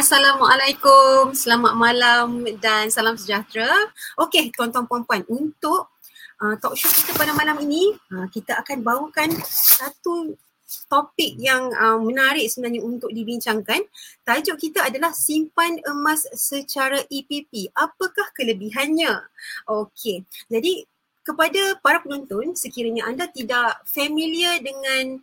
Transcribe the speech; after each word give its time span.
Assalamualaikum, 0.00 1.36
selamat 1.36 1.76
malam 1.76 2.48
dan 2.56 2.88
salam 2.88 3.20
sejahtera. 3.20 3.68
Okey, 4.16 4.48
tuan-tuan 4.56 4.88
puan-puan, 4.88 5.20
untuk 5.28 5.92
uh, 6.40 6.56
talk 6.56 6.72
show 6.72 6.88
kita 6.88 7.12
pada 7.20 7.36
malam 7.36 7.60
ini, 7.60 7.92
uh, 8.16 8.24
kita 8.32 8.56
akan 8.64 8.80
bawakan 8.80 9.28
satu 9.44 10.40
topik 10.88 11.36
yang 11.36 11.68
uh, 11.76 12.00
menarik 12.00 12.48
sebenarnya 12.48 12.80
untuk 12.80 13.12
dibincangkan. 13.12 13.84
Tajuk 14.24 14.56
kita 14.56 14.88
adalah 14.88 15.12
simpan 15.12 15.76
emas 15.84 16.24
secara 16.32 17.04
EPP. 17.12 17.68
Apakah 17.76 18.32
kelebihannya? 18.32 19.20
Okey, 19.68 20.24
jadi 20.48 20.88
kepada 21.28 21.76
para 21.84 22.00
penonton, 22.00 22.56
sekiranya 22.56 23.04
anda 23.04 23.28
tidak 23.28 23.84
familiar 23.84 24.64
dengan 24.64 25.20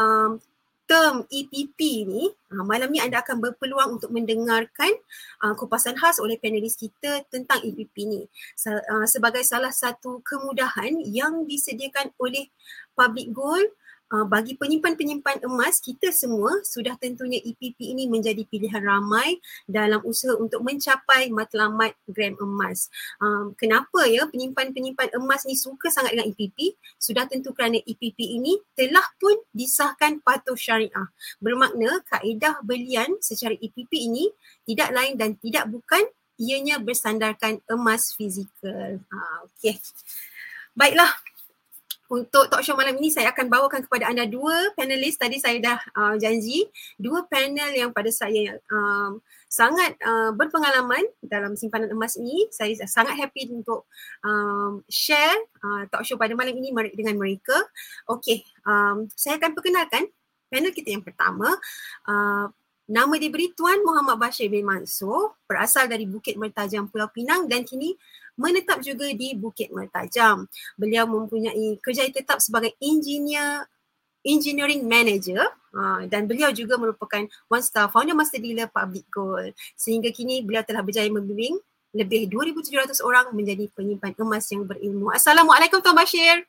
um, 0.00 0.40
term 0.84 1.24
EPP 1.32 1.78
ni, 2.04 2.28
uh, 2.28 2.64
malam 2.64 2.92
ni 2.92 3.00
anda 3.00 3.24
akan 3.24 3.40
berpeluang 3.40 3.96
untuk 4.00 4.12
mendengarkan 4.12 4.92
uh, 5.40 5.56
kupasan 5.56 5.96
khas 5.96 6.20
oleh 6.20 6.36
panelis 6.36 6.76
kita 6.76 7.24
tentang 7.32 7.64
EPP 7.64 7.96
ni. 8.04 8.22
Sa- 8.52 8.84
uh, 8.84 9.06
sebagai 9.08 9.40
salah 9.44 9.72
satu 9.72 10.20
kemudahan 10.20 11.00
yang 11.08 11.48
disediakan 11.48 12.12
oleh 12.20 12.52
Public 12.92 13.32
Gold 13.32 13.68
Uh, 14.14 14.22
bagi 14.30 14.54
penyimpan-penyimpan 14.54 15.42
emas, 15.42 15.82
kita 15.82 16.14
semua 16.14 16.62
sudah 16.62 16.94
tentunya 17.02 17.42
EPP 17.42 17.82
ini 17.82 18.06
menjadi 18.06 18.46
pilihan 18.46 18.78
ramai 18.78 19.42
dalam 19.66 19.98
usaha 20.06 20.38
untuk 20.38 20.62
mencapai 20.62 21.34
matlamat 21.34 21.98
gram 22.06 22.38
emas. 22.38 22.94
Um, 23.18 23.58
kenapa 23.58 24.06
ya 24.06 24.30
penyimpan-penyimpan 24.30 25.18
emas 25.18 25.42
ni 25.50 25.58
suka 25.58 25.90
sangat 25.90 26.14
dengan 26.14 26.30
EPP? 26.30 26.78
Sudah 26.94 27.26
tentu 27.26 27.50
kerana 27.50 27.82
EPP 27.82 28.38
ini 28.38 28.54
telah 28.78 29.02
pun 29.18 29.34
disahkan 29.50 30.22
patuh 30.22 30.54
syariah. 30.54 31.10
Bermakna 31.42 31.98
kaedah 32.06 32.62
belian 32.62 33.18
secara 33.18 33.58
EPP 33.58 33.90
ini 33.98 34.30
tidak 34.62 34.94
lain 34.94 35.18
dan 35.18 35.34
tidak 35.42 35.66
bukan 35.66 36.06
ianya 36.38 36.78
bersandarkan 36.78 37.66
emas 37.66 38.14
fizikal. 38.14 39.02
Ha, 39.10 39.18
okay. 39.42 39.82
Baiklah, 40.78 41.10
untuk 42.12 42.52
talk 42.52 42.60
show 42.60 42.76
malam 42.76 42.96
ini 43.00 43.08
saya 43.08 43.32
akan 43.32 43.48
bawakan 43.48 43.84
kepada 43.88 44.12
anda 44.12 44.28
dua 44.28 44.72
panelis 44.76 45.16
tadi 45.16 45.40
saya 45.40 45.56
dah 45.62 45.78
uh, 45.96 46.14
janji 46.20 46.68
dua 47.00 47.24
panel 47.28 47.72
yang 47.72 47.90
pada 47.96 48.12
saya 48.12 48.60
um, 48.68 49.24
sangat 49.48 49.96
uh, 50.04 50.34
berpengalaman 50.36 51.04
dalam 51.24 51.56
simpanan 51.56 51.88
emas 51.94 52.20
ini. 52.20 52.50
Saya 52.52 52.76
sangat 52.84 53.16
happy 53.16 53.48
untuk 53.54 53.88
um, 54.20 54.84
share 54.90 55.38
uh, 55.64 55.88
talk 55.88 56.04
show 56.04 56.20
pada 56.20 56.36
malam 56.36 56.52
ini 56.56 56.74
dengan 56.92 57.16
mereka. 57.16 57.56
Okey 58.10 58.44
um, 58.68 59.08
saya 59.16 59.40
akan 59.40 59.56
perkenalkan 59.56 60.04
panel 60.52 60.72
kita 60.76 60.94
yang 60.94 61.04
pertama. 61.04 61.48
Uh, 62.04 62.52
Nama 62.84 63.16
diberi 63.16 63.48
Tuan 63.56 63.80
Muhammad 63.80 64.20
Bashir 64.20 64.52
bin 64.52 64.68
Mansur 64.68 65.40
berasal 65.48 65.88
dari 65.88 66.04
Bukit 66.04 66.36
Mertajam 66.36 66.84
Pulau 66.92 67.08
Pinang 67.08 67.48
dan 67.48 67.64
kini 67.64 67.96
menetap 68.36 68.84
juga 68.84 69.08
di 69.08 69.32
Bukit 69.32 69.72
Mertajam. 69.72 70.44
Beliau 70.76 71.08
mempunyai 71.08 71.80
kerjaya 71.80 72.12
tetap 72.12 72.44
sebagai 72.44 72.76
engineer 72.84 73.64
engineering 74.20 74.84
manager 74.84 75.48
uh, 75.72 76.04
dan 76.08 76.28
beliau 76.28 76.52
juga 76.52 76.76
merupakan 76.76 77.24
one 77.48 77.64
star 77.64 77.88
founder 77.88 78.16
master 78.16 78.40
dealer 78.40 78.68
public 78.68 79.04
gold 79.08 79.52
sehingga 79.76 80.12
kini 80.12 80.44
beliau 80.44 80.64
telah 80.64 80.80
berjaya 80.80 81.08
membimbing 81.08 81.56
lebih 81.96 82.28
2700 82.28 83.00
orang 83.00 83.32
menjadi 83.32 83.64
penyimpan 83.72 84.12
emas 84.18 84.44
yang 84.52 84.68
berilmu. 84.68 85.08
Assalamualaikum 85.08 85.80
Tuan 85.80 85.96
Bashir. 85.96 86.44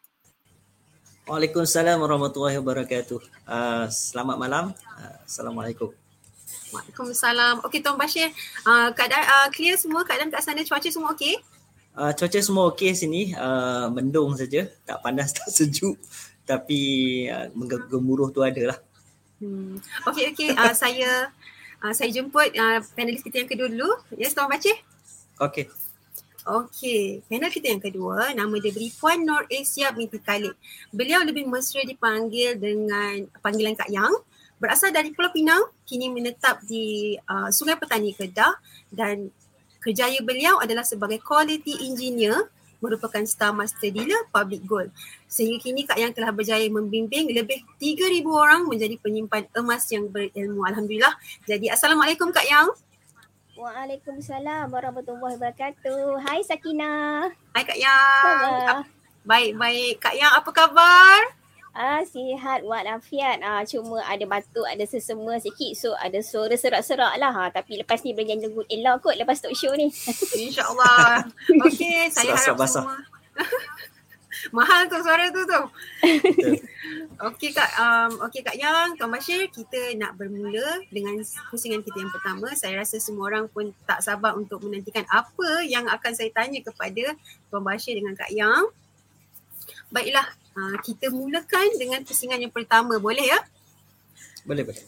Waalaikumsalam 1.31 1.95
warahmatullahi 1.95 2.59
wabarakatuh. 2.59 3.19
Uh, 3.47 3.87
selamat 3.87 4.35
malam. 4.35 4.65
Uh, 4.99 5.15
Assalamualaikum. 5.23 6.04
Waalaikumsalam. 6.73 7.65
Okey 7.65 7.79
Tuan 7.81 7.97
Bashir, 7.97 8.29
uh, 8.67 8.89
keadaan 8.93 9.25
uh, 9.25 9.47
clear 9.53 9.75
semua 9.75 10.05
keadaan 10.05 10.29
kat 10.29 10.41
sana 10.43 10.61
cuaca 10.61 10.89
semua 10.89 11.11
okey? 11.15 11.39
Uh, 11.95 12.11
cuaca 12.11 12.39
semua 12.39 12.63
okey 12.73 12.91
sini, 12.91 13.31
uh, 13.37 13.87
mendung 13.89 14.35
saja, 14.35 14.67
tak 14.83 14.99
panas 14.99 15.31
tak 15.37 15.47
sejuk 15.49 15.95
tapi 16.45 16.79
uh, 17.27 17.49
menggemuruh 17.57 18.29
tu 18.29 18.45
ada 18.45 18.75
lah. 18.75 18.77
Hmm. 19.41 19.81
Okey 20.07 20.31
okey, 20.31 20.49
uh, 20.53 20.73
saya 20.77 21.33
uh, 21.81 21.93
saya 21.93 22.09
jemput 22.13 22.53
uh, 22.55 22.79
panelis 22.93 23.25
kita 23.25 23.43
yang 23.43 23.49
kedua 23.49 23.67
dulu. 23.67 23.91
Ya, 24.15 24.29
yes, 24.29 24.37
Tuan 24.37 24.47
Bacir? 24.47 24.77
Okey. 25.41 25.67
Okey, 26.45 27.25
panel 27.25 27.49
kita 27.49 27.73
yang 27.73 27.81
kedua 27.81 28.29
nama 28.37 28.53
dia 28.61 28.69
beri 28.69 28.93
Puan 28.93 29.25
Nur 29.25 29.49
Asia 29.49 29.89
binti 29.89 30.21
Khalid. 30.21 30.53
Beliau 30.93 31.25
lebih 31.25 31.49
mesra 31.49 31.81
dipanggil 31.81 32.61
dengan 32.61 33.25
panggilan 33.41 33.73
Kak 33.73 33.89
Yang. 33.89 34.13
Berasal 34.55 34.95
dari 34.95 35.11
Pulau 35.11 35.31
Pinang, 35.35 35.67
kini 35.83 36.07
menetap 36.07 36.63
di 36.63 37.15
uh, 37.27 37.51
Sungai 37.51 37.75
Petani 37.75 38.15
Kedah 38.15 38.55
dan 38.87 39.31
Kerjaya 39.85 40.17
beliau 40.25 40.57
adalah 40.57 40.81
sebagai 40.81 41.21
quality 41.21 41.85
engineer 41.85 42.49
merupakan 42.81 43.21
star 43.29 43.53
master 43.53 43.93
dealer 43.93 44.25
public 44.33 44.65
gold. 44.65 44.89
Sehingga 45.29 45.61
kini 45.61 45.85
Kak 45.85 46.01
Yang 46.01 46.17
telah 46.17 46.33
berjaya 46.33 46.65
membimbing 46.69 47.29
lebih 47.29 47.61
3,000 47.77 48.25
orang 48.25 48.65
menjadi 48.65 48.97
penyimpan 48.97 49.45
emas 49.53 49.85
yang 49.93 50.09
berilmu. 50.09 50.65
Alhamdulillah. 50.65 51.13
Jadi 51.45 51.69
Assalamualaikum 51.69 52.33
Kak 52.33 52.49
Yang. 52.49 52.73
Waalaikumsalam 53.55 54.73
warahmatullahi 54.73 55.37
wabarakatuh. 55.37 56.17
Hai 56.21 56.41
Sakina. 56.41 57.29
Hai 57.53 57.63
Kak 57.65 57.77
Yang. 57.77 58.89
Baik-baik. 59.21 60.01
Kak 60.01 60.17
Yang 60.17 60.33
apa 60.33 60.49
khabar? 60.49 61.19
Sihat 62.05 62.61
walafiat. 62.63 63.41
Ah 63.41 63.65
cuma 63.65 63.99
ada 64.05 64.23
batuk, 64.29 64.63
ada 64.69 64.85
sesema 64.85 65.35
sikit 65.41 65.71
so 65.73 65.91
ada 65.97 66.21
suara 66.21 66.53
serak-serak 66.53 67.17
lah. 67.17 67.33
Ha, 67.33 67.43
tapi 67.51 67.81
lepas 67.81 68.05
ni 68.05 68.13
boleh 68.13 68.29
janji 68.29 68.47
elok 68.47 69.09
kot 69.09 69.15
lepas 69.17 69.41
talk 69.41 69.57
show 69.57 69.73
ni. 69.73 69.89
InsyaAllah. 70.45 71.25
Okey, 71.65 72.13
saya 72.13 72.37
harap 72.37 72.55
basah. 72.55 72.85
semua. 72.85 72.97
Mahal 74.53 74.85
tu 74.91 74.97
suara 75.01 75.25
tu 75.33 75.41
tu. 75.47 75.61
okey 77.31 77.49
Kak, 77.55 77.71
um, 77.81 78.11
okey 78.29 78.45
Kak 78.45 78.57
Yang, 78.59 78.99
Tuan 78.99 79.09
Bashir, 79.09 79.49
kita 79.49 79.95
nak 79.97 80.19
bermula 80.19 80.83
dengan 80.93 81.17
pusingan 81.49 81.81
kita 81.81 81.97
yang 82.03 82.11
pertama. 82.13 82.53
Saya 82.53 82.77
rasa 82.77 83.01
semua 83.01 83.31
orang 83.31 83.49
pun 83.49 83.73
tak 83.89 84.05
sabar 84.05 84.37
untuk 84.37 84.61
menantikan 84.61 85.07
apa 85.09 85.65
yang 85.65 85.89
akan 85.89 86.13
saya 86.13 86.29
tanya 86.35 86.61
kepada 86.61 87.15
Tuan 87.49 87.63
Bashir 87.65 87.97
dengan 87.97 88.13
Kak 88.13 88.29
Yang. 88.29 88.69
Baiklah, 89.95 90.27
uh, 90.59 90.75
kita 90.83 91.07
mulakan 91.07 91.79
dengan 91.79 92.03
pusingan 92.03 92.35
yang 92.35 92.51
pertama. 92.51 92.99
Boleh 92.99 93.31
ya? 93.31 93.39
Boleh, 94.43 94.67
boleh. 94.67 94.83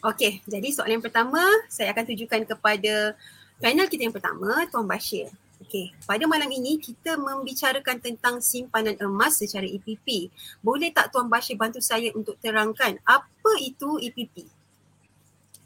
Okey, 0.00 0.42
jadi 0.48 0.68
soalan 0.74 0.98
yang 0.98 1.04
pertama 1.04 1.38
saya 1.70 1.92
akan 1.92 2.08
tujukan 2.08 2.42
kepada 2.48 3.14
panel 3.62 3.86
kita 3.86 4.10
yang 4.10 4.16
pertama, 4.16 4.66
Tuan 4.72 4.90
Bashir. 4.90 5.30
Okey, 5.60 5.92
pada 6.08 6.24
malam 6.24 6.48
ini 6.48 6.80
kita 6.80 7.20
membicarakan 7.20 8.00
tentang 8.00 8.40
simpanan 8.40 8.96
emas 8.96 9.38
secara 9.38 9.68
EPP. 9.68 10.32
Boleh 10.64 10.88
tak 10.88 11.12
Tuan 11.12 11.28
Bashir 11.28 11.54
bantu 11.54 11.84
saya 11.84 12.10
untuk 12.16 12.40
terangkan 12.40 12.96
apa 13.06 13.52
itu 13.60 14.00
EPP? 14.00 14.48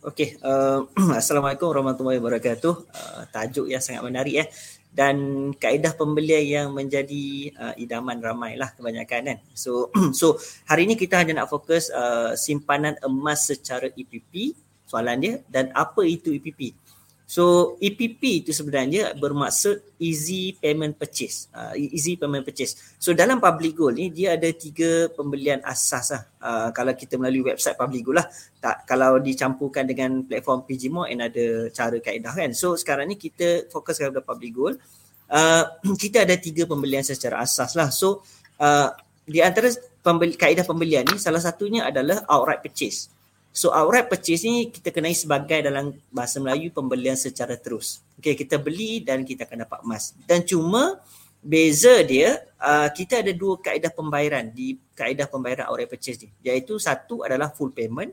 Okey, 0.04 0.36
uh, 0.42 0.84
Assalamualaikum 1.22 1.70
warahmatullahi 1.70 2.18
wabarakatuh. 2.18 2.74
Uh, 2.90 3.22
tajuk 3.30 3.70
yang 3.70 3.80
sangat 3.80 4.02
menarik 4.02 4.34
eh 4.44 4.48
dan 4.94 5.50
kaedah 5.59 5.99
pembelian 5.99 6.47
yang 6.47 6.69
menjadi 6.71 7.50
uh, 7.59 7.75
idaman 7.75 8.22
ramai 8.22 8.55
lah 8.55 8.71
kebanyakan 8.78 9.34
kan. 9.34 9.38
So 9.53 9.91
so 10.19 10.38
hari 10.71 10.87
ini 10.87 10.94
kita 10.94 11.19
hanya 11.19 11.43
nak 11.43 11.50
fokus 11.50 11.91
uh, 11.91 12.38
simpanan 12.38 12.94
emas 13.03 13.50
secara 13.50 13.91
EPP 13.91 14.55
soalan 14.87 15.19
dia 15.19 15.34
dan 15.50 15.75
apa 15.75 16.06
itu 16.06 16.31
EPP. 16.38 16.83
So 17.25 17.75
EPP 17.81 18.44
itu 18.44 18.53
sebenarnya 18.53 19.17
bermaksud 19.17 19.97
easy 19.97 20.53
payment 20.61 21.00
purchase. 21.00 21.49
Uh, 21.56 21.73
easy 21.73 22.21
payment 22.21 22.44
purchase. 22.44 22.76
So 23.00 23.17
dalam 23.17 23.41
public 23.41 23.81
gold 23.81 23.97
ni 23.97 24.12
dia 24.12 24.37
ada 24.37 24.53
tiga 24.53 25.09
pembelian 25.09 25.65
asas 25.65 26.12
lah. 26.12 26.23
Uh, 26.37 26.69
kalau 26.76 26.93
kita 26.93 27.17
melalui 27.17 27.49
website 27.49 27.81
public 27.81 28.05
gold 28.05 28.21
lah. 28.21 28.29
Tak, 28.61 28.85
kalau 28.85 29.17
dicampurkan 29.25 29.88
dengan 29.88 30.21
platform 30.29 30.69
PG 30.69 30.93
and 31.09 31.21
ada 31.25 31.47
cara 31.73 31.97
kaedah 31.97 32.32
kan. 32.37 32.50
So 32.53 32.76
sekarang 32.76 33.09
ni 33.09 33.17
kita 33.17 33.73
fokus 33.73 33.97
kepada 33.97 34.21
public 34.21 34.53
gold. 34.53 34.76
Uh, 35.25 35.65
kita 36.03 36.29
ada 36.29 36.37
tiga 36.37 36.69
pembelian 36.69 37.00
secara 37.00 37.41
asas 37.41 37.73
lah. 37.73 37.88
So 37.88 38.21
uh, 38.61 38.93
di 39.25 39.41
antara 39.41 39.73
pembeli, 40.05 40.37
kaedah 40.37 40.69
pembelian 40.69 41.09
ni 41.09 41.17
salah 41.17 41.41
satunya 41.41 41.88
adalah 41.88 42.29
outright 42.29 42.61
purchase. 42.61 43.09
So 43.54 43.70
outright 43.70 44.10
purchase 44.10 44.42
ni 44.42 44.66
kita 44.66 44.90
kenai 44.90 45.14
sebagai 45.14 45.62
dalam 45.62 45.94
bahasa 46.10 46.42
Melayu 46.42 46.74
pembelian 46.74 47.14
secara 47.14 47.54
terus. 47.54 48.02
Okay, 48.18 48.34
kita 48.34 48.58
beli 48.58 48.98
dan 48.98 49.22
kita 49.22 49.46
akan 49.46 49.62
dapat 49.62 49.78
emas. 49.86 50.10
Dan 50.26 50.42
cuma 50.42 50.98
beza 51.38 52.02
dia, 52.02 52.42
uh, 52.58 52.90
kita 52.90 53.22
ada 53.22 53.30
dua 53.30 53.54
kaedah 53.62 53.94
pembayaran 53.94 54.50
di 54.50 54.74
kaedah 54.98 55.30
pembayaran 55.30 55.70
outright 55.70 55.86
purchase 55.86 56.18
ni. 56.26 56.34
Iaitu 56.42 56.82
satu 56.82 57.22
adalah 57.22 57.54
full 57.54 57.70
payment, 57.70 58.10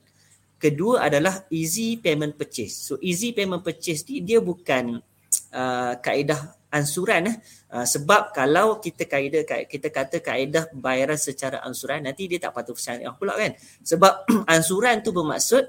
kedua 0.61 1.09
adalah 1.09 1.41
easy 1.49 1.97
payment 1.97 2.37
purchase. 2.37 2.77
So 2.77 3.01
easy 3.01 3.33
payment 3.33 3.65
purchase 3.65 4.05
ni 4.05 4.21
dia 4.21 4.37
bukan 4.37 5.01
uh, 5.49 5.93
kaedah 5.97 6.53
ansuran 6.71 7.27
eh. 7.27 7.35
Uh, 7.71 7.83
sebab 7.83 8.31
kalau 8.31 8.79
kita 8.79 9.03
kaedah 9.07 9.67
kita 9.67 9.87
kata 9.91 10.17
kaedah 10.23 10.71
bayaran 10.71 11.19
secara 11.19 11.59
ansuran 11.63 12.03
nanti 12.03 12.27
dia 12.31 12.39
tak 12.39 12.55
patuh 12.55 12.75
syariah 12.75 13.11
pula 13.11 13.35
kan. 13.35 13.53
Sebab 13.83 14.27
ansuran 14.55 15.03
tu 15.03 15.11
bermaksud 15.11 15.63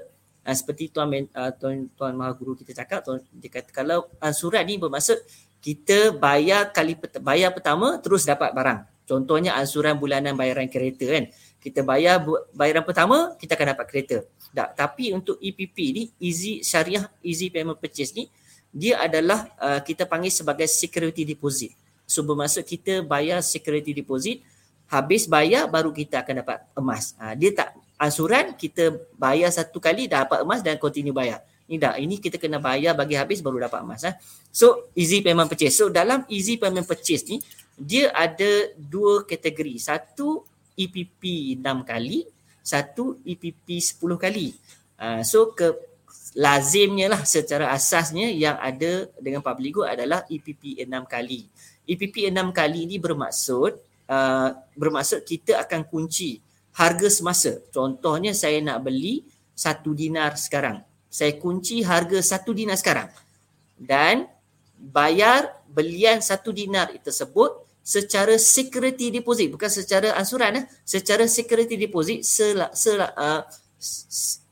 uh, 0.47 0.55
seperti 0.55 0.91
tuan 0.91 1.11
uh, 1.11 1.51
tuan 1.55 1.87
tuan 1.95 2.13
maha 2.15 2.35
guru 2.35 2.55
kita 2.55 2.83
cakap 2.83 3.03
tuan 3.03 3.19
dia 3.31 3.49
kata 3.51 3.69
kalau 3.71 4.07
ansuran 4.19 4.63
ni 4.67 4.75
bermaksud 4.79 5.19
kita 5.63 6.11
bayar 6.19 6.75
kali 6.75 6.99
bayar 7.23 7.55
pertama 7.55 7.95
terus 8.03 8.27
dapat 8.27 8.51
barang 8.51 9.07
contohnya 9.07 9.55
ansuran 9.55 9.95
bulanan 9.95 10.35
bayaran 10.35 10.67
kereta 10.67 11.07
kan 11.07 11.31
kita 11.63 11.79
bayar 11.87 12.19
bayaran 12.51 12.83
pertama 12.83 13.35
kita 13.39 13.55
akan 13.55 13.67
dapat 13.71 13.85
kereta 13.87 14.17
tak, 14.53 14.75
tapi 14.75 15.15
untuk 15.15 15.39
EPP 15.39 15.77
ni 15.95 16.03
easy 16.19 16.59
syariah 16.59 17.07
easy 17.23 17.47
payment 17.47 17.79
purchase 17.79 18.11
ni 18.11 18.27
dia 18.73 18.97
adalah 18.97 19.53
uh, 19.61 19.79
kita 19.85 20.09
panggil 20.09 20.33
sebagai 20.33 20.65
security 20.65 21.21
deposit 21.21 21.71
so 22.09 22.25
bermaksud 22.25 22.65
kita 22.65 23.05
bayar 23.05 23.45
security 23.45 23.93
deposit 23.93 24.41
habis 24.93 25.25
bayar 25.25 25.65
baru 25.65 25.89
kita 25.89 26.21
akan 26.21 26.45
dapat 26.45 26.57
emas. 26.77 27.17
Ha, 27.17 27.33
dia 27.33 27.49
tak 27.49 27.73
ansuran 27.97 28.53
kita 28.53 28.93
bayar 29.17 29.49
satu 29.49 29.81
kali 29.81 30.05
dapat 30.05 30.45
emas 30.45 30.61
dan 30.61 30.77
continue 30.77 31.09
bayar. 31.09 31.41
Ini 31.65 31.81
dah 31.81 31.93
ini 31.97 32.21
kita 32.21 32.37
kena 32.37 32.61
bayar 32.61 32.93
bagi 32.93 33.17
habis 33.17 33.41
baru 33.41 33.65
dapat 33.65 33.81
emas. 33.81 34.05
Ha. 34.05 34.13
So 34.53 34.93
easy 34.93 35.25
payment 35.25 35.49
purchase. 35.49 35.81
So 35.81 35.89
dalam 35.89 36.29
easy 36.29 36.61
payment 36.61 36.85
purchase 36.85 37.25
ni 37.25 37.41
dia 37.73 38.13
ada 38.13 38.69
dua 38.77 39.25
kategori. 39.25 39.81
Satu 39.81 40.45
EPP 40.77 41.57
6 41.57 41.89
kali, 41.89 42.25
satu 42.61 43.17
EPP 43.25 43.81
10 43.81 43.97
kali. 44.19 44.53
Ha, 45.01 45.25
so 45.25 45.57
ke 45.57 45.92
lazimnya 46.33 47.13
lah 47.13 47.21
secara 47.25 47.69
asasnya 47.73 48.29
yang 48.33 48.57
ada 48.57 49.09
dengan 49.21 49.45
public 49.45 49.71
good 49.81 49.89
adalah 49.89 50.25
EPP 50.25 50.81
6 50.81 50.89
kali. 51.05 51.45
EPP 51.85 52.33
6 52.33 52.49
kali 52.49 52.89
ni 52.89 52.97
bermaksud 52.97 53.71
uh, 54.09 54.49
bermaksud 54.73 55.21
kita 55.23 55.61
akan 55.61 55.85
kunci 55.85 56.41
harga 56.73 57.07
semasa. 57.09 57.61
Contohnya 57.69 58.33
saya 58.33 58.57
nak 58.59 58.81
beli 58.81 59.21
satu 59.53 59.93
dinar 59.93 60.33
sekarang. 60.35 60.81
Saya 61.13 61.37
kunci 61.37 61.85
harga 61.85 62.17
satu 62.19 62.51
dinar 62.57 62.77
sekarang. 62.81 63.13
Dan 63.77 64.25
bayar 64.77 65.53
belian 65.69 66.17
satu 66.17 66.49
dinar 66.49 66.89
tersebut 66.97 67.61
secara 67.85 68.41
security 68.41 69.13
deposit. 69.13 69.53
Bukan 69.53 69.69
secara 69.69 70.17
ansuran. 70.17 70.63
Eh. 70.63 70.65
Secara 70.81 71.29
security 71.29 71.77
deposit 71.77 72.25
sel, 72.25 72.65
sel, 72.73 73.05
uh, 73.05 73.45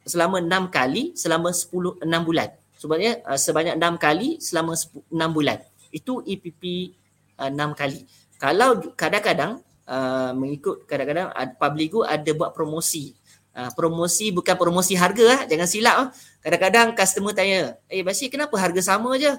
selama 0.06 0.42
enam 0.42 0.68
kali 0.70 1.14
selama 1.14 1.54
sepuluh 1.54 1.98
enam 2.02 2.26
bulan. 2.26 2.50
Sebenarnya 2.78 3.22
uh, 3.26 3.38
sebanyak 3.38 3.78
enam 3.78 3.96
kali 4.02 4.42
selama 4.42 4.74
enam 5.14 5.30
bulan. 5.30 5.62
Itu 5.94 6.26
EPP 6.26 6.94
uh, 7.38 7.50
enam 7.54 7.78
kali. 7.78 8.06
Kalau 8.42 8.82
kadang-kadang 8.98 9.62
uh, 9.86 10.32
mengikut 10.34 10.90
kadang-kadang 10.90 11.30
public 11.62 11.88
good 11.94 12.10
ada 12.10 12.32
buat 12.34 12.52
promosi. 12.58 13.14
Uh, 13.52 13.70
promosi 13.76 14.32
bukan 14.32 14.56
promosi 14.56 14.96
harga 14.96 15.28
lah 15.28 15.42
jangan 15.44 15.68
silap 15.68 15.96
uh. 16.00 16.08
kadang-kadang 16.40 16.96
customer 16.96 17.36
tanya 17.36 17.76
eh 17.92 18.00
Bashir 18.00 18.32
kenapa 18.32 18.56
harga 18.56 18.80
sama 18.96 19.20
je? 19.20 19.30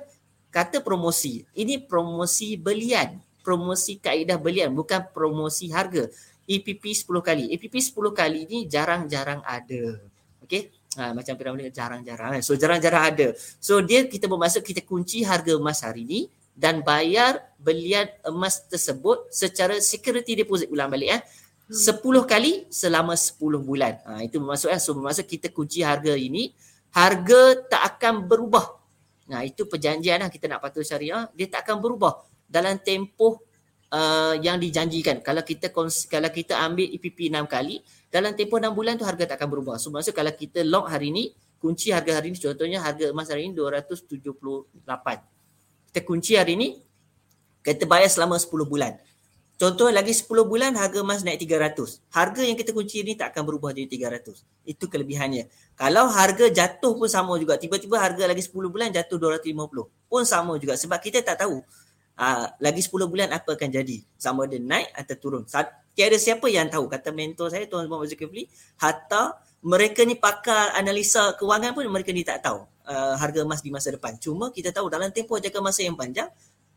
Kata 0.53 0.85
promosi. 0.85 1.49
Ini 1.57 1.89
promosi 1.89 2.61
belian. 2.61 3.17
Promosi 3.41 3.99
kaedah 3.99 4.37
belian 4.37 4.71
bukan 4.77 5.03
promosi 5.11 5.73
harga. 5.73 6.07
EPP 6.45 6.93
10 6.93 7.09
kali. 7.25 7.45
EPP 7.57 7.75
10 7.81 8.13
kali 8.13 8.45
ni 8.45 8.69
jarang-jarang 8.69 9.41
ada 9.49 10.12
okey 10.53 10.69
Ha, 10.93 11.17
macam 11.17 11.33
piramid 11.41 11.73
jarang-jarang 11.73 12.45
so 12.45 12.53
jarang-jarang 12.53 13.17
ada 13.17 13.33
so 13.57 13.81
dia 13.81 14.05
kita 14.05 14.29
bermaksud 14.29 14.61
kita 14.61 14.85
kunci 14.85 15.25
harga 15.25 15.57
emas 15.57 15.81
hari 15.81 16.05
ni 16.05 16.21
dan 16.53 16.85
bayar 16.85 17.41
belian 17.57 18.05
emas 18.29 18.69
tersebut 18.69 19.33
secara 19.33 19.81
security 19.81 20.37
deposit 20.37 20.69
ulang 20.69 20.93
balik 20.93 21.21
eh. 21.21 21.23
10 21.73 21.97
hmm. 22.05 22.29
kali 22.29 22.69
selama 22.69 23.17
10 23.17 23.41
bulan. 23.65 23.97
Ha, 24.05 24.21
itu 24.21 24.37
bermaksud 24.37 24.69
eh. 24.69 24.81
So 24.81 24.93
bermaksud 24.93 25.25
kita 25.25 25.49
kunci 25.49 25.81
harga 25.81 26.13
ini. 26.13 26.53
Harga 26.93 27.57
tak 27.73 27.83
akan 27.97 28.29
berubah. 28.29 28.77
Nah 29.33 29.41
itu 29.49 29.65
perjanjian 29.65 30.21
lah 30.21 30.29
kita 30.29 30.45
nak 30.45 30.61
patuh 30.61 30.85
syariah. 30.85 31.25
Dia 31.33 31.49
tak 31.49 31.65
akan 31.65 31.81
berubah 31.81 32.21
dalam 32.45 32.77
tempoh 32.77 33.41
uh, 33.93 34.35
yang 34.41 34.57
dijanjikan. 34.57 35.21
Kalau 35.21 35.45
kita 35.45 35.69
kalau 36.09 36.31
kita 36.33 36.57
ambil 36.65 36.89
EPP 36.89 37.29
6 37.29 37.45
kali. 37.45 37.85
Dalam 38.09 38.33
tempoh 38.33 38.57
6 38.57 38.73
bulan 38.73 38.97
tu 38.97 39.05
harga 39.05 39.25
tak 39.29 39.37
akan 39.41 39.49
berubah. 39.53 39.77
So 39.77 39.93
maksud 39.93 40.17
kalau 40.17 40.33
kita 40.33 40.65
lock 40.65 40.89
hari 40.89 41.13
ni. 41.13 41.37
Kunci 41.63 41.95
harga 41.95 42.19
hari 42.19 42.35
ni 42.35 42.43
contohnya 42.43 42.83
harga 42.83 43.15
emas 43.15 43.31
hari 43.31 43.47
ni 43.47 43.55
278 43.55 44.03
kita 45.93 46.09
kunci 46.09 46.41
hari 46.41 46.57
ni 46.57 46.81
kita 47.61 47.85
bayar 47.85 48.09
selama 48.09 48.41
10 48.41 48.49
bulan 48.65 48.97
contoh 49.61 49.93
lagi 49.93 50.17
10 50.17 50.25
bulan 50.49 50.73
harga 50.73 51.05
emas 51.05 51.21
naik 51.21 51.45
300 51.45 52.01
harga 52.09 52.41
yang 52.41 52.57
kita 52.57 52.73
kunci 52.73 53.05
ni 53.05 53.13
tak 53.13 53.37
akan 53.37 53.45
berubah 53.45 53.77
jadi 53.77 54.09
300 54.17 54.41
itu 54.65 54.85
kelebihannya 54.89 55.53
kalau 55.77 56.09
harga 56.09 56.49
jatuh 56.49 56.97
pun 56.97 57.13
sama 57.13 57.37
juga 57.37 57.61
tiba-tiba 57.61 58.01
harga 58.01 58.25
lagi 58.25 58.41
10 58.41 58.57
bulan 58.73 58.89
jatuh 58.89 59.21
250 59.21 59.53
pun 60.09 60.23
sama 60.25 60.57
juga 60.57 60.81
sebab 60.81 60.97
kita 60.97 61.21
tak 61.21 61.45
tahu 61.45 61.61
ah, 62.19 62.53
lagi 62.59 62.81
10 62.85 62.93
bulan 63.09 63.29
apa 63.33 63.55
akan 63.55 63.69
jadi 63.71 64.03
sama 64.19 64.45
ada 64.45 64.59
naik 64.59 64.91
atau 64.97 65.17
turun 65.17 65.43
tiada 65.93 66.17
siapa 66.17 66.49
yang 66.49 66.73
tahu 66.73 66.89
kata 66.89 67.13
mentor 67.13 67.53
saya 67.53 67.69
Tuan 67.69 67.85
Muhammad 67.85 68.13
Zulkifli 68.13 68.49
hatta 68.81 69.37
mereka 69.63 70.03
ni 70.03 70.19
pakar 70.19 70.75
analisa 70.75 71.39
kewangan 71.39 71.77
pun 71.77 71.87
mereka 71.87 72.11
ni 72.11 72.27
tak 72.27 72.43
tahu 72.43 72.67
uh, 72.87 73.15
harga 73.19 73.47
emas 73.47 73.63
di 73.63 73.71
masa 73.71 73.95
depan. 73.95 74.19
Cuma 74.19 74.51
kita 74.51 74.75
tahu 74.75 74.91
dalam 74.91 75.15
tempoh 75.15 75.39
jangka 75.39 75.63
masa 75.63 75.87
yang 75.87 75.95
panjang, 75.95 76.27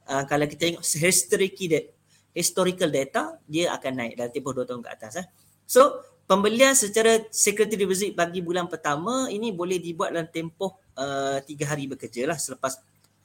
uh, 0.06 0.24
kalau 0.30 0.46
kita 0.46 0.70
tengok 0.70 0.86
historical 0.86 1.70
data, 1.70 1.92
historical 2.36 2.90
data, 2.94 3.22
dia 3.50 3.74
akan 3.74 3.92
naik 3.98 4.14
dalam 4.22 4.32
tempoh 4.32 4.54
dua 4.54 4.66
tahun 4.70 4.82
ke 4.86 4.90
atas. 4.94 5.14
Eh. 5.18 5.28
So, 5.66 5.98
pembelian 6.30 6.78
secara 6.78 7.26
security 7.34 7.74
deposit 7.74 8.14
bagi 8.14 8.46
bulan 8.46 8.70
pertama 8.70 9.30
ini 9.34 9.50
boleh 9.50 9.82
dibuat 9.82 10.14
dalam 10.14 10.30
tempoh 10.30 10.78
uh, 10.98 11.42
tiga 11.42 11.74
hari 11.74 11.90
bekerja 11.90 12.30
lah 12.30 12.38
selepas 12.38 12.78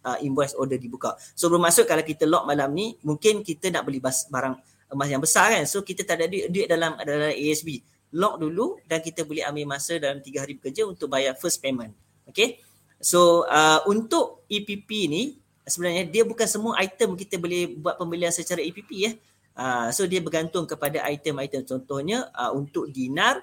uh, 0.05 0.19
invoice 0.21 0.57
order 0.57 0.77
dibuka. 0.77 1.17
So, 1.33 1.49
bermaksud 1.49 1.89
kalau 1.89 2.05
kita 2.05 2.29
lock 2.29 2.45
malam 2.49 2.73
ni, 2.73 2.97
mungkin 3.05 3.45
kita 3.45 3.73
nak 3.73 3.87
beli 3.89 4.01
barang 4.05 4.55
emas 4.91 5.09
yang 5.09 5.23
besar 5.23 5.55
kan. 5.55 5.65
So, 5.65 5.81
kita 5.87 6.03
tak 6.03 6.21
ada 6.21 6.27
duit, 6.27 6.51
duit 6.51 6.67
dalam, 6.67 6.99
dalam 7.01 7.33
ASB. 7.33 7.81
Lock 8.11 8.43
dulu 8.43 8.83
dan 8.91 8.99
kita 8.99 9.23
boleh 9.23 9.47
ambil 9.47 9.79
masa 9.79 9.95
dalam 10.03 10.19
tiga 10.19 10.43
hari 10.43 10.59
bekerja 10.59 10.83
untuk 10.83 11.07
bayar 11.07 11.39
first 11.39 11.63
payment. 11.63 11.95
Okay. 12.27 12.59
So 13.01 13.49
uh, 13.49 13.81
untuk 13.89 14.45
EPP 14.53 15.09
ni 15.09 15.41
sebenarnya 15.65 16.05
dia 16.05 16.23
bukan 16.23 16.45
semua 16.45 16.77
item 16.85 17.17
kita 17.17 17.41
boleh 17.41 17.73
buat 17.81 17.97
pembelian 17.97 18.29
secara 18.31 18.61
EPP 18.61 18.91
ya. 18.93 19.13
Uh, 19.57 19.89
so 19.91 20.05
dia 20.07 20.21
bergantung 20.23 20.69
kepada 20.69 21.03
item-item 21.09 21.67
contohnya 21.67 22.29
uh, 22.37 22.53
untuk 22.55 22.87
dinar 22.93 23.41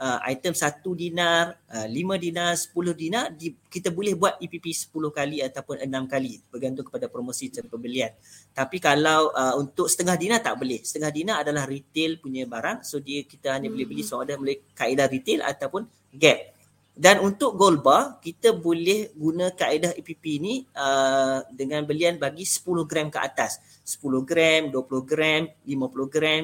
uh, 0.00 0.18
item 0.24 0.56
satu 0.56 0.96
dinar, 0.96 1.60
uh, 1.68 1.84
lima 1.86 2.16
dinar, 2.16 2.56
sepuluh 2.56 2.96
dinar 2.96 3.36
di, 3.36 3.52
kita 3.68 3.92
boleh 3.92 4.16
buat 4.16 4.40
EPP 4.40 4.72
sepuluh 4.72 5.12
kali 5.12 5.44
ataupun 5.44 5.84
enam 5.84 6.08
kali 6.08 6.40
bergantung 6.48 6.88
kepada 6.88 7.06
promosi 7.12 7.52
cara 7.52 7.68
pembelian. 7.68 8.10
Tapi 8.56 8.80
kalau 8.80 9.30
uh, 9.36 9.54
untuk 9.60 9.86
setengah 9.86 10.16
dinar 10.16 10.40
tak 10.40 10.56
boleh. 10.56 10.80
Setengah 10.80 11.12
dinar 11.12 11.36
adalah 11.44 11.68
retail 11.68 12.16
punya 12.18 12.48
barang 12.48 12.82
so 12.82 12.98
dia 12.98 13.22
kita 13.28 13.52
hanya 13.54 13.68
hmm. 13.68 13.76
boleh 13.76 13.86
beli 13.86 14.02
so 14.02 14.18
ada 14.24 14.40
boleh 14.40 14.72
kaedah 14.72 15.06
retail 15.06 15.44
ataupun 15.44 15.84
gap. 16.16 16.56
Dan 17.00 17.22
untuk 17.24 17.56
gold 17.56 17.80
bar, 17.80 18.20
kita 18.20 18.52
boleh 18.52 19.14
guna 19.16 19.56
kaedah 19.56 19.96
EPP 19.96 20.24
ni 20.36 20.68
uh, 20.76 21.40
dengan 21.48 21.86
belian 21.88 22.20
bagi 22.20 22.44
10 22.44 22.84
gram 22.84 23.08
ke 23.08 23.16
atas. 23.16 23.56
10 23.88 24.20
gram, 24.26 24.68
20 24.68 25.08
gram, 25.08 25.48
50 25.64 26.12
gram, 26.12 26.42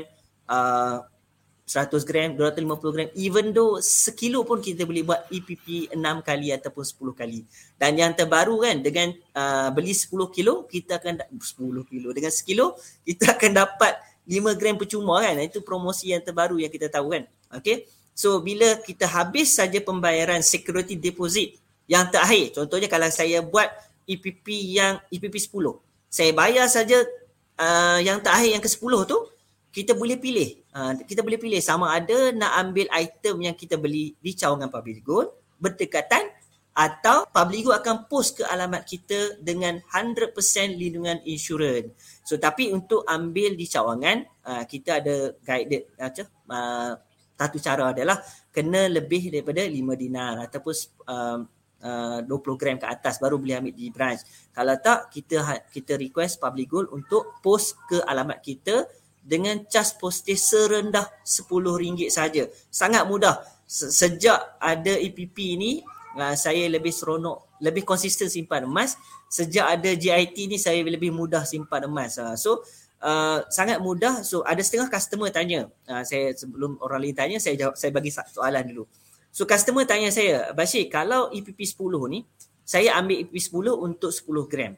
uh, 0.49 1.05
100 1.67 2.07
gram, 2.07 2.39
250 2.39 2.95
gram. 2.95 3.09
Even 3.19 3.51
though 3.51 3.83
sekilo 3.83 4.47
pun 4.47 4.63
kita 4.63 4.87
boleh 4.87 5.03
buat 5.03 5.27
EPP 5.27 5.91
6 5.99 5.99
kali 6.23 6.55
ataupun 6.55 6.85
10 6.87 7.11
kali. 7.19 7.43
Dan 7.75 7.99
yang 7.99 8.15
terbaru 8.15 8.63
kan, 8.63 8.79
dengan 8.87 9.11
uh, 9.35 9.75
beli 9.75 9.91
10 9.91 10.15
kilo, 10.31 10.71
kita 10.71 11.03
akan, 11.03 11.27
10 11.27 11.91
kilo, 11.91 12.09
dengan 12.15 12.31
sekilo, 12.31 12.79
kita 13.03 13.31
akan 13.35 13.51
dapat 13.67 13.99
5 14.31 14.59
gram 14.59 14.79
percuma 14.79 15.19
kan. 15.27 15.35
Itu 15.43 15.67
promosi 15.67 16.15
yang 16.15 16.23
terbaru 16.23 16.63
yang 16.63 16.71
kita 16.71 16.87
tahu 16.87 17.19
kan. 17.19 17.27
Okay. 17.59 17.91
So 18.17 18.41
bila 18.41 18.81
kita 18.81 19.05
habis 19.05 19.53
saja 19.59 19.77
pembayaran 19.83 20.41
security 20.41 20.97
deposit 20.97 21.59
yang 21.85 22.09
terakhir, 22.09 22.57
contohnya 22.57 22.89
kalau 22.89 23.11
saya 23.13 23.45
buat 23.45 23.69
EPP 24.09 24.47
yang 24.73 25.03
EPP 25.13 25.37
10, 25.37 25.53
saya 26.09 26.31
bayar 26.33 26.65
saja 26.71 27.05
uh, 27.61 28.01
yang 28.01 28.23
terakhir 28.25 28.57
yang 28.57 28.65
ke-10 28.65 28.93
tu, 29.05 29.19
kita 29.77 29.93
boleh 29.93 30.17
pilih. 30.17 30.65
Uh, 30.73 30.97
kita 31.05 31.21
boleh 31.21 31.37
pilih 31.37 31.61
sama 31.61 31.93
ada 31.93 32.33
nak 32.33 32.65
ambil 32.65 32.89
item 32.97 33.45
yang 33.45 33.53
kita 33.53 33.77
beli 33.77 34.17
di 34.17 34.33
cawangan 34.33 34.73
Public 34.73 35.05
Good 35.05 35.29
berdekatan 35.61 36.33
atau 36.73 37.29
Public 37.29 37.69
Good 37.69 37.77
akan 37.85 37.97
post 38.09 38.41
ke 38.41 38.45
alamat 38.49 38.89
kita 38.89 39.37
dengan 39.37 39.77
100% 39.93 40.33
lindungan 40.81 41.21
insurans. 41.29 41.93
So 42.25 42.41
tapi 42.41 42.73
untuk 42.73 43.05
ambil 43.05 43.53
di 43.53 43.69
cawangan, 43.69 44.25
uh, 44.49 44.65
kita 44.65 45.05
ada 45.05 45.37
guided 45.45 45.93
macam 45.93 46.25
uh, 46.49 46.93
satu 47.37 47.61
cara 47.61 47.93
adalah 47.93 48.17
kena 48.49 48.89
lebih 48.89 49.29
daripada 49.29 49.61
5 49.61 49.77
dinar 49.77 50.41
ataupun 50.49 50.75
um, 51.05 51.41
uh, 51.85 52.25
20 52.25 52.33
gram 52.57 52.81
ke 52.81 52.89
atas 52.89 53.21
baru 53.21 53.37
boleh 53.37 53.61
ambil 53.61 53.77
di 53.77 53.93
branch. 53.93 54.25
Kalau 54.57 54.73
tak 54.81 55.13
kita 55.13 55.37
ha, 55.45 55.61
kita 55.69 56.01
request 56.01 56.41
public 56.41 56.65
gold 56.73 56.89
untuk 56.97 57.37
post 57.45 57.77
ke 57.85 58.01
alamat 58.01 58.41
kita 58.41 58.89
dengan 59.27 59.59
cas 59.67 59.91
postage 59.99 60.39
serendah 60.39 61.11
RM10 61.27 62.07
saja. 62.15 62.47
Sangat 62.71 63.03
mudah. 63.11 63.43
Sejak 63.67 64.63
ada 64.63 64.95
EPP 64.95 65.59
ni 65.59 65.83
uh, 66.15 66.35
saya 66.39 66.71
lebih 66.71 66.95
seronok, 66.95 67.59
lebih 67.59 67.83
konsisten 67.83 68.31
simpan 68.31 68.63
emas. 68.71 68.95
Sejak 69.27 69.67
ada 69.67 69.91
GIT 69.91 70.47
ni 70.47 70.57
saya 70.63 70.79
lebih 70.87 71.11
mudah 71.11 71.43
simpan 71.43 71.91
emas. 71.91 72.15
Uh, 72.23 72.39
so 72.39 72.63
uh, 73.03 73.43
sangat 73.51 73.83
mudah. 73.83 74.23
So 74.23 74.47
ada 74.47 74.63
setengah 74.63 74.87
customer 74.87 75.35
tanya, 75.35 75.67
uh, 75.91 76.07
saya 76.07 76.31
sebelum 76.39 76.79
orang 76.79 77.11
lain 77.11 77.17
tanya 77.19 77.39
saya 77.43 77.59
jawab 77.59 77.75
saya 77.75 77.91
bagi 77.91 78.15
soalan 78.15 78.63
dulu. 78.71 78.87
So 79.35 79.45
customer 79.45 79.83
tanya 79.85 80.15
saya, 80.15 80.55
Bashir 80.55 80.87
kalau 80.87 81.29
EPP 81.35 81.61
10 81.67 81.83
ni 82.15 82.23
saya 82.63 82.95
ambil 82.97 83.27
EPP 83.27 83.37
10 83.37 83.75
untuk 83.75 84.11
10 84.15 84.47
gram. 84.47 84.73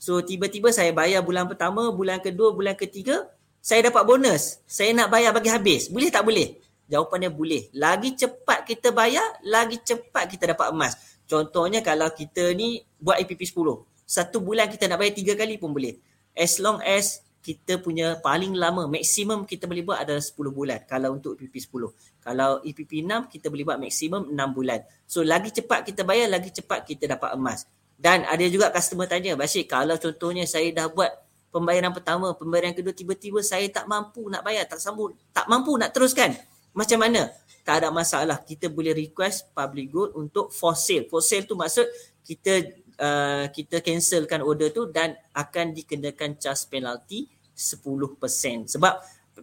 So 0.00 0.24
tiba-tiba 0.24 0.72
saya 0.72 0.96
bayar 0.96 1.20
bulan 1.20 1.44
pertama, 1.44 1.92
bulan 1.92 2.24
kedua, 2.24 2.56
bulan 2.56 2.72
ketiga, 2.72 3.28
saya 3.60 3.92
dapat 3.92 4.02
bonus. 4.08 4.64
Saya 4.64 4.96
nak 4.96 5.12
bayar 5.12 5.36
bagi 5.36 5.52
habis. 5.52 5.92
Boleh 5.92 6.08
tak 6.08 6.24
boleh? 6.24 6.56
Jawapannya 6.88 7.30
boleh. 7.30 7.68
Lagi 7.76 8.16
cepat 8.16 8.64
kita 8.66 8.90
bayar, 8.90 9.38
lagi 9.46 9.78
cepat 9.78 10.26
kita 10.26 10.56
dapat 10.56 10.72
emas. 10.72 10.96
Contohnya 11.28 11.84
kalau 11.84 12.10
kita 12.10 12.50
ni 12.56 12.82
buat 12.98 13.20
APP 13.20 13.46
10. 13.46 13.86
Satu 14.02 14.42
bulan 14.42 14.66
kita 14.66 14.90
nak 14.90 14.98
bayar 14.98 15.14
tiga 15.14 15.38
kali 15.38 15.60
pun 15.60 15.70
boleh. 15.70 15.94
As 16.34 16.58
long 16.58 16.82
as 16.82 17.22
kita 17.40 17.78
punya 17.78 18.18
paling 18.18 18.56
lama, 18.56 18.90
maksimum 18.90 19.46
kita 19.46 19.70
boleh 19.70 19.86
buat 19.86 20.02
adalah 20.02 20.24
10 20.24 20.34
bulan. 20.50 20.80
Kalau 20.88 21.14
untuk 21.14 21.38
APP 21.38 21.54
10. 21.56 21.94
Kalau 22.20 22.58
EPP 22.64 23.06
6, 23.06 23.30
kita 23.30 23.46
boleh 23.52 23.64
buat 23.68 23.78
maksimum 23.78 24.32
6 24.34 24.56
bulan. 24.56 24.80
So 25.04 25.22
lagi 25.22 25.54
cepat 25.54 25.86
kita 25.86 26.02
bayar, 26.02 26.32
lagi 26.32 26.50
cepat 26.50 26.82
kita 26.88 27.06
dapat 27.06 27.36
emas. 27.38 27.68
Dan 28.00 28.24
ada 28.24 28.44
juga 28.48 28.72
customer 28.72 29.04
tanya, 29.04 29.36
Bashir, 29.36 29.68
kalau 29.68 30.00
contohnya 30.00 30.48
saya 30.48 30.72
dah 30.72 30.88
buat 30.88 31.12
pembayaran 31.50 31.90
pertama, 31.90 32.32
pembayaran 32.34 32.72
kedua, 32.72 32.94
tiba-tiba 32.94 33.42
saya 33.42 33.66
tak 33.68 33.86
mampu 33.90 34.26
nak 34.30 34.46
bayar, 34.46 34.66
tak 34.70 34.78
sambung, 34.78 35.14
tak 35.34 35.46
mampu 35.50 35.74
nak 35.76 35.90
teruskan 35.90 36.34
macam 36.70 36.98
mana? 37.02 37.30
Tak 37.66 37.82
ada 37.82 37.88
masalah. 37.90 38.42
Kita 38.42 38.70
boleh 38.70 38.94
request 38.94 39.50
public 39.52 39.86
good 39.90 40.10
untuk 40.16 40.54
for 40.54 40.74
sale. 40.78 41.06
For 41.10 41.20
sale 41.20 41.44
tu 41.44 41.58
maksud 41.58 41.86
kita 42.22 42.52
uh, 42.98 43.44
kita 43.50 43.82
cancelkan 43.82 44.40
order 44.40 44.70
tu 44.70 44.88
dan 44.88 45.18
akan 45.34 45.74
dikenakan 45.74 46.38
charge 46.38 46.70
penalty 46.70 47.26
10%. 47.52 48.70
Sebab 48.70 48.92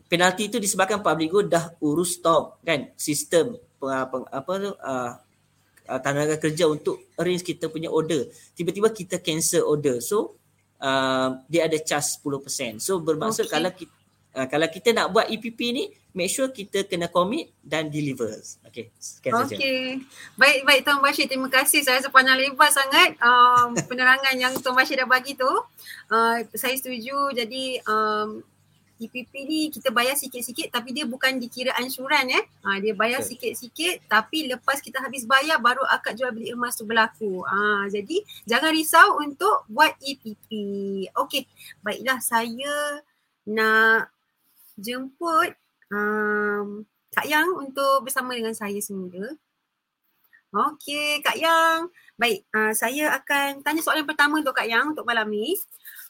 penalty 0.07 0.49
tu 0.49 0.57
disebabkan 0.57 1.03
public 1.03 1.29
good 1.29 1.47
dah 1.51 1.75
urus 1.83 2.17
stop 2.19 2.63
kan 2.63 2.89
sistem 2.95 3.59
peng, 3.77 4.25
apa 4.29 4.51
tu 4.55 4.71
uh, 4.73 5.11
tenaga 6.03 6.35
kerja 6.35 6.67
untuk 6.67 7.11
arrange 7.19 7.43
kita 7.43 7.71
punya 7.71 7.91
order. 7.91 8.27
Tiba-tiba 8.55 8.91
kita 8.91 9.19
cancel 9.19 9.67
order. 9.67 9.99
So 10.03 10.39
uh, 10.81 11.41
dia 11.49 11.65
ada 11.69 11.77
charge 11.81 12.19
10%. 12.21 12.81
So 12.81 12.99
bermaksud 13.01 13.47
okay. 13.47 13.53
kalau 13.53 13.71
kita 13.73 13.97
Uh, 14.37 14.45
kalau 14.45 14.69
kita 14.69 14.93
nak 14.93 15.09
buat 15.09 15.25
EPP 15.33 15.59
ni, 15.73 15.89
make 16.13 16.29
sure 16.29 16.53
kita 16.53 16.85
kena 16.85 17.09
commit 17.09 17.49
dan 17.65 17.89
deliver. 17.89 18.29
Okay, 18.69 18.93
sekian 19.01 19.33
saja. 19.33 19.57
Okay. 19.57 19.97
Baik, 20.37 20.61
baik 20.61 20.81
Tuan 20.85 21.01
Bashir. 21.01 21.25
Terima 21.25 21.49
kasih. 21.49 21.81
Saya 21.81 21.97
rasa 21.97 22.13
panjang 22.13 22.37
lebar 22.37 22.69
sangat 22.69 23.17
um, 23.17 23.73
penerangan 23.89 24.37
yang 24.37 24.53
Tuan 24.61 24.77
Bashir 24.77 25.01
dah 25.01 25.09
bagi 25.09 25.33
tu. 25.33 25.49
Uh, 26.13 26.45
saya 26.53 26.77
setuju. 26.77 27.33
Jadi 27.33 27.81
um, 27.89 28.45
EPP 28.97 29.33
ni 29.45 29.69
kita 29.69 29.93
bayar 29.93 30.17
sikit-sikit 30.17 30.73
tapi 30.73 30.89
dia 30.91 31.05
bukan 31.05 31.37
dikira 31.37 31.73
ansuran 31.77 32.25
eh. 32.33 32.43
Ha, 32.65 32.81
dia 32.81 32.97
bayar 32.97 33.21
okay. 33.21 33.37
sikit-sikit 33.37 34.09
tapi 34.09 34.49
lepas 34.49 34.81
kita 34.81 34.97
habis 34.99 35.23
bayar 35.29 35.61
baru 35.61 35.85
akad 35.85 36.17
jual 36.17 36.33
beli 36.33 36.51
emas 36.51 36.73
tu 36.73 36.83
berlaku. 36.83 37.45
Ha, 37.45 37.87
jadi 37.93 38.17
jangan 38.49 38.73
risau 38.73 39.21
untuk 39.21 39.69
buat 39.69 39.93
EPP. 40.01 40.49
Okay, 41.13 41.45
baiklah 41.85 42.17
saya 42.19 43.01
nak 43.47 44.11
jemput 44.75 45.53
um, 45.93 46.83
Kak 47.13 47.25
Yang 47.25 47.49
untuk 47.57 48.05
bersama 48.05 48.37
dengan 48.37 48.53
saya 48.53 48.77
semula. 48.77 49.33
Okey, 50.53 51.19
Kak 51.25 51.37
Yang. 51.37 51.91
Baik, 52.17 52.45
uh, 52.49 52.73
saya 52.73 53.13
akan 53.13 53.61
tanya 53.61 53.81
soalan 53.81 54.05
pertama 54.05 54.41
untuk 54.41 54.53
Kak 54.53 54.69
Yang 54.69 54.95
untuk 54.97 55.05
malam 55.05 55.27
ni. 55.29 55.53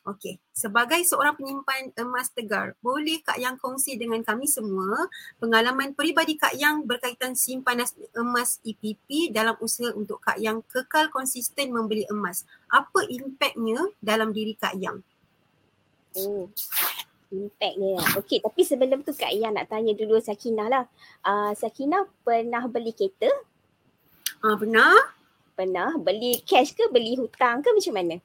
Okey, 0.07 0.39
sebagai 0.55 1.03
seorang 1.03 1.35
penyimpan 1.35 1.91
emas 1.99 2.31
tegar, 2.31 2.79
boleh 2.79 3.19
Kak 3.19 3.43
Yang 3.43 3.59
kongsi 3.59 3.99
dengan 3.99 4.23
kami 4.23 4.47
semua 4.47 5.11
pengalaman 5.35 5.91
peribadi 5.91 6.39
Kak 6.39 6.55
Yang 6.55 6.87
berkaitan 6.87 7.35
simpanan 7.35 7.83
emas 8.15 8.63
EPP 8.63 9.35
dalam 9.35 9.59
usaha 9.59 9.91
untuk 9.91 10.23
Kak 10.23 10.39
Yang 10.39 10.63
kekal 10.71 11.11
konsisten 11.11 11.75
membeli 11.75 12.07
emas. 12.07 12.47
Apa 12.71 13.03
impaknya 13.11 13.83
dalam 13.99 14.31
diri 14.31 14.55
Kak 14.55 14.79
Yang? 14.79 15.03
Oh, 16.23 16.47
impact 17.35 17.75
dia. 17.75 17.99
Okey, 18.15 18.39
tapi 18.39 18.61
sebelum 18.63 19.03
tu 19.03 19.11
Kak 19.11 19.35
Ian 19.35 19.59
nak 19.59 19.67
tanya 19.67 19.91
dulu 19.91 20.23
Sakinah 20.23 20.67
lah. 20.71 20.83
Uh, 21.19 21.51
Sakinah 21.51 22.07
pernah 22.23 22.63
beli 22.71 22.95
kereta? 22.95 23.27
Ah 24.39 24.53
uh, 24.53 24.55
pernah. 24.55 24.95
Pernah. 25.51 25.99
Beli 25.99 26.39
cash 26.47 26.71
ke 26.71 26.87
beli 26.87 27.19
hutang 27.19 27.59
ke 27.59 27.75
macam 27.75 27.91
mana? 27.91 28.15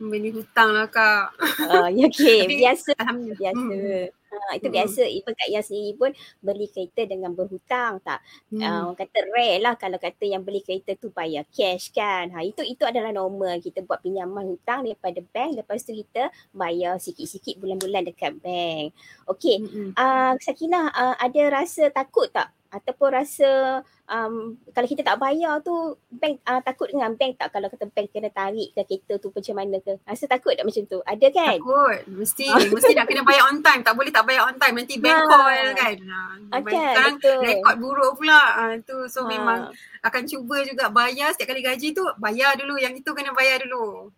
Beli 0.00 0.30
hutang 0.32 0.72
lah 0.76 0.88
Kak. 0.88 1.36
Uh, 1.64 1.88
okay, 2.06 2.44
biasa. 2.62 2.92
Alhamdulillah. 3.00 3.36
Biasa. 3.36 3.62
Hmm. 3.62 4.24
Ha, 4.36 4.60
itu 4.60 4.68
hmm. 4.68 4.76
biasa 4.76 5.00
even 5.08 5.32
Kak 5.32 5.48
Yang 5.48 5.64
sendiri 5.72 5.92
pun 5.96 6.10
beli 6.44 6.66
kereta 6.68 7.02
dengan 7.08 7.32
berhutang 7.32 8.02
tak. 8.04 8.20
Hmm. 8.52 8.60
Uh, 8.60 8.90
kata 8.92 9.18
rare 9.32 9.62
lah 9.62 9.74
kalau 9.80 9.96
kata 9.96 10.24
yang 10.28 10.44
beli 10.44 10.60
kereta 10.60 10.92
tu 10.98 11.08
bayar 11.14 11.48
cash 11.48 11.94
kan. 11.94 12.28
Ha, 12.34 12.44
itu 12.44 12.60
itu 12.66 12.84
adalah 12.84 13.14
normal 13.14 13.62
kita 13.62 13.80
buat 13.86 14.04
pinjaman 14.04 14.56
hutang 14.56 14.84
daripada 14.84 15.20
bank 15.32 15.64
lepas 15.64 15.80
tu 15.80 15.96
kita 15.96 16.28
bayar 16.52 17.00
sikit-sikit 17.00 17.56
bulan-bulan 17.56 18.04
dekat 18.08 18.36
bank. 18.42 18.92
Okay, 19.24 19.62
hmm. 19.62 19.96
uh, 19.96 20.36
Sakinah 20.42 20.92
uh, 20.92 21.16
ada 21.16 21.42
rasa 21.48 21.88
takut 21.88 22.28
tak 22.28 22.55
ataupun 22.70 23.08
rasa 23.14 23.80
um, 24.10 24.56
kalau 24.72 24.88
kita 24.88 25.02
tak 25.02 25.18
bayar 25.18 25.62
tu 25.62 25.96
bank 26.10 26.42
uh, 26.46 26.60
takut 26.62 26.90
dengan 26.90 27.14
bank 27.14 27.38
tak? 27.38 27.54
Kalau 27.54 27.68
kata 27.70 27.86
bank 27.90 28.08
kena 28.10 28.30
tarik 28.30 28.74
ke 28.74 28.82
kereta 28.86 29.18
tu 29.18 29.28
macam 29.30 29.54
mana 29.58 29.76
ke? 29.82 29.94
Rasa 30.02 30.24
takut 30.26 30.52
tak 30.54 30.66
macam 30.66 30.84
tu? 30.86 30.98
Ada 31.02 31.26
kan? 31.30 31.56
Takut. 31.58 31.98
Mesti 32.10 32.46
mesti 32.74 32.92
nak 32.94 33.06
kena 33.06 33.22
bayar 33.22 33.42
on 33.50 33.58
time. 33.62 33.82
Tak 33.82 33.94
boleh 33.94 34.12
tak 34.12 34.24
bayar 34.26 34.42
on 34.48 34.56
time. 34.58 34.74
Nanti 34.78 34.94
bank 34.98 35.18
ha. 35.18 35.28
call 35.28 35.58
kan? 35.76 35.96
Ha. 36.02 36.20
okay, 36.62 36.86
kan? 36.94 37.12
rekod 37.42 37.76
buruk 37.78 38.12
pula. 38.18 38.42
Ha, 38.56 38.62
tu. 38.82 39.06
So 39.10 39.24
ha. 39.24 39.28
memang 39.30 39.70
akan 40.02 40.22
cuba 40.26 40.62
juga 40.66 40.90
bayar. 40.90 41.34
Setiap 41.34 41.54
kali 41.54 41.62
gaji 41.64 41.94
tu 41.94 42.02
bayar 42.18 42.54
dulu. 42.58 42.78
Yang 42.78 43.02
itu 43.04 43.10
kena 43.14 43.34
bayar 43.34 43.62
dulu 43.64 44.10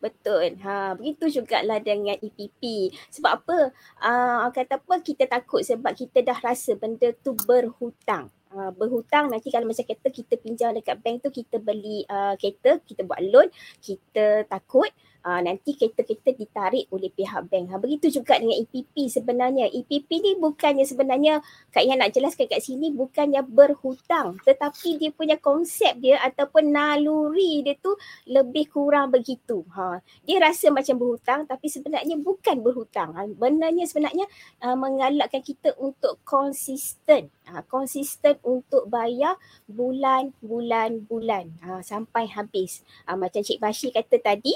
Betul. 0.00 0.56
Ha, 0.64 0.96
begitu 0.96 1.28
jugalah 1.28 1.76
dengan 1.78 2.16
EPP. 2.16 2.88
Sebab 3.12 3.32
apa? 3.44 3.58
Uh, 4.00 4.48
kata 4.48 4.80
apa 4.80 4.94
kita 5.04 5.28
takut 5.28 5.60
sebab 5.60 5.92
kita 5.92 6.24
dah 6.24 6.40
rasa 6.40 6.72
benda 6.80 7.12
tu 7.20 7.36
berhutang. 7.44 8.32
Uh, 8.50 8.72
berhutang 8.74 9.30
nanti 9.30 9.52
kalau 9.52 9.68
macam 9.68 9.84
kereta 9.86 10.10
kita 10.10 10.34
pinjam 10.40 10.74
dekat 10.74 10.98
bank 11.04 11.22
tu 11.22 11.30
kita 11.30 11.60
beli 11.62 12.02
uh, 12.08 12.34
kereta, 12.34 12.80
kita 12.82 13.06
buat 13.06 13.20
loan, 13.22 13.46
kita 13.78 14.48
takut 14.48 14.90
uh, 15.24 15.40
nanti 15.40 15.76
kereta-kereta 15.76 16.36
ditarik 16.36 16.88
oleh 16.92 17.12
pihak 17.12 17.48
bank. 17.48 17.72
Ha, 17.72 17.80
begitu 17.80 18.20
juga 18.20 18.40
dengan 18.40 18.56
EPP 18.64 19.08
sebenarnya. 19.08 19.68
EPP 19.68 20.08
ni 20.20 20.32
bukannya 20.36 20.84
sebenarnya 20.84 21.44
Kak 21.70 21.84
Yan 21.84 22.00
nak 22.00 22.12
jelaskan 22.14 22.48
kat 22.48 22.60
sini 22.64 22.92
bukannya 22.92 23.44
berhutang 23.44 24.40
tetapi 24.42 24.96
dia 25.00 25.10
punya 25.12 25.36
konsep 25.36 25.96
dia 26.00 26.20
ataupun 26.24 26.72
naluri 26.72 27.64
dia 27.64 27.76
tu 27.78 27.94
lebih 28.28 28.72
kurang 28.72 29.12
begitu. 29.12 29.64
Ha, 29.76 30.00
dia 30.24 30.40
rasa 30.40 30.72
macam 30.72 30.96
berhutang 30.96 31.44
tapi 31.44 31.68
sebenarnya 31.68 32.16
bukan 32.20 32.60
berhutang. 32.64 33.12
Ha, 33.16 33.28
benarnya 33.28 33.84
sebenarnya 33.84 34.26
uh, 34.64 34.76
mengalakkan 34.76 35.44
kita 35.44 35.76
untuk 35.76 36.20
konsisten. 36.24 37.28
Ha, 37.50 37.66
konsisten 37.66 38.38
untuk 38.46 38.86
bayar 38.86 39.36
bulan-bulan-bulan 39.66 41.44
ha, 41.66 41.80
sampai 41.82 42.30
habis. 42.30 42.82
Ha, 43.06 43.18
macam 43.18 43.42
Cik 43.42 43.58
Bashi 43.58 43.90
kata 43.90 44.16
tadi, 44.22 44.54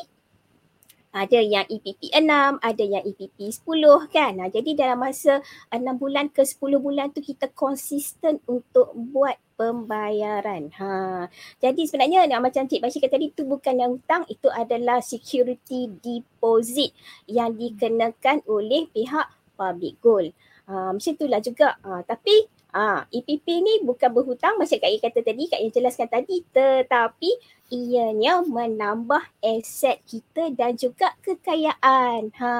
ada 1.14 1.38
yang 1.38 1.62
EPP 1.70 2.10
6, 2.10 2.58
ada 2.58 2.84
yang 2.84 3.06
EPP 3.06 3.38
10 3.38 4.10
kan. 4.10 4.34
Ha, 4.42 4.50
jadi 4.50 4.74
dalam 4.74 4.98
masa 4.98 5.38
6 5.70 5.78
bulan 5.94 6.26
ke 6.34 6.42
10 6.42 6.82
bulan 6.82 7.14
tu 7.14 7.22
kita 7.22 7.54
konsisten 7.54 8.42
untuk 8.50 8.90
buat 8.98 9.38
pembayaran. 9.54 10.74
Ha. 10.74 11.30
Jadi 11.62 11.86
sebenarnya 11.86 12.26
macam 12.42 12.66
Cik 12.66 12.82
Bashir 12.82 12.98
kata 12.98 13.14
tadi 13.14 13.30
itu 13.30 13.46
bukan 13.46 13.74
yang 13.78 13.94
hutang, 13.94 14.26
itu 14.26 14.50
adalah 14.50 14.98
security 14.98 15.86
deposit 16.02 16.90
yang 17.30 17.54
dikenakan 17.54 18.42
oleh 18.50 18.90
pihak 18.90 19.30
public 19.54 19.94
gold. 20.02 20.34
Ha, 20.66 20.90
macam 20.90 21.12
itulah 21.14 21.38
juga. 21.38 21.78
Ha, 21.86 22.02
tapi 22.02 22.50
ha, 22.74 23.06
EPP 23.06 23.46
ni 23.62 23.74
bukan 23.86 24.10
berhutang 24.10 24.58
macam 24.58 24.74
Kak 24.74 24.90
Ia 24.90 24.98
kata 24.98 25.22
tadi, 25.22 25.46
Kak 25.46 25.62
Ia 25.62 25.70
jelaskan 25.70 26.10
tadi 26.10 26.42
tetapi 26.50 27.30
ianya 27.70 28.42
menambah 28.44 29.22
aset 29.40 30.02
kita 30.04 30.50
dan 30.52 30.74
juga 30.74 31.14
kekayaan. 31.22 32.34
Ha, 32.34 32.52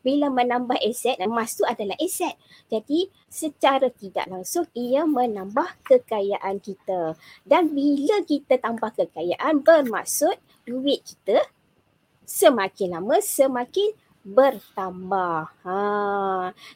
bila 0.00 0.32
menambah 0.32 0.80
aset, 0.80 1.20
emas 1.20 1.54
tu 1.54 1.62
adalah 1.68 1.94
aset. 2.00 2.34
Jadi 2.72 3.12
secara 3.28 3.92
tidak 3.92 4.26
langsung 4.26 4.64
ia 4.72 5.04
menambah 5.04 5.84
kekayaan 5.84 6.58
kita. 6.64 7.14
Dan 7.44 7.76
bila 7.76 8.24
kita 8.24 8.56
tambah 8.56 8.90
kekayaan 8.96 9.62
bermaksud 9.62 10.40
duit 10.66 11.04
kita 11.04 11.46
semakin 12.26 12.98
lama 12.98 13.22
semakin 13.22 13.94
bertambah. 14.26 15.46
Ha. 15.62 15.78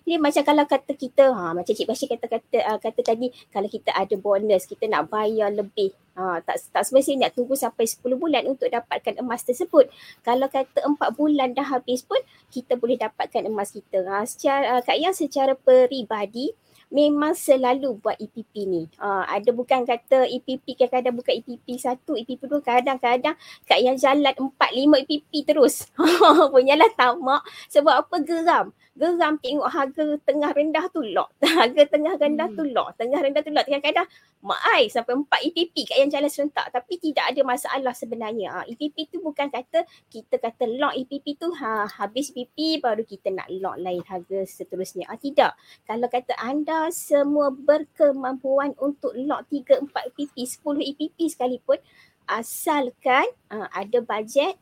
Jadi 0.06 0.16
macam 0.22 0.42
kalau 0.46 0.64
kata 0.70 0.92
kita, 0.94 1.34
ha, 1.34 1.50
macam 1.50 1.74
Cik 1.74 1.90
Bashir 1.90 2.06
kata, 2.06 2.30
kata, 2.30 2.58
uh, 2.62 2.78
kata 2.78 3.00
tadi, 3.02 3.34
kalau 3.50 3.66
kita 3.66 3.90
ada 3.90 4.14
bonus, 4.14 4.70
kita 4.70 4.86
nak 4.86 5.10
bayar 5.10 5.50
lebih. 5.50 5.90
Ha, 6.14 6.38
tak, 6.46 6.62
tak 6.70 6.86
semestinya 6.86 7.26
nak 7.26 7.34
tunggu 7.34 7.58
sampai 7.58 7.90
10 7.90 8.06
bulan 8.14 8.46
untuk 8.46 8.70
dapatkan 8.70 9.18
emas 9.18 9.42
tersebut. 9.42 9.90
Kalau 10.22 10.46
kata 10.46 10.86
4 10.86 11.18
bulan 11.18 11.50
dah 11.50 11.66
habis 11.66 12.06
pun, 12.06 12.22
kita 12.54 12.78
boleh 12.78 12.94
dapatkan 12.94 13.42
emas 13.50 13.74
kita. 13.74 14.06
Ha, 14.06 14.22
secara, 14.30 14.78
uh, 14.78 14.80
Kak 14.86 14.94
Yang 14.94 15.26
secara 15.26 15.58
peribadi, 15.58 16.54
memang 16.90 17.32
selalu 17.38 18.02
buat 18.02 18.18
EPP 18.18 18.52
ni. 18.66 18.82
Uh, 18.98 19.22
ada 19.30 19.54
bukan 19.54 19.86
kata 19.86 20.26
EPP 20.26 20.74
kadang-kadang 20.76 21.14
buka 21.16 21.30
EPP 21.30 21.78
satu, 21.78 22.18
EPP 22.18 22.50
dua, 22.50 22.60
kadang-kadang 22.60 23.38
kat 23.64 23.78
yang 23.80 23.94
jalan 23.94 24.34
empat, 24.34 24.70
lima 24.74 24.98
EPP 24.98 25.46
terus. 25.46 25.86
Punyalah 26.52 26.90
tamak 26.98 27.46
sebab 27.70 28.04
apa 28.04 28.16
geram 28.26 28.74
geram 28.98 29.38
tengok 29.40 29.68
harga 29.70 30.04
tengah 30.26 30.50
rendah 30.52 30.84
tu 30.90 31.00
lock. 31.00 31.30
harga 31.58 31.82
tengah 31.88 32.18
rendah 32.18 32.48
hmm. 32.50 32.58
tu 32.58 32.62
lock. 32.68 32.88
Tengah 32.98 33.18
rendah 33.22 33.40
tu 33.40 33.50
lock. 33.54 33.64
Kadang-kadang 33.64 34.06
mak 34.44 34.60
ai 34.76 34.90
sampai 34.90 35.14
4 35.16 35.46
EPP 35.52 35.74
kat 35.88 35.96
yang 36.00 36.10
jalan 36.12 36.28
serentak 36.28 36.68
tapi 36.68 36.98
tidak 36.98 37.32
ada 37.32 37.40
masalah 37.46 37.94
sebenarnya. 37.96 38.48
Ha, 38.50 38.58
EPP 38.68 39.14
tu 39.14 39.24
bukan 39.24 39.48
kata 39.48 39.86
kita 40.10 40.36
kata 40.36 40.66
lock 40.66 40.92
EPP 41.00 41.38
tu 41.38 41.48
ha, 41.54 41.86
habis 41.86 42.34
EPP 42.34 42.82
baru 42.84 43.06
kita 43.06 43.32
nak 43.32 43.48
lock 43.48 43.80
lain 43.80 44.02
harga 44.04 44.44
seterusnya. 44.44 45.08
Ha, 45.08 45.16
tidak. 45.16 45.54
Kalau 45.86 46.08
kata 46.10 46.34
anda 46.36 46.79
semua 46.88 47.52
berkemampuan 47.52 48.72
untuk 48.80 49.12
lock 49.12 49.44
3, 49.52 49.84
4 49.84 50.08
EPP, 50.16 50.36
10 50.40 50.90
EPP 50.96 51.18
sekalipun 51.28 51.76
asalkan 52.24 53.28
uh, 53.52 53.68
ada 53.76 54.00
bajet 54.00 54.56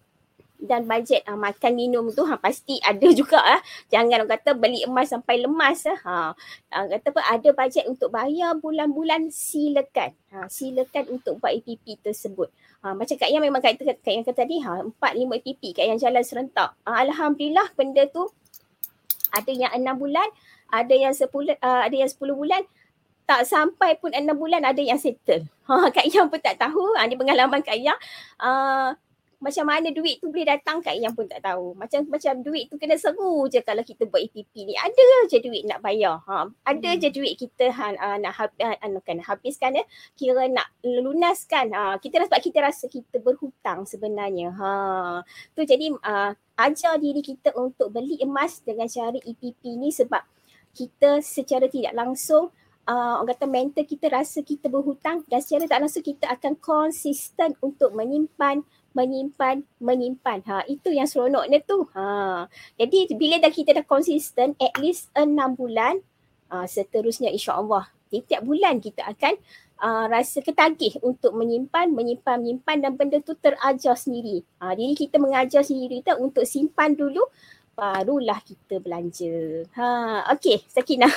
dan 0.59 0.91
bajet 0.91 1.23
uh, 1.31 1.39
makan 1.39 1.73
minum 1.79 2.11
tu 2.11 2.27
ha, 2.27 2.35
pasti 2.35 2.83
ada 2.83 3.07
juga 3.21 3.39
ah. 3.39 3.63
Jangan 3.95 4.27
orang 4.27 4.31
kata 4.35 4.59
beli 4.59 4.83
emas 4.83 5.15
sampai 5.15 5.39
lemas 5.39 5.87
ah. 5.87 5.99
Ha. 6.03 6.15
Uh, 6.75 6.85
kata 6.99 7.15
apa 7.15 7.23
ada 7.39 7.49
bajet 7.55 7.87
untuk 7.87 8.11
bayar 8.11 8.59
bulan-bulan 8.59 9.31
silakan. 9.31 10.11
Ha, 10.35 10.51
silakan 10.51 11.15
untuk 11.15 11.39
buat 11.39 11.55
EPP 11.55 12.03
tersebut. 12.03 12.51
Ha, 12.83 12.95
macam 12.95 13.15
Kak 13.15 13.31
Yang 13.31 13.43
memang 13.47 13.63
kata 13.63 13.83
Kak 13.87 14.07
Yang 14.07 14.31
kata 14.31 14.47
tadi 14.47 14.63
ha 14.63 14.83
4 14.83 14.93
5 14.95 15.39
EPP 15.43 15.63
Kak 15.79 15.87
Yang 15.87 15.99
jalan 16.07 16.23
serentak. 16.27 16.71
Ha, 16.83 17.07
alhamdulillah 17.07 17.71
benda 17.79 18.07
tu 18.11 18.27
ada 19.29 19.53
yang 19.53 19.73
6 19.77 19.85
bulan, 20.01 20.29
ada 20.69 20.95
yang 20.95 21.15
10 21.15 21.29
uh, 21.29 21.81
ada 21.85 21.97
yang 21.97 22.11
10 22.11 22.21
bulan 22.33 22.63
tak 23.29 23.45
sampai 23.45 24.01
pun 24.01 24.09
6 24.09 24.25
bulan 24.33 24.65
ada 24.65 24.81
yang 24.81 24.97
settle. 24.97 25.45
Ha, 25.69 25.89
Kak 25.95 26.09
Yang 26.09 26.33
pun 26.33 26.41
tak 26.41 26.57
tahu. 26.57 26.97
Ha, 26.97 27.05
ni 27.05 27.13
pengalaman 27.13 27.61
Kak 27.61 27.77
Yang. 27.77 28.01
Uh, 28.41 28.97
macam 29.39 29.71
mana 29.71 29.95
duit 29.95 30.19
tu 30.19 30.35
boleh 30.35 30.51
datang 30.51 30.83
kat 30.83 30.99
yang 30.99 31.15
pun 31.15 31.31
tak 31.31 31.39
tahu. 31.47 31.71
Macam 31.79 32.03
macam 32.11 32.43
duit 32.43 32.67
tu 32.67 32.75
kena 32.75 32.99
seru 32.99 33.47
je 33.47 33.63
kalau 33.63 33.87
kita 33.87 34.11
buat 34.11 34.19
EPP 34.19 34.67
ni. 34.67 34.75
Ada 34.75 35.31
je 35.31 35.39
duit 35.39 35.63
nak 35.63 35.79
bayar. 35.79 36.19
Ha, 36.27 36.51
ada 36.67 36.91
hmm. 36.91 36.99
je 36.99 37.09
duit 37.15 37.35
kita 37.39 37.71
ha, 37.71 37.95
uh, 37.95 38.17
nak 38.19 38.33
ha, 38.35 38.51
uh, 38.51 39.03
kan, 39.05 39.19
habiskan 39.23 39.79
ya. 39.79 39.85
Kira 40.19 40.51
nak 40.51 40.67
lunaskan. 40.83 41.71
Ha, 41.71 42.03
kita 42.03 42.27
sebab 42.27 42.41
kita 42.43 42.59
rasa 42.67 42.91
kita 42.91 43.23
berhutang 43.23 43.87
sebenarnya. 43.87 44.51
Ha, 44.59 44.71
tu 45.55 45.63
jadi 45.63 45.95
uh, 45.95 46.35
ajar 46.59 46.99
diri 46.99 47.23
kita 47.23 47.55
untuk 47.55 47.95
beli 47.95 48.19
emas 48.19 48.59
dengan 48.67 48.91
cara 48.91 49.15
EPP 49.23 49.63
ni 49.79 49.95
sebab 49.95 50.27
kita 50.79 51.19
secara 51.19 51.67
tidak 51.67 51.91
langsung 51.99 52.55
uh, 52.89 53.21
orang 53.21 53.35
kata 53.35 53.47
mental 53.51 53.85
kita 53.85 54.07
rasa 54.09 54.41
kita 54.41 54.71
berhutang 54.71 55.27
dan 55.27 55.43
secara 55.45 55.67
tak 55.67 55.81
langsung 55.83 56.05
kita 56.07 56.31
akan 56.31 56.55
konsisten 56.63 57.59
untuk 57.59 57.91
menyimpan 57.93 58.63
menyimpan 58.97 59.63
menyimpan. 59.79 60.39
Ha 60.49 60.65
itu 60.67 60.91
yang 60.91 61.07
seronoknya 61.07 61.61
tu. 61.63 61.87
Ha. 61.93 62.49
Jadi 62.81 63.13
bila 63.15 63.39
dah 63.39 63.53
kita 63.53 63.77
dah 63.77 63.85
konsisten 63.85 64.57
at 64.59 64.75
least 64.81 65.13
enam 65.13 65.55
bulan 65.55 66.01
uh, 66.49 66.65
seterusnya 66.65 67.29
insyaallah. 67.31 67.93
Tiap 68.09 68.41
bulan 68.41 68.81
kita 68.81 69.05
akan 69.05 69.37
uh, 69.85 70.09
rasa 70.09 70.41
ketagih 70.41 70.97
untuk 71.05 71.37
menyimpan 71.37 71.93
menyimpan 71.93 72.41
menyimpan 72.41 72.77
dan 72.81 72.93
benda 72.97 73.21
tu 73.21 73.37
terajar 73.37 73.95
sendiri. 73.95 74.41
Ha 74.65 74.73
jadi 74.73 74.97
kita 74.97 75.21
mengajar 75.21 75.61
sendiri 75.61 76.01
kita 76.01 76.17
untuk 76.17 76.49
simpan 76.49 76.97
dulu 76.97 77.23
barulah 77.79 78.43
kita 78.43 78.83
belanja 78.83 79.63
ha 79.79 80.27
okey 80.35 80.67
sakinah 80.67 81.15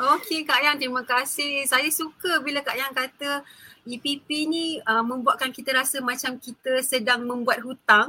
Okey 0.00 0.48
Kak 0.48 0.64
Yang, 0.64 0.76
terima 0.80 1.04
kasih. 1.04 1.68
Saya 1.68 1.92
suka 1.92 2.40
bila 2.40 2.64
Kak 2.64 2.72
Yang 2.72 2.92
kata 2.96 3.30
EPP 3.84 4.48
ni 4.48 4.80
uh, 4.80 5.04
membuatkan 5.04 5.52
kita 5.52 5.76
rasa 5.76 6.00
macam 6.00 6.40
kita 6.40 6.80
sedang 6.80 7.28
membuat 7.28 7.60
hutang. 7.60 8.08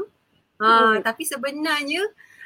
Uh, 0.55 0.95
hmm. 0.95 1.03
Tapi 1.03 1.23
sebenarnya 1.27 1.99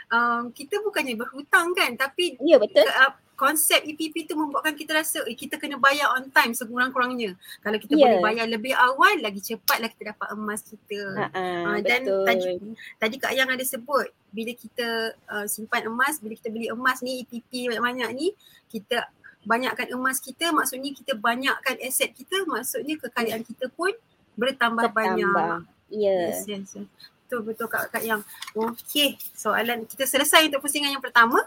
um, 0.09 0.49
kita 0.49 0.81
bukannya 0.81 1.13
berhutang 1.13 1.77
kan 1.77 1.93
tapi 1.93 2.41
ya, 2.41 2.57
betul. 2.57 2.89
Uh, 2.89 3.13
konsep 3.35 3.83
EPP 3.83 4.25
tu 4.25 4.39
membuatkan 4.39 4.73
kita 4.73 4.95
rasa 4.95 5.21
eh, 5.27 5.35
kita 5.35 5.59
kena 5.59 5.75
bayar 5.75 6.15
on 6.15 6.31
time 6.31 6.55
sekurang-kurangnya. 6.55 7.35
Kalau 7.61 7.77
kita 7.77 7.93
yeah. 7.95 8.01
boleh 8.17 8.19
bayar 8.23 8.45
lebih 8.47 8.73
awal 8.73 9.19
lagi 9.19 9.43
cepatlah 9.43 9.91
kita 9.91 10.15
dapat 10.15 10.27
emas 10.33 10.63
kita. 10.63 10.99
Uh-uh, 11.13 11.63
uh, 11.75 11.77
dan 11.83 12.01
betul. 12.07 12.23
tadi 12.25 12.49
tadi 12.97 13.15
Kak 13.19 13.33
Yang 13.35 13.49
ada 13.59 13.65
sebut 13.67 14.07
bila 14.31 14.51
kita 14.55 14.87
uh, 15.31 15.45
simpan 15.47 15.87
emas, 15.87 16.19
bila 16.19 16.33
kita 16.35 16.49
beli 16.51 16.71
emas 16.71 17.03
ni 17.03 17.23
EPP 17.23 17.71
banyak-banyak 17.71 18.09
ni 18.15 18.27
kita 18.71 19.11
banyakkan 19.45 19.87
emas 19.93 20.17
kita 20.17 20.49
maksudnya 20.49 20.89
kita 20.91 21.13
banyakkan 21.13 21.77
aset 21.83 22.09
kita 22.17 22.43
maksudnya 22.49 22.97
kekayaan 22.97 23.45
kita 23.45 23.69
pun 23.77 23.93
bertambah, 24.39 24.89
bertambah. 24.89 25.21
banyak. 25.21 25.59
Yeah. 25.93 26.33
Yes, 26.33 26.49
yes, 26.49 26.73
yes. 26.75 26.87
Betul 27.25 27.41
betul 27.41 27.67
kak 27.69 27.89
kak 27.89 28.03
yang. 28.05 28.21
Okey, 28.53 29.17
soalan 29.33 29.89
kita 29.89 30.05
selesai 30.05 30.45
untuk 30.49 30.61
pusingan 30.65 30.93
yang 30.93 31.01
pertama. 31.01 31.41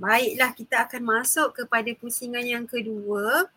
Baiklah 0.00 0.50
kita 0.56 0.88
akan 0.88 1.02
masuk 1.04 1.64
kepada 1.64 1.90
pusingan 1.98 2.44
yang 2.44 2.64
kedua. 2.64 3.48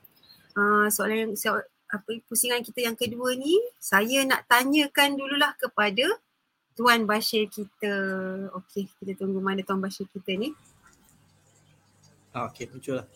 Uh, 0.56 0.88
soalan 0.88 1.30
yang 1.30 1.32
so, 1.36 1.52
apa 1.86 2.12
pusingan 2.26 2.64
kita 2.64 2.88
yang 2.88 2.98
kedua 2.98 3.36
ni 3.36 3.60
saya 3.78 4.24
nak 4.26 4.48
tanyakan 4.50 5.16
dululah 5.20 5.54
kepada 5.60 6.06
Tuan 6.76 7.08
Bashir 7.08 7.48
kita. 7.48 7.94
Okey, 8.52 8.92
kita 9.00 9.16
tunggu 9.16 9.40
mana 9.40 9.64
Tuan 9.64 9.80
Bashir 9.80 10.08
kita 10.12 10.36
ni. 10.36 10.52
Ah, 12.36 12.52
okey, 12.52 12.68
muncul 12.68 13.00
lah. 13.00 13.08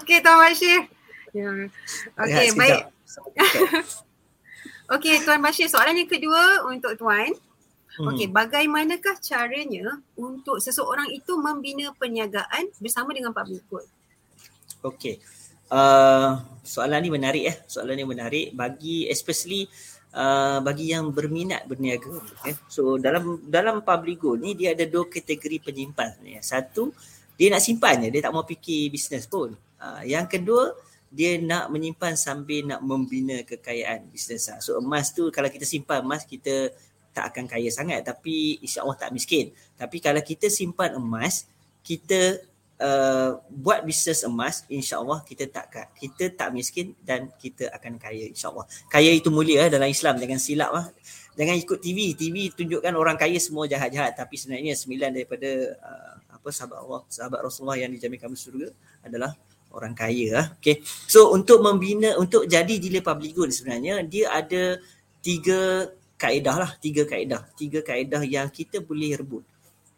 Okey 0.00 0.24
Tuan 0.24 0.38
Bashir. 0.40 0.80
Ya. 1.36 1.48
Okey 2.16 2.46
ya, 2.48 2.52
baik. 2.56 2.80
Okey 4.96 5.14
Tuan 5.28 5.44
Bashir 5.44 5.68
soalan 5.68 6.00
yang 6.00 6.08
kedua 6.08 6.64
untuk 6.72 6.96
Tuan. 6.96 7.36
Hmm. 8.00 8.08
Okey 8.12 8.28
bagaimanakah 8.32 9.20
caranya 9.20 10.00
untuk 10.16 10.62
seseorang 10.62 11.12
itu 11.12 11.36
membina 11.36 11.92
perniagaan 11.92 12.72
bersama 12.80 13.12
dengan 13.12 13.36
public 13.36 13.60
good? 13.68 13.86
Okey. 14.80 15.20
Uh, 15.72 16.40
soalan 16.64 17.00
ni 17.04 17.10
menarik 17.12 17.44
eh. 17.48 17.56
Soalan 17.68 17.96
ni 17.96 18.04
menarik 18.04 18.52
bagi 18.52 19.08
especially 19.08 19.68
uh, 20.16 20.60
bagi 20.64 20.92
yang 20.92 21.12
berminat 21.12 21.68
berniaga. 21.68 22.16
Eh. 22.48 22.56
So 22.68 22.96
dalam 22.96 23.44
dalam 23.44 23.84
public 23.84 24.20
good 24.24 24.40
ni 24.40 24.56
dia 24.56 24.72
ada 24.72 24.88
dua 24.88 25.08
kategori 25.08 25.60
penyimpan. 25.60 26.20
Satu 26.40 26.92
dia 27.36 27.48
nak 27.50 27.62
simpan 27.64 27.98
je 28.04 28.08
dia 28.12 28.22
tak 28.22 28.32
mau 28.32 28.44
fikir 28.44 28.92
bisnes 28.92 29.26
pun 29.26 29.56
uh, 29.82 30.02
yang 30.04 30.28
kedua 30.28 30.76
dia 31.12 31.36
nak 31.42 31.68
menyimpan 31.68 32.16
sambil 32.16 32.64
nak 32.64 32.80
membina 32.80 33.44
kekayaan 33.44 34.08
bisnes 34.08 34.48
lah. 34.48 34.62
so 34.62 34.80
emas 34.80 35.12
tu 35.12 35.28
kalau 35.28 35.50
kita 35.50 35.66
simpan 35.66 36.00
emas 36.06 36.24
kita 36.24 36.72
tak 37.12 37.32
akan 37.32 37.44
kaya 37.44 37.68
sangat 37.68 38.02
tapi 38.02 38.58
insyaAllah 38.64 38.96
tak 38.96 39.12
miskin 39.12 39.52
tapi 39.76 40.00
kalau 40.00 40.20
kita 40.24 40.48
simpan 40.48 40.96
emas 40.96 41.46
kita 41.84 42.40
uh, 42.82 43.38
buat 43.48 43.86
bisnes 43.86 44.24
emas 44.26 44.66
insyaAllah 44.66 45.22
kita 45.22 45.46
tak 45.48 45.94
kita 45.94 46.32
tak 46.34 46.50
miskin 46.50 46.96
dan 47.04 47.30
kita 47.38 47.70
akan 47.70 48.00
kaya 48.00 48.32
insyaAllah 48.32 48.66
kaya 48.90 49.12
itu 49.14 49.28
mulia 49.28 49.68
eh, 49.68 49.70
dalam 49.70 49.88
Islam 49.88 50.18
jangan 50.18 50.40
silap 50.40 50.70
lah 50.72 50.86
jangan 51.38 51.56
ikut 51.56 51.78
TV 51.78 52.12
TV 52.16 52.50
tunjukkan 52.52 52.92
orang 52.96 53.16
kaya 53.16 53.38
semua 53.38 53.64
jahat-jahat 53.70 54.16
tapi 54.18 54.34
sebenarnya 54.36 54.74
sembilan 54.76 55.10
daripada 55.14 55.50
uh, 55.80 56.14
apa 56.42 56.48
sahabat 56.50 56.78
Allah, 56.82 57.00
sahabat 57.06 57.40
Rasulullah 57.46 57.78
yang 57.78 57.94
dijaminkan 57.94 58.34
masuk 58.34 58.50
surga 58.50 58.68
adalah 59.06 59.30
orang 59.72 59.94
kaya 59.96 60.28
ah. 60.36 60.46
Okay. 60.58 60.84
So 60.84 61.32
untuk 61.32 61.64
membina 61.64 62.18
untuk 62.20 62.44
jadi 62.44 62.76
dealer 62.76 63.00
public 63.00 63.32
good 63.32 63.50
sebenarnya 63.54 64.04
dia 64.04 64.28
ada 64.28 64.76
tiga 65.24 65.88
kaedah 66.22 66.56
lah, 66.62 66.70
tiga 66.78 67.02
kaedah. 67.02 67.50
Tiga 67.58 67.82
kaedah 67.82 68.22
yang 68.22 68.46
kita 68.46 68.78
boleh 68.78 69.18
rebut. 69.18 69.42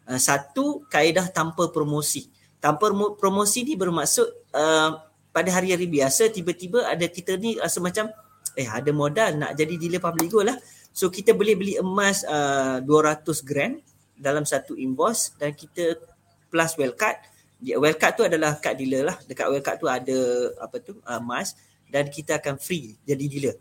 Uh, 0.09 0.17
satu 0.17 0.81
kaedah 0.89 1.29
tanpa 1.29 1.69
promosi. 1.69 2.25
Tanpa 2.57 2.89
promosi 3.13 3.61
ni 3.61 3.77
bermaksud 3.77 4.25
uh, 4.57 4.89
pada 5.29 5.49
hari-hari 5.53 5.85
biasa 5.85 6.33
tiba-tiba 6.33 6.89
ada 6.89 7.05
kita 7.05 7.37
ni 7.37 7.61
rasa 7.61 7.77
macam 7.77 8.09
eh 8.55 8.65
ada 8.65 8.87
modal 8.95 9.35
nak 9.35 9.51
jadi 9.53 9.75
dealer 9.77 10.01
public 10.01 10.33
good 10.33 10.49
lah. 10.49 10.57
So 10.95 11.11
kita 11.11 11.35
boleh 11.35 11.53
beli 11.53 11.73
emas 11.77 12.23
uh, 12.25 12.81
200 12.81 13.21
gram 13.45 13.77
dalam 14.15 14.47
satu 14.47 14.79
invoice 14.79 15.35
dan 15.35 15.51
kita 15.53 15.99
plus 16.47 16.73
well 16.79 16.95
card. 16.95 17.19
Well 17.59 17.99
card 17.99 18.13
tu 18.15 18.23
adalah 18.23 18.57
card 18.57 18.79
dealer 18.79 19.03
lah. 19.13 19.17
Dekat 19.27 19.45
well 19.51 19.61
card 19.61 19.77
tu 19.77 19.91
ada 19.91 20.17
apa 20.57 20.79
tu 20.79 20.95
emas 21.03 21.53
dan 21.91 22.07
kita 22.09 22.39
akan 22.39 22.55
free 22.55 22.95
jadi 23.03 23.25
dealer. 23.27 23.55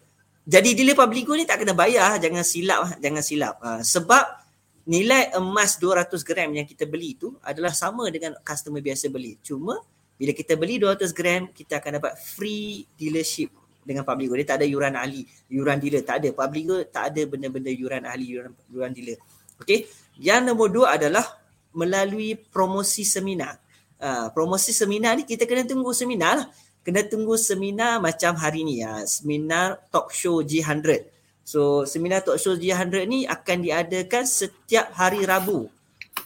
Jadi 0.45 0.77
dealer 0.77 0.93
public 0.93 1.25
ni 1.41 1.49
tak 1.49 1.65
kena 1.65 1.73
bayar, 1.73 2.21
jangan 2.21 2.45
silap 2.45 3.01
jangan 3.01 3.23
silap. 3.25 3.55
Uh, 3.65 3.81
sebab 3.81 4.25
nilai 4.85 5.33
emas 5.41 5.81
200 5.81 6.21
gram 6.21 6.53
yang 6.53 6.69
kita 6.69 6.85
beli 6.85 7.17
tu 7.17 7.33
adalah 7.41 7.73
sama 7.73 8.05
dengan 8.13 8.37
customer 8.45 8.85
biasa 8.85 9.09
beli. 9.09 9.41
Cuma 9.41 9.81
bila 10.15 10.31
kita 10.37 10.55
beli 10.55 10.77
200 10.79 11.11
gram, 11.17 11.49
kita 11.51 11.81
akan 11.81 11.99
dapat 11.99 12.13
free 12.21 12.87
dealership 12.95 13.51
dengan 13.85 14.01
public 14.07 14.33
Dia 14.41 14.57
tak 14.57 14.59
ada 14.65 14.67
yuran 14.69 14.95
ahli, 14.97 15.25
yuran 15.53 15.77
dealer. 15.77 16.05
Tak 16.05 16.25
ada. 16.25 16.29
Public 16.33 16.89
tak 16.89 17.13
ada 17.13 17.23
benda-benda 17.29 17.73
yuran 17.73 18.05
ahli, 18.05 18.27
yuran, 18.37 18.53
yuran 18.73 18.93
dealer. 18.93 19.19
Okay. 19.61 19.89
Yang 20.21 20.41
nombor 20.53 20.69
dua 20.71 20.95
adalah 20.95 21.25
melalui 21.75 22.39
promosi 22.39 23.03
seminar. 23.03 23.59
Uh, 23.99 24.29
promosi 24.31 24.71
seminar 24.71 25.17
ni 25.17 25.25
kita 25.25 25.49
kena 25.49 25.67
tunggu 25.67 25.91
seminar 25.97 26.45
lah. 26.45 26.47
Kena 26.85 27.01
tunggu 27.09 27.41
seminar 27.41 27.97
macam 27.97 28.37
hari 28.37 28.61
ni. 28.61 28.85
Ya. 28.85 29.01
Seminar 29.09 29.81
talk 29.89 30.13
show 30.13 30.45
G100. 30.45 31.09
So 31.41 31.89
seminar 31.89 32.21
talk 32.21 32.37
show 32.37 32.53
G100 32.53 33.09
ni 33.09 33.25
akan 33.25 33.65
diadakan 33.65 34.25
setiap 34.29 34.93
hari 34.93 35.25
Rabu 35.25 35.73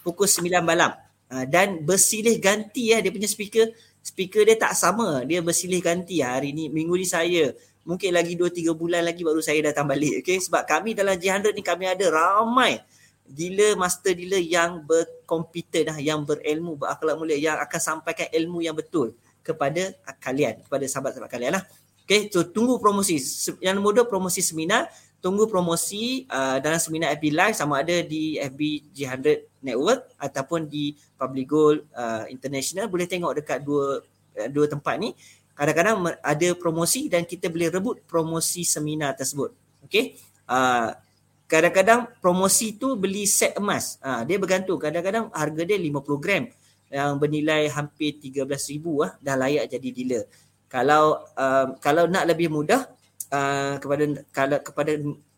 pukul 0.03 0.27
9 0.27 0.59
malam. 0.59 0.91
Uh, 1.29 1.45
dan 1.45 1.85
bersilih 1.85 2.41
ganti 2.41 2.89
ya 2.89 3.05
dia 3.05 3.13
punya 3.13 3.29
speaker 3.29 3.69
speaker 4.01 4.41
dia 4.49 4.57
tak 4.57 4.73
sama 4.73 5.21
dia 5.29 5.45
bersilih 5.45 5.77
ganti 5.77 6.25
ya. 6.25 6.33
hari 6.33 6.57
ni 6.57 6.73
minggu 6.73 6.97
ni 6.97 7.05
saya 7.05 7.53
mungkin 7.85 8.17
lagi 8.17 8.33
2 8.33 8.49
3 8.49 8.73
bulan 8.73 9.05
lagi 9.05 9.21
baru 9.21 9.37
saya 9.37 9.61
datang 9.69 9.85
balik 9.85 10.25
okey 10.25 10.41
sebab 10.41 10.65
kami 10.65 10.97
dalam 10.97 11.13
G100 11.13 11.53
ni 11.53 11.61
kami 11.61 11.85
ada 11.85 12.09
ramai 12.09 12.81
dealer 13.29 13.77
master 13.77 14.17
dealer 14.17 14.41
yang 14.41 14.81
berkompeten 14.81 15.93
dah 15.93 15.97
yang 16.01 16.25
berilmu 16.25 16.81
berakhlak 16.81 17.13
mulia 17.21 17.37
yang 17.37 17.61
akan 17.61 17.77
sampaikan 17.77 18.25
ilmu 18.33 18.65
yang 18.65 18.73
betul 18.73 19.13
kepada 19.49 19.97
kalian 20.21 20.61
kepada 20.61 20.85
sahabat-sahabat 20.85 21.31
kalian 21.33 21.57
lah. 21.57 21.63
Okey 22.05 22.29
so 22.29 22.45
tunggu 22.45 22.77
promosi. 22.77 23.17
Yang 23.61 23.73
nombor 23.77 23.93
dua 23.97 24.05
promosi 24.05 24.45
seminar 24.45 24.89
tunggu 25.19 25.49
promosi 25.51 26.23
uh, 26.31 26.57
dalam 26.63 26.79
seminar 26.79 27.13
FB 27.19 27.25
Live 27.35 27.55
sama 27.57 27.83
ada 27.83 28.01
di 28.01 28.39
FB 28.39 28.61
G100 28.95 29.61
Network 29.65 30.15
ataupun 30.15 30.65
di 30.69 30.95
Public 31.19 31.45
Gold 31.49 31.79
uh, 31.91 32.23
International. 32.31 32.87
Boleh 32.87 33.05
tengok 33.09 33.35
dekat 33.41 33.65
dua 33.65 33.99
uh, 34.39 34.49
dua 34.49 34.65
tempat 34.69 34.95
ni. 35.01 35.11
Kadang-kadang 35.53 36.15
ada 36.23 36.49
promosi 36.55 37.11
dan 37.11 37.27
kita 37.27 37.51
boleh 37.51 37.67
rebut 37.67 37.99
promosi 38.07 38.63
seminar 38.63 39.13
tersebut. 39.17 39.51
Okey 39.85 40.15
uh, 40.47 40.95
kadang-kadang 41.49 42.05
promosi 42.21 42.77
tu 42.77 42.93
beli 42.93 43.25
set 43.25 43.57
emas. 43.57 43.97
Ha, 44.05 44.21
dia 44.21 44.37
bergantung. 44.37 44.77
Kadang-kadang 44.77 45.33
harga 45.33 45.61
dia 45.65 45.81
50 45.81 46.21
gram 46.21 46.45
yang 46.89 47.21
bernilai 47.21 47.69
hampir 47.69 48.17
13,000 48.17 49.05
ah 49.05 49.11
dah 49.21 49.35
layak 49.37 49.65
jadi 49.69 49.89
dealer. 49.93 50.23
Kalau 50.69 51.21
um, 51.33 51.67
kalau 51.81 52.05
nak 52.05 52.25
lebih 52.29 52.49
mudah 52.49 52.89
uh, 53.33 53.77
kepada 53.77 54.03
kalau 54.29 54.57
kepada 54.61 54.91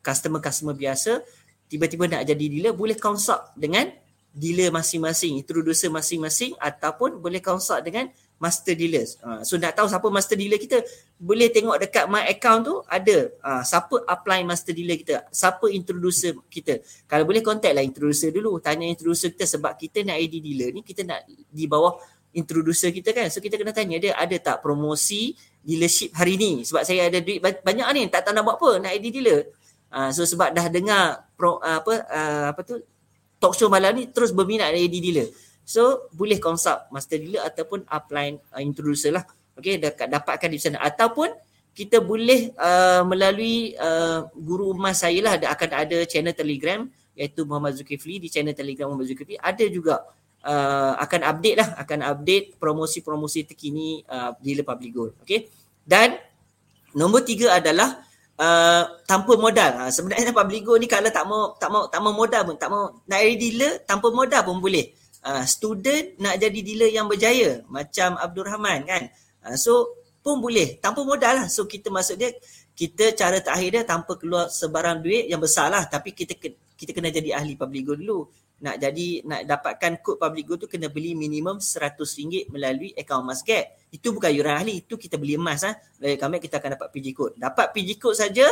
customer-customer 0.03 0.75
biasa 0.75 1.23
tiba-tiba 1.71 2.07
nak 2.07 2.23
jadi 2.27 2.45
dealer 2.51 2.73
boleh 2.75 2.99
consult 2.99 3.51
dengan 3.55 3.87
dealer 4.31 4.71
masing-masing, 4.71 5.39
introducer 5.39 5.91
masing-masing 5.91 6.55
ataupun 6.55 7.19
boleh 7.19 7.43
consult 7.43 7.83
dengan 7.83 8.07
master 8.41 8.73
dealers. 8.73 9.21
Uh, 9.21 9.45
so 9.45 9.53
nak 9.61 9.77
tahu 9.77 9.85
siapa 9.85 10.09
master 10.09 10.33
dealer 10.33 10.57
kita, 10.57 10.81
boleh 11.21 11.53
tengok 11.53 11.77
dekat 11.77 12.09
my 12.09 12.25
account 12.25 12.65
tu 12.65 12.81
ada 12.89 13.29
uh, 13.45 13.61
siapa 13.61 14.01
apply 14.09 14.41
master 14.41 14.73
dealer 14.73 14.97
kita, 14.97 15.29
siapa 15.29 15.69
introducer 15.69 16.33
kita. 16.49 16.81
Kalau 17.05 17.29
boleh 17.29 17.45
contact 17.45 17.77
lah 17.77 17.85
introducer 17.85 18.33
dulu, 18.33 18.57
tanya 18.57 18.89
introducer 18.89 19.29
kita 19.37 19.45
sebab 19.45 19.77
kita 19.77 20.01
nak 20.01 20.17
ID 20.17 20.41
dealer 20.41 20.73
ni 20.73 20.81
kita 20.81 21.05
nak 21.05 21.21
di 21.29 21.69
bawah 21.69 22.01
introducer 22.33 22.89
kita 22.89 23.13
kan. 23.13 23.29
So 23.29 23.37
kita 23.37 23.61
kena 23.61 23.77
tanya 23.77 24.01
dia 24.01 24.17
ada 24.17 24.33
tak 24.41 24.65
promosi 24.65 25.37
dealership 25.61 26.09
hari 26.17 26.41
ni 26.41 26.65
sebab 26.65 26.81
saya 26.81 27.13
ada 27.13 27.21
duit 27.21 27.37
banyak 27.37 27.87
ni 27.93 28.01
tak 28.09 28.25
tahu 28.25 28.33
nak 28.33 28.43
buat 28.43 28.57
apa 28.57 28.69
nak 28.81 28.91
ID 28.97 29.21
dealer. 29.21 29.53
Uh, 29.93 30.09
so 30.09 30.25
sebab 30.25 30.49
dah 30.55 30.65
dengar 30.71 31.29
pro, 31.37 31.61
uh, 31.61 31.77
apa 31.83 31.93
uh, 32.09 32.45
apa 32.55 32.61
tu 32.65 32.81
talk 33.37 33.53
show 33.53 33.69
malam 33.69 33.93
ni 33.93 34.09
terus 34.09 34.33
berminat 34.33 34.73
ID 34.73 34.97
dealer. 34.97 35.29
So 35.71 36.11
boleh 36.11 36.35
consult 36.35 36.91
master 36.91 37.15
dealer 37.15 37.47
ataupun 37.47 37.87
upline 37.87 38.43
uh, 38.51 38.59
introducer 38.59 39.15
lah. 39.15 39.23
Okay, 39.55 39.79
dapat 39.79 40.11
dapatkan 40.11 40.49
di 40.51 40.59
sana. 40.59 40.83
Ataupun 40.83 41.31
kita 41.71 42.03
boleh 42.03 42.51
uh, 42.59 43.07
melalui 43.07 43.71
uh, 43.79 44.27
guru 44.35 44.75
emas 44.75 44.99
saya 44.99 45.23
lah 45.23 45.33
akan 45.39 45.69
ada 45.71 46.03
channel 46.03 46.35
telegram 46.35 46.83
iaitu 47.15 47.47
Muhammad 47.47 47.79
Zulkifli. 47.79 48.19
Di 48.19 48.27
channel 48.27 48.51
telegram 48.51 48.91
Muhammad 48.91 49.07
Zulkifli 49.07 49.39
ada 49.39 49.63
juga 49.71 50.03
uh, 50.43 50.99
akan 50.99 51.21
update 51.23 51.57
lah 51.63 51.69
akan 51.79 51.99
update 52.03 52.59
promosi-promosi 52.59 53.47
terkini 53.47 54.03
uh, 54.11 54.35
dealer 54.43 54.67
public 54.67 54.91
gold. 54.91 55.11
Okay? 55.23 55.47
Dan 55.87 56.19
nombor 56.99 57.23
tiga 57.23 57.55
adalah 57.55 58.03
uh, 58.35 58.83
tanpa 59.07 59.39
modal. 59.39 59.87
Uh, 59.87 59.91
sebenarnya 59.95 60.35
public 60.43 60.67
gold 60.67 60.83
ni 60.83 60.91
kalau 60.91 61.07
tak 61.07 61.23
mau 61.23 61.55
tak 61.55 61.71
mau 61.71 61.87
tak 61.87 62.03
mau 62.03 62.11
modal 62.11 62.43
pun 62.43 62.55
tak 62.59 62.67
mau 62.67 62.91
nak 63.07 63.19
jadi 63.23 63.35
dealer 63.39 63.71
tanpa 63.87 64.11
modal 64.11 64.43
pun 64.43 64.59
boleh 64.59 64.99
uh, 65.25 65.45
student 65.45 66.17
nak 66.17 66.37
jadi 66.41 66.59
dealer 66.61 66.91
yang 66.91 67.05
berjaya 67.05 67.61
macam 67.69 68.17
Abdul 68.17 68.45
Rahman 68.45 68.85
kan. 68.85 69.03
Uh, 69.45 69.57
so 69.57 70.01
pun 70.21 70.37
boleh 70.37 70.77
tanpa 70.77 71.01
modal 71.01 71.45
lah. 71.45 71.47
So 71.49 71.65
kita 71.65 71.89
maksud 71.89 72.17
dia 72.21 72.33
kita 72.77 73.13
cara 73.17 73.41
terakhir 73.41 73.69
dia 73.81 73.83
tanpa 73.83 74.17
keluar 74.17 74.49
sebarang 74.49 75.01
duit 75.01 75.29
yang 75.29 75.41
besar 75.41 75.69
lah 75.69 75.85
tapi 75.85 76.13
kita 76.13 76.37
kita 76.77 76.91
kena 76.97 77.13
jadi 77.13 77.37
ahli 77.37 77.57
public 77.57 77.81
go 77.85 77.93
dulu. 77.97 78.19
Nak 78.61 78.77
jadi 78.77 79.25
nak 79.25 79.41
dapatkan 79.49 79.91
kod 80.05 80.21
public 80.21 80.45
go 80.45 80.53
tu 80.57 80.69
kena 80.69 80.89
beli 80.89 81.17
minimum 81.17 81.57
RM100 81.57 82.53
melalui 82.53 82.93
akaun 82.93 83.25
emas 83.25 83.41
gap. 83.41 83.65
Itu 83.89 84.13
bukan 84.13 84.29
yuran 84.29 84.61
ahli, 84.61 84.85
itu 84.85 84.95
kita 84.95 85.17
beli 85.17 85.35
emas 85.35 85.65
ah. 85.65 85.73
Dari 85.97 86.15
kami 86.17 86.37
kita 86.37 86.61
akan 86.61 86.77
dapat 86.77 86.87
PG 86.93 87.07
code. 87.17 87.33
Dapat 87.41 87.73
PG 87.73 87.89
code 87.97 88.17
saja 88.17 88.45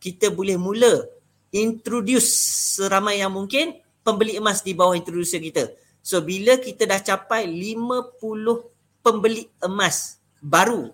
kita 0.00 0.32
boleh 0.32 0.56
mula 0.56 1.04
introduce 1.52 2.32
seramai 2.80 3.20
yang 3.20 3.32
mungkin 3.36 3.76
pembeli 4.00 4.40
emas 4.40 4.64
di 4.64 4.72
bawah 4.72 4.96
introducer 4.96 5.38
kita. 5.38 5.68
So 6.00 6.24
bila 6.24 6.56
kita 6.56 6.88
dah 6.88 7.00
capai 7.00 7.44
50 7.46 8.20
pembeli 9.04 9.48
emas 9.60 10.20
baru 10.40 10.92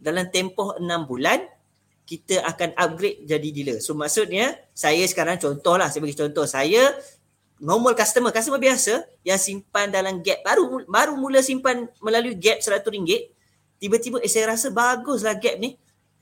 dalam 0.00 0.28
tempoh 0.32 0.76
6 0.76 0.84
bulan, 1.08 1.40
kita 2.06 2.46
akan 2.46 2.72
upgrade 2.78 3.26
jadi 3.26 3.48
dealer. 3.50 3.78
So 3.82 3.98
maksudnya 3.98 4.54
saya 4.70 5.02
sekarang 5.04 5.42
contohlah, 5.42 5.90
saya 5.90 6.00
bagi 6.00 6.14
contoh. 6.14 6.46
Saya 6.46 6.94
normal 7.58 7.98
customer, 7.98 8.30
customer 8.30 8.62
biasa 8.62 9.02
yang 9.26 9.40
simpan 9.40 9.90
dalam 9.90 10.22
gap 10.22 10.44
baru 10.46 10.86
baru 10.86 11.18
mula 11.18 11.42
simpan 11.42 11.88
melalui 11.98 12.38
gap 12.38 12.62
RM100, 12.62 13.32
tiba-tiba 13.82 14.22
eh, 14.22 14.30
saya 14.30 14.54
rasa 14.54 14.70
baguslah 14.70 15.34
gap 15.36 15.58
ni. 15.58 15.74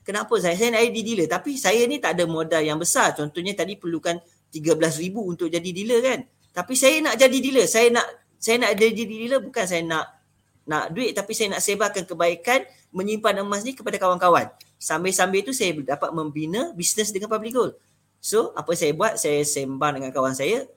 Kenapa 0.05 0.37
saya? 0.37 0.53
Saya 0.53 0.69
jadi 0.85 1.01
dealer. 1.01 1.27
Tapi 1.29 1.57
saya 1.57 1.81
ni 1.89 1.97
tak 1.97 2.13
ada 2.13 2.29
modal 2.29 2.61
yang 2.61 2.77
besar. 2.77 3.17
Contohnya 3.17 3.57
tadi 3.57 3.73
perlukan 3.73 4.21
RM13,000 4.53 5.15
untuk 5.17 5.47
jadi 5.49 5.69
dealer 5.73 5.99
kan. 6.05 6.19
Tapi 6.53 6.73
saya 6.77 7.01
nak 7.01 7.17
jadi 7.17 7.37
dealer. 7.41 7.65
Saya 7.65 7.89
nak 7.89 8.05
saya 8.45 8.61
nak 8.61 8.77
jadi 8.77 9.01
dealer 9.09 9.41
bukan 9.41 9.65
saya 9.65 9.81
nak 9.81 10.05
nak 10.69 10.93
duit 10.93 11.17
tapi 11.17 11.33
saya 11.33 11.57
nak 11.57 11.65
sebarkan 11.65 12.05
kebaikan 12.05 12.61
menyimpan 12.93 13.41
emas 13.41 13.65
ni 13.65 13.73
kepada 13.73 13.97
kawan-kawan. 13.97 14.53
Sambil-sambil 14.77 15.41
tu 15.41 15.49
saya 15.49 15.73
dapat 15.81 16.13
membina 16.13 16.69
bisnes 16.77 17.09
dengan 17.09 17.25
public 17.25 17.57
gold. 17.57 17.73
So 18.21 18.53
apa 18.53 18.77
saya 18.77 18.93
buat? 18.93 19.17
Saya 19.17 19.41
sembang 19.41 19.97
dengan 19.97 20.13
kawan 20.13 20.37
saya 20.37 20.69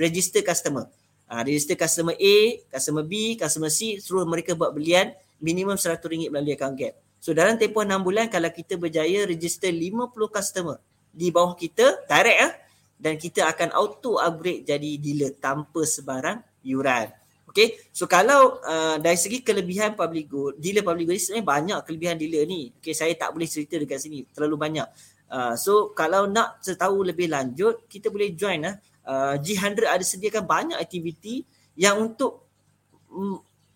register 0.00 0.40
customer. 0.40 0.88
Ha, 1.28 1.44
register 1.44 1.76
customer 1.76 2.16
A, 2.16 2.36
customer 2.72 3.04
B, 3.04 3.36
customer 3.36 3.68
C 3.68 4.00
suruh 4.00 4.24
mereka 4.24 4.56
buat 4.56 4.72
belian 4.72 5.12
minimum 5.44 5.76
RM100 5.76 6.32
melalui 6.32 6.56
account 6.56 6.72
gap. 6.72 6.96
So 7.20 7.36
dalam 7.36 7.60
tempoh 7.60 7.84
6 7.84 8.00
bulan 8.00 8.32
kalau 8.32 8.48
kita 8.48 8.80
berjaya 8.80 9.28
register 9.28 9.68
50 9.68 10.08
customer 10.32 10.80
di 11.12 11.28
bawah 11.28 11.52
kita 11.52 12.08
direct 12.08 12.40
ah 12.48 12.52
dan 12.96 13.20
kita 13.20 13.44
akan 13.44 13.76
auto 13.76 14.16
upgrade 14.16 14.64
jadi 14.64 14.90
dealer 14.96 15.36
tanpa 15.36 15.84
sebarang 15.84 16.53
yuran. 16.64 17.12
Okay, 17.54 17.78
so 17.94 18.10
kalau 18.10 18.58
uh, 18.66 18.98
dari 18.98 19.14
segi 19.14 19.38
kelebihan 19.38 19.94
public 19.94 20.26
good, 20.26 20.58
dealer 20.58 20.82
public 20.82 21.06
good 21.06 21.22
sebenarnya 21.22 21.46
banyak 21.46 21.78
kelebihan 21.86 22.16
dealer 22.18 22.42
ni. 22.50 22.74
Okay, 22.82 22.90
saya 22.90 23.14
tak 23.14 23.30
boleh 23.30 23.46
cerita 23.46 23.78
dekat 23.78 24.02
sini, 24.02 24.26
terlalu 24.34 24.58
banyak. 24.58 24.88
Uh, 25.30 25.54
so 25.54 25.94
kalau 25.94 26.26
nak 26.26 26.58
tahu 26.66 27.06
lebih 27.06 27.30
lanjut, 27.30 27.86
kita 27.86 28.10
boleh 28.10 28.34
join 28.34 28.58
lah. 28.58 28.74
Uh, 29.06 29.38
G100 29.38 29.86
ada 29.86 30.02
sediakan 30.02 30.42
banyak 30.42 30.78
aktiviti 30.80 31.46
yang 31.78 32.02
untuk 32.02 32.42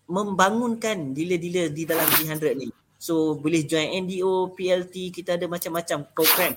membangunkan 0.09 1.15
dealer-dealer 1.15 1.71
di 1.71 1.87
dalam 1.87 2.03
G100 2.19 2.59
ni. 2.59 2.67
So 2.99 3.39
boleh 3.39 3.63
join 3.63 3.95
NDO, 4.03 4.59
PLT, 4.59 5.15
kita 5.15 5.39
ada 5.39 5.47
macam-macam 5.47 6.03
program 6.11 6.51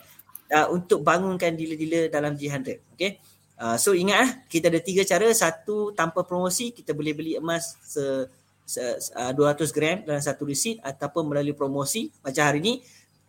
uh, 0.51 0.66
untuk 0.75 1.07
bangunkan 1.07 1.55
dealer-dealer 1.55 2.11
dalam 2.11 2.35
G100. 2.35 2.99
Okay. 2.99 3.23
Uh, 3.62 3.79
so 3.79 3.94
ingat 3.94 4.18
lah, 4.18 4.31
kita 4.51 4.66
ada 4.66 4.83
tiga 4.83 5.07
cara. 5.07 5.31
Satu, 5.31 5.94
tanpa 5.94 6.27
promosi, 6.27 6.75
kita 6.75 6.90
boleh 6.90 7.14
beli 7.14 7.33
emas 7.38 7.79
se, 7.79 8.27
se, 8.66 8.83
uh, 9.14 9.31
200 9.31 9.70
gram 9.70 10.03
dalam 10.03 10.18
satu 10.18 10.42
resit 10.42 10.83
ataupun 10.83 11.31
melalui 11.31 11.55
promosi. 11.55 12.11
Macam 12.27 12.42
hari 12.42 12.59
ni, 12.59 12.83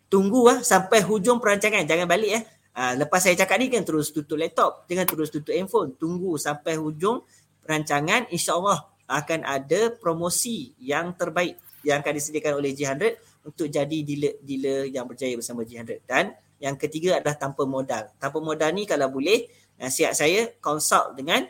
tunggu 0.10 0.50
lah 0.50 0.66
sampai 0.66 1.06
hujung 1.06 1.38
perancangan. 1.38 1.86
Jangan 1.86 2.10
balik 2.10 2.32
eh. 2.34 2.44
Uh, 2.74 3.06
lepas 3.06 3.22
saya 3.22 3.38
cakap 3.38 3.62
ni 3.62 3.70
kan 3.70 3.86
terus 3.86 4.10
tutup 4.10 4.42
laptop. 4.42 4.90
Jangan 4.90 5.06
terus 5.06 5.30
tutup 5.30 5.54
handphone. 5.54 5.94
Tunggu 6.02 6.34
sampai 6.42 6.82
hujung 6.82 7.22
perancangan. 7.62 8.34
InsyaAllah 8.34 8.90
akan 9.06 9.46
ada 9.46 9.94
promosi 9.94 10.74
yang 10.82 11.14
terbaik 11.14 11.62
yang 11.86 12.02
akan 12.02 12.14
disediakan 12.18 12.58
oleh 12.58 12.74
G100 12.74 13.46
untuk 13.46 13.70
jadi 13.70 13.98
dealer-dealer 14.02 14.90
yang 14.90 15.06
berjaya 15.06 15.38
bersama 15.38 15.62
G100. 15.62 16.10
Dan 16.10 16.34
yang 16.64 16.80
ketiga 16.80 17.20
adalah 17.20 17.36
tanpa 17.36 17.68
modal. 17.68 18.10
Tanpa 18.18 18.40
modal 18.40 18.72
ni 18.72 18.88
kalau 18.88 19.12
boleh, 19.12 19.52
nasihat 19.84 20.16
saya 20.16 20.56
consult 20.64 21.20
dengan 21.20 21.44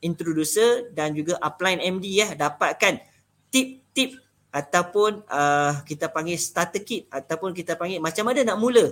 introducer 0.00 0.88
dan 0.96 1.12
juga 1.12 1.36
upline 1.44 1.84
MD 1.84 2.24
ya 2.24 2.32
dapatkan 2.32 3.00
tip-tip 3.52 4.16
ataupun 4.48 5.24
uh, 5.28 5.84
kita 5.84 6.08
panggil 6.08 6.40
starter 6.40 6.80
kit 6.80 7.04
ataupun 7.12 7.52
kita 7.52 7.76
panggil 7.76 8.00
macam 8.00 8.24
mana 8.32 8.40
nak 8.40 8.56
mula. 8.56 8.88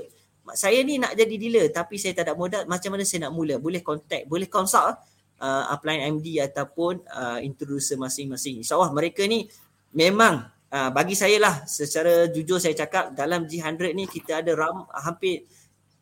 Saya 0.59 0.83
ni 0.83 0.99
nak 0.99 1.15
jadi 1.15 1.35
dealer 1.39 1.67
tapi 1.71 1.97
saya 1.97 2.19
tak 2.19 2.29
ada 2.29 2.35
modal 2.35 2.67
macam 2.67 2.93
mana 2.93 3.07
saya 3.07 3.31
nak 3.31 3.33
mula. 3.33 3.57
Boleh 3.63 3.81
contact, 3.81 4.27
boleh 4.27 4.51
consult 4.51 4.99
uh, 5.39 5.65
upline 5.71 6.19
MD 6.19 6.43
ataupun 6.43 7.07
uh, 7.07 7.39
introducer 7.41 7.95
masing-masing. 7.95 8.61
InsyaAllah 8.61 8.91
mereka 8.91 9.23
ni 9.25 9.47
memang 9.95 10.51
uh, 10.73 10.91
bagi 10.91 11.15
saya 11.15 11.39
lah 11.39 11.55
secara 11.69 12.27
jujur 12.27 12.59
saya 12.59 12.75
cakap 12.75 13.15
dalam 13.15 13.47
G100 13.47 13.95
ni 13.95 14.11
kita 14.11 14.43
ada 14.43 14.51
ram, 14.59 14.89
hampir 14.91 15.47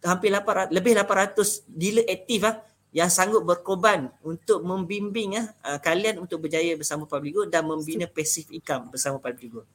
hampir 0.00 0.32
800, 0.32 0.72
lebih 0.72 0.96
800 0.96 1.68
dealer 1.68 2.06
aktif 2.08 2.40
ah 2.48 2.56
yang 2.90 3.06
sanggup 3.06 3.46
berkorban 3.46 4.10
untuk 4.26 4.66
membimbing 4.66 5.38
uh, 5.38 5.78
kalian 5.78 6.18
untuk 6.18 6.42
berjaya 6.42 6.74
bersama 6.74 7.06
Public 7.06 7.32
Good 7.38 7.48
dan 7.54 7.62
membina 7.62 8.10
passive 8.10 8.50
income 8.50 8.90
bersama 8.90 9.22
Public 9.22 9.48
Good. 9.50 9.66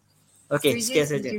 Okey, 0.51 0.83
sekian 0.83 1.07
saja. 1.07 1.29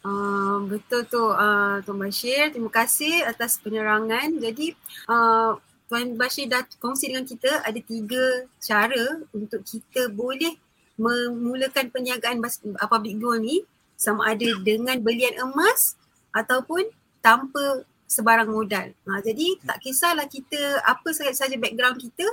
Uh, 0.00 0.64
betul 0.64 1.04
tu 1.10 1.20
uh, 1.20 1.82
Tuan 1.84 1.98
Bashir. 2.00 2.48
Terima 2.54 2.72
kasih 2.72 3.26
atas 3.28 3.60
penerangan. 3.60 4.32
Jadi 4.40 4.72
uh, 5.10 5.58
Tuan 5.90 6.14
Bashir 6.16 6.48
dah 6.48 6.64
kongsi 6.80 7.12
dengan 7.12 7.26
kita 7.26 7.66
ada 7.66 7.80
tiga 7.82 8.48
cara 8.62 9.20
untuk 9.34 9.60
kita 9.66 10.08
boleh 10.08 10.56
memulakan 11.00 11.92
perniagaan 11.92 12.40
public 12.88 13.14
gold 13.20 13.42
ni 13.42 13.64
sama 13.96 14.32
ada 14.32 14.48
dengan 14.64 14.96
belian 15.00 15.36
emas 15.44 15.96
ataupun 16.32 16.88
tanpa 17.20 17.84
sebarang 18.10 18.50
modal. 18.50 18.90
Ha, 18.90 19.22
jadi 19.22 19.54
tak 19.62 19.78
kisahlah 19.78 20.26
kita 20.26 20.82
apa 20.82 21.14
sahaja 21.14 21.54
background 21.54 22.02
kita. 22.02 22.26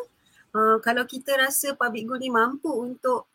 Uh, 0.58 0.82
kalau 0.82 1.06
kita 1.06 1.38
rasa 1.38 1.78
public 1.78 2.10
gold 2.10 2.24
ni 2.26 2.34
mampu 2.34 2.72
untuk 2.74 3.30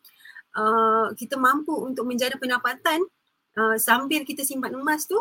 uh, 0.59 1.07
kita 1.15 1.39
mampu 1.39 1.71
untuk 1.71 2.03
menjana 2.03 2.35
pendapatan 2.35 2.99
uh, 3.55 3.79
sambil 3.79 4.27
kita 4.27 4.43
simpan 4.43 4.75
emas 4.75 5.07
tu 5.07 5.15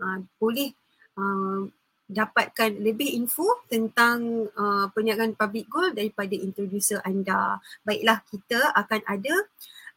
uh, 0.00 0.18
boleh 0.40 0.72
uh, 1.20 1.68
dapatkan 2.08 2.76
lebih 2.80 3.16
info 3.16 3.64
tentang 3.68 4.48
uh, 4.52 4.86
perniagaan 4.92 5.36
public 5.36 5.68
gold 5.68 5.92
daripada 5.92 6.32
introducer 6.36 7.04
anda. 7.04 7.60
Baiklah 7.84 8.24
kita 8.28 8.72
akan 8.72 9.00
ada 9.04 9.34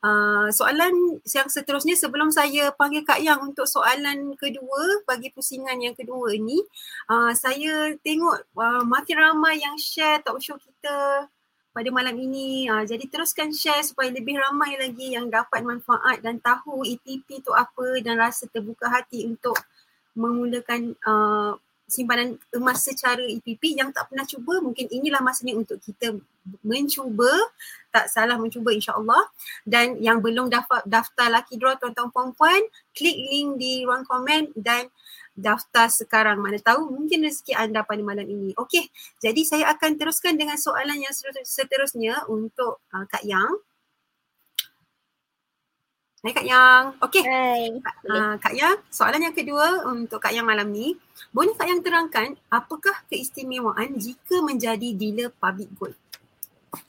Uh, 0.05 0.53
soalan 0.53 1.17
yang 1.25 1.49
seterusnya 1.49 1.97
sebelum 1.97 2.29
saya 2.29 2.69
panggil 2.77 3.01
Kak 3.01 3.17
Yang 3.25 3.39
untuk 3.41 3.65
soalan 3.65 4.37
kedua 4.37 5.01
bagi 5.09 5.33
pusingan 5.33 5.81
yang 5.81 5.97
kedua 5.97 6.29
ni 6.37 6.61
uh, 7.09 7.33
saya 7.33 7.89
tengok 8.05 8.53
uh, 8.53 8.85
makin 8.85 9.17
ramai 9.17 9.57
yang 9.57 9.73
share 9.81 10.21
talk 10.21 10.37
show 10.45 10.61
kita 10.61 11.25
pada 11.73 11.89
malam 11.89 12.13
ini. 12.21 12.69
Uh, 12.69 12.85
jadi 12.85 13.01
teruskan 13.09 13.49
share 13.49 13.81
supaya 13.81 14.13
lebih 14.13 14.37
ramai 14.37 14.77
lagi 14.77 15.17
yang 15.17 15.25
dapat 15.25 15.65
manfaat 15.65 16.21
dan 16.21 16.37
tahu 16.37 16.85
EPP 16.85 17.41
tu 17.41 17.49
apa 17.57 17.97
dan 18.05 18.21
rasa 18.21 18.45
terbuka 18.53 18.85
hati 18.85 19.25
untuk 19.25 19.57
memulakan 20.13 20.93
uh, 21.01 21.57
simpanan 21.85 22.41
emas 22.57 22.81
secara 22.81 23.21
EPP 23.21 23.77
yang 23.77 23.93
tak 23.93 24.09
pernah 24.09 24.25
cuba 24.25 24.57
mungkin 24.57 24.89
inilah 24.89 25.21
masanya 25.21 25.53
untuk 25.53 25.77
kita 25.77 26.17
mencuba 26.65 27.29
tak 27.93 28.09
salah 28.09 28.35
mencuba 28.41 28.73
insyaAllah. 28.73 29.29
Dan 29.63 30.01
yang 30.01 30.19
belum 30.19 30.49
daftar, 30.49 30.83
daftar 30.83 31.29
lucky 31.31 31.55
draw 31.55 31.77
tuan-tuan 31.77 32.09
puan-puan 32.11 32.61
klik 32.91 33.15
link 33.15 33.61
di 33.61 33.85
ruang 33.85 34.03
komen 34.03 34.51
dan 34.57 34.89
daftar 35.37 35.87
sekarang. 35.87 36.41
Mana 36.41 36.57
tahu 36.59 36.89
mungkin 36.89 37.23
rezeki 37.23 37.53
anda 37.55 37.85
pada 37.85 38.01
malam 38.01 38.25
ini. 38.25 38.51
Okey 38.57 38.89
jadi 39.21 39.41
saya 39.45 39.65
akan 39.77 39.97
teruskan 40.01 40.35
dengan 40.35 40.57
soalan 40.57 40.99
yang 40.99 41.13
seterusnya 41.45 42.25
untuk 42.27 42.83
uh, 42.91 43.05
Kak 43.07 43.23
Yang 43.23 43.61
Hai 46.25 46.33
Kak 46.33 46.47
Yang. 46.49 46.83
Okey. 47.05 47.21
Hai. 47.21 47.63
Uh, 48.09 48.33
Kak 48.41 48.57
Yang, 48.57 48.81
soalan 48.89 49.29
yang 49.29 49.37
kedua 49.37 49.85
untuk 49.85 50.17
Kak 50.17 50.33
Yang 50.33 50.49
malam 50.49 50.73
ni. 50.73 50.97
Boleh 51.29 51.53
Kak 51.53 51.69
Yang 51.69 51.85
terangkan 51.85 52.33
apakah 52.49 52.97
keistimewaan 53.13 53.93
jika 54.01 54.41
menjadi 54.41 54.89
dealer 54.97 55.29
public 55.29 55.69
gold? 55.77 55.93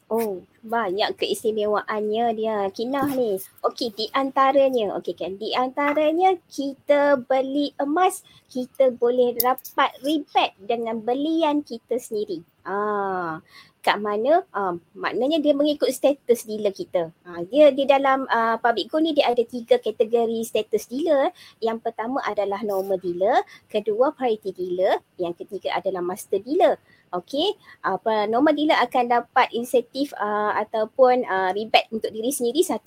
Oh, 0.07 0.42
banyak 0.62 1.18
keistimewaannya 1.18 2.25
dia 2.38 2.57
kinah 2.70 3.11
ni. 3.14 3.38
Okey, 3.62 3.90
di 3.94 4.07
antaranya, 4.14 4.94
okey 4.99 5.14
kan, 5.18 5.35
di 5.38 5.51
antaranya 5.55 6.38
kita 6.46 7.18
beli 7.20 7.75
emas, 7.79 8.22
kita 8.46 8.94
boleh 8.94 9.35
dapat 9.38 9.90
rebate 10.03 10.55
dengan 10.62 11.03
belian 11.03 11.66
kita 11.66 11.99
sendiri. 11.99 12.42
Ah, 12.66 13.42
kat 13.87 14.03
mana 14.03 14.42
uh, 14.51 14.75
maknanya 14.99 15.38
dia 15.38 15.55
mengikut 15.55 15.87
status 15.94 16.42
dealer 16.42 16.75
kita. 16.75 17.14
Uh, 17.22 17.46
dia 17.46 17.70
di 17.70 17.87
dalam 17.87 18.27
uh, 18.27 18.59
public 18.59 18.90
gold 18.90 19.07
ni 19.07 19.14
dia 19.14 19.31
ada 19.31 19.46
tiga 19.46 19.79
kategori 19.79 20.42
status 20.42 20.90
dealer. 20.90 21.31
Yang 21.62 21.87
pertama 21.87 22.18
adalah 22.27 22.66
normal 22.66 22.99
dealer, 22.99 23.46
kedua 23.70 24.11
priority 24.11 24.51
dealer, 24.51 24.99
yang 25.22 25.38
ketiga 25.38 25.79
adalah 25.79 26.03
master 26.03 26.42
dealer. 26.42 26.83
Okey, 27.14 27.55
uh, 27.87 28.27
normal 28.27 28.51
dealer 28.51 28.75
akan 28.83 29.07
dapat 29.07 29.47
insentif 29.55 30.11
uh, 30.19 30.51
ataupun 30.59 31.23
uh, 31.23 31.55
rebate 31.55 31.87
untuk 31.95 32.11
diri 32.11 32.35
sendiri 32.35 32.66
1%, 32.66 32.83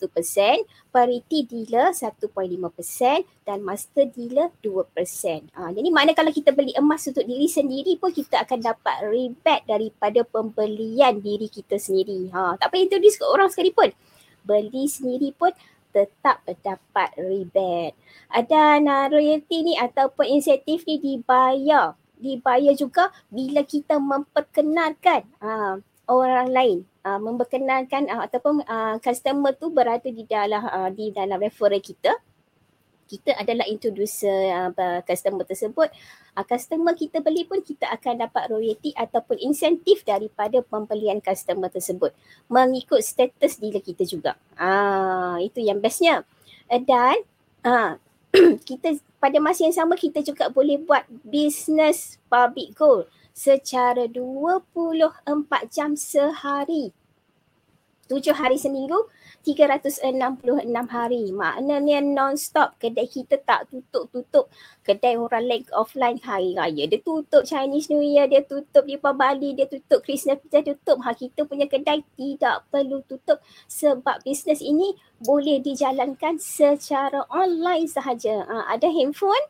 priority 0.92 1.48
dealer 1.48 1.96
1.5% 1.96 2.28
dan 3.48 3.64
master 3.64 4.12
dealer 4.12 4.52
2%. 4.60 5.56
Uh, 5.56 5.72
jadi 5.72 5.90
mana 5.90 6.12
kalau 6.12 6.36
kita 6.36 6.52
beli 6.52 6.76
emas 6.76 7.08
untuk 7.08 7.24
diri 7.24 7.48
sendiri 7.48 7.96
pun 7.96 8.12
kita 8.12 8.44
akan 8.44 8.60
dapat 8.60 9.08
rebate 9.08 9.64
daripada 9.64 10.20
pembelian 10.28 11.24
diri 11.24 11.48
kita 11.48 11.80
sendiri. 11.80 12.28
Ha, 12.36 12.60
tak 12.60 12.76
payah 12.76 12.92
introduce 12.92 13.16
ke 13.16 13.24
orang 13.24 13.48
sekalipun. 13.48 13.96
Beli 14.44 14.92
sendiri 14.92 15.32
pun 15.32 15.56
tetap 15.96 16.44
dapat 16.44 17.10
rebate. 17.16 17.96
Dan 18.52 18.86
uh, 18.86 19.08
royalty 19.08 19.64
ni 19.64 19.74
ataupun 19.80 20.28
insentif 20.28 20.84
ni 20.84 21.00
dibayar 21.00 21.96
dibayar 22.20 22.76
juga 22.76 23.10
bila 23.32 23.64
kita 23.64 23.98
memperkenalkan 23.98 25.24
uh, 25.40 25.80
orang 26.12 26.52
lain. 26.52 26.78
Uh, 27.00 27.16
memperkenalkan 27.16 28.12
uh, 28.12 28.28
ataupun 28.28 28.60
uh, 28.68 29.00
customer 29.00 29.56
tu 29.56 29.72
berada 29.72 30.04
di 30.04 30.28
dalam 30.28 30.68
uh, 30.68 30.92
di 30.92 31.16
dalam 31.16 31.40
referral 31.40 31.80
kita. 31.80 32.12
Kita 33.10 33.34
adalah 33.34 33.66
introducer 33.66 34.54
uh, 34.54 35.02
customer 35.02 35.42
tersebut. 35.48 35.90
Uh, 36.38 36.46
customer 36.46 36.94
kita 36.94 37.24
beli 37.24 37.48
pun 37.48 37.64
kita 37.64 37.90
akan 37.90 38.28
dapat 38.28 38.52
royalty 38.52 38.94
ataupun 38.94 39.42
insentif 39.42 40.06
daripada 40.06 40.62
pembelian 40.62 41.24
customer 41.24 41.72
tersebut. 41.72 42.14
Mengikut 42.52 43.02
status 43.02 43.58
dealer 43.58 43.82
kita 43.82 44.06
juga. 44.06 44.38
Ah 44.60 44.70
uh, 44.70 45.36
itu 45.42 45.64
yang 45.64 45.82
bestnya. 45.82 46.28
Uh, 46.70 46.84
dan 46.84 47.18
uh, 47.66 47.98
kita 48.68 48.98
pada 49.18 49.38
masa 49.42 49.66
yang 49.66 49.76
sama 49.76 49.98
kita 49.98 50.22
juga 50.22 50.48
boleh 50.48 50.78
buat 50.82 51.06
business 51.26 52.22
public 52.30 52.78
goal 52.78 53.10
secara 53.34 54.06
24 54.06 55.26
jam 55.72 55.96
sehari. 55.96 56.94
7 58.10 58.34
hari 58.34 58.58
seminggu 58.58 59.06
366 59.44 60.44
hari. 60.90 61.32
Maknanya 61.32 62.04
non-stop 62.04 62.76
kedai 62.78 63.08
kita 63.08 63.40
tak 63.42 63.72
tutup-tutup. 63.72 64.52
Kedai 64.84 65.16
orang 65.16 65.46
leg 65.48 65.64
offline 65.72 66.20
hari 66.24 66.54
raya. 66.56 66.84
Dia 66.86 67.00
tutup 67.00 67.48
Chinese 67.48 67.88
New 67.88 68.04
Year, 68.04 68.28
dia 68.28 68.44
tutup 68.44 68.84
di 68.84 69.00
Bali, 69.00 69.56
dia 69.56 69.66
tutup 69.66 70.04
Christmas, 70.04 70.40
dia 70.48 70.62
tutup. 70.62 71.00
Ha, 71.04 71.16
kita 71.16 71.48
punya 71.48 71.66
kedai 71.66 72.04
tidak 72.20 72.68
perlu 72.70 73.02
tutup 73.08 73.40
sebab 73.72 74.22
bisnes 74.28 74.60
ini 74.60 74.96
boleh 75.24 75.64
dijalankan 75.64 76.40
secara 76.40 77.24
online 77.32 77.88
sahaja. 77.88 78.44
Ha, 78.46 78.76
ada 78.76 78.88
handphone, 78.92 79.46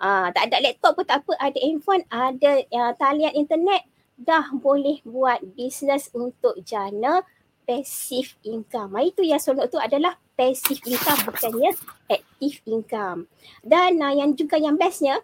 ha, 0.00 0.32
tak 0.32 0.50
ada 0.52 0.64
laptop 0.64 0.96
pun 0.96 1.06
tak 1.06 1.24
apa. 1.24 1.32
Ada 1.40 1.58
handphone, 1.60 2.02
ada 2.08 2.52
uh, 2.72 2.92
talian 2.96 3.34
internet, 3.36 3.84
dah 4.14 4.46
boleh 4.54 5.02
buat 5.02 5.42
bisnes 5.58 6.10
untuk 6.14 6.54
jana 6.62 7.26
passive 7.64 8.36
income. 8.44 8.94
Itu 9.02 9.24
yang 9.24 9.40
sonok 9.40 9.72
tu 9.72 9.78
adalah 9.80 10.16
passive 10.38 10.80
income 10.86 11.20
bukannya 11.26 11.72
active 12.06 12.56
income. 12.68 13.26
Dan 13.64 13.98
uh, 14.00 14.14
yang 14.14 14.36
juga 14.36 14.60
yang 14.60 14.76
bestnya 14.76 15.18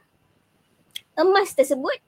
emas 1.15 1.53
tersebut 1.53 2.01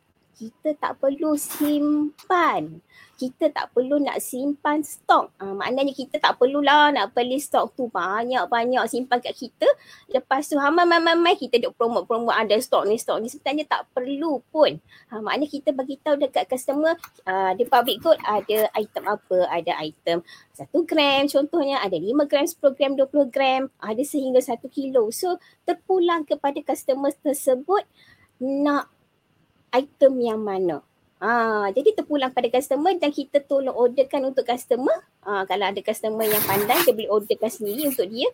kita 0.43 0.75
tak 0.75 0.99
perlu 0.99 1.39
simpan 1.39 2.83
kita 3.23 3.55
tak 3.55 3.71
perlu 3.71 4.03
nak 4.03 4.19
simpan 4.19 4.83
stok. 4.83 5.31
Uh, 5.39 5.55
maknanya 5.55 5.95
kita 5.95 6.19
tak 6.19 6.43
perlulah 6.43 6.91
nak 6.91 7.15
beli 7.15 7.39
stok 7.39 7.71
tu 7.79 7.87
banyak-banyak 7.87 8.83
simpan 8.91 9.23
kat 9.23 9.39
kita. 9.39 9.71
Lepas 10.11 10.51
tu 10.51 10.59
hamai-hamai 10.59 11.39
kita 11.39 11.63
duk 11.63 11.79
promote-promote 11.79 12.35
ada 12.35 12.59
stok 12.59 12.91
ni, 12.91 12.99
stok 12.99 13.23
ni. 13.23 13.31
Sebenarnya 13.31 13.71
tak 13.71 13.87
perlu 13.95 14.43
pun. 14.51 14.75
Uh, 15.15 15.23
maknanya 15.23 15.47
kita 15.47 15.71
bagi 15.71 16.03
tahu 16.03 16.19
dekat 16.19 16.51
customer 16.51 16.99
uh, 17.31 17.55
di 17.55 17.63
public 17.63 18.03
good 18.03 18.19
ada 18.27 18.67
item 18.75 19.05
apa, 19.07 19.39
ada 19.47 19.73
item 19.79 20.27
1 20.59 20.69
gram 20.91 21.23
contohnya, 21.31 21.79
ada 21.79 21.95
5 21.95 22.27
gram, 22.27 22.45
10 22.45 22.59
gram, 22.75 22.93
20 22.99 23.35
gram, 23.35 23.63
ada 23.79 24.03
sehingga 24.03 24.43
1 24.43 24.59
kilo. 24.67 25.15
So 25.15 25.39
terpulang 25.63 26.27
kepada 26.27 26.59
customer 26.67 27.15
tersebut 27.23 27.87
nak 28.43 28.91
item 29.73 30.13
yang 30.21 30.41
mana. 30.41 30.85
Ha, 31.23 31.71
jadi 31.71 31.95
terpulang 31.95 32.35
pada 32.35 32.51
customer 32.51 32.99
dan 32.99 33.15
kita 33.15 33.39
tolong 33.47 33.71
orderkan 33.71 34.27
untuk 34.27 34.43
customer. 34.43 35.07
Ha, 35.23 35.47
kalau 35.47 35.71
ada 35.71 35.79
customer 35.79 36.27
yang 36.27 36.43
pandai, 36.43 36.83
dia 36.83 36.91
boleh 36.91 37.11
orderkan 37.15 37.47
sendiri 37.47 37.87
untuk 37.87 38.11
dia. 38.11 38.27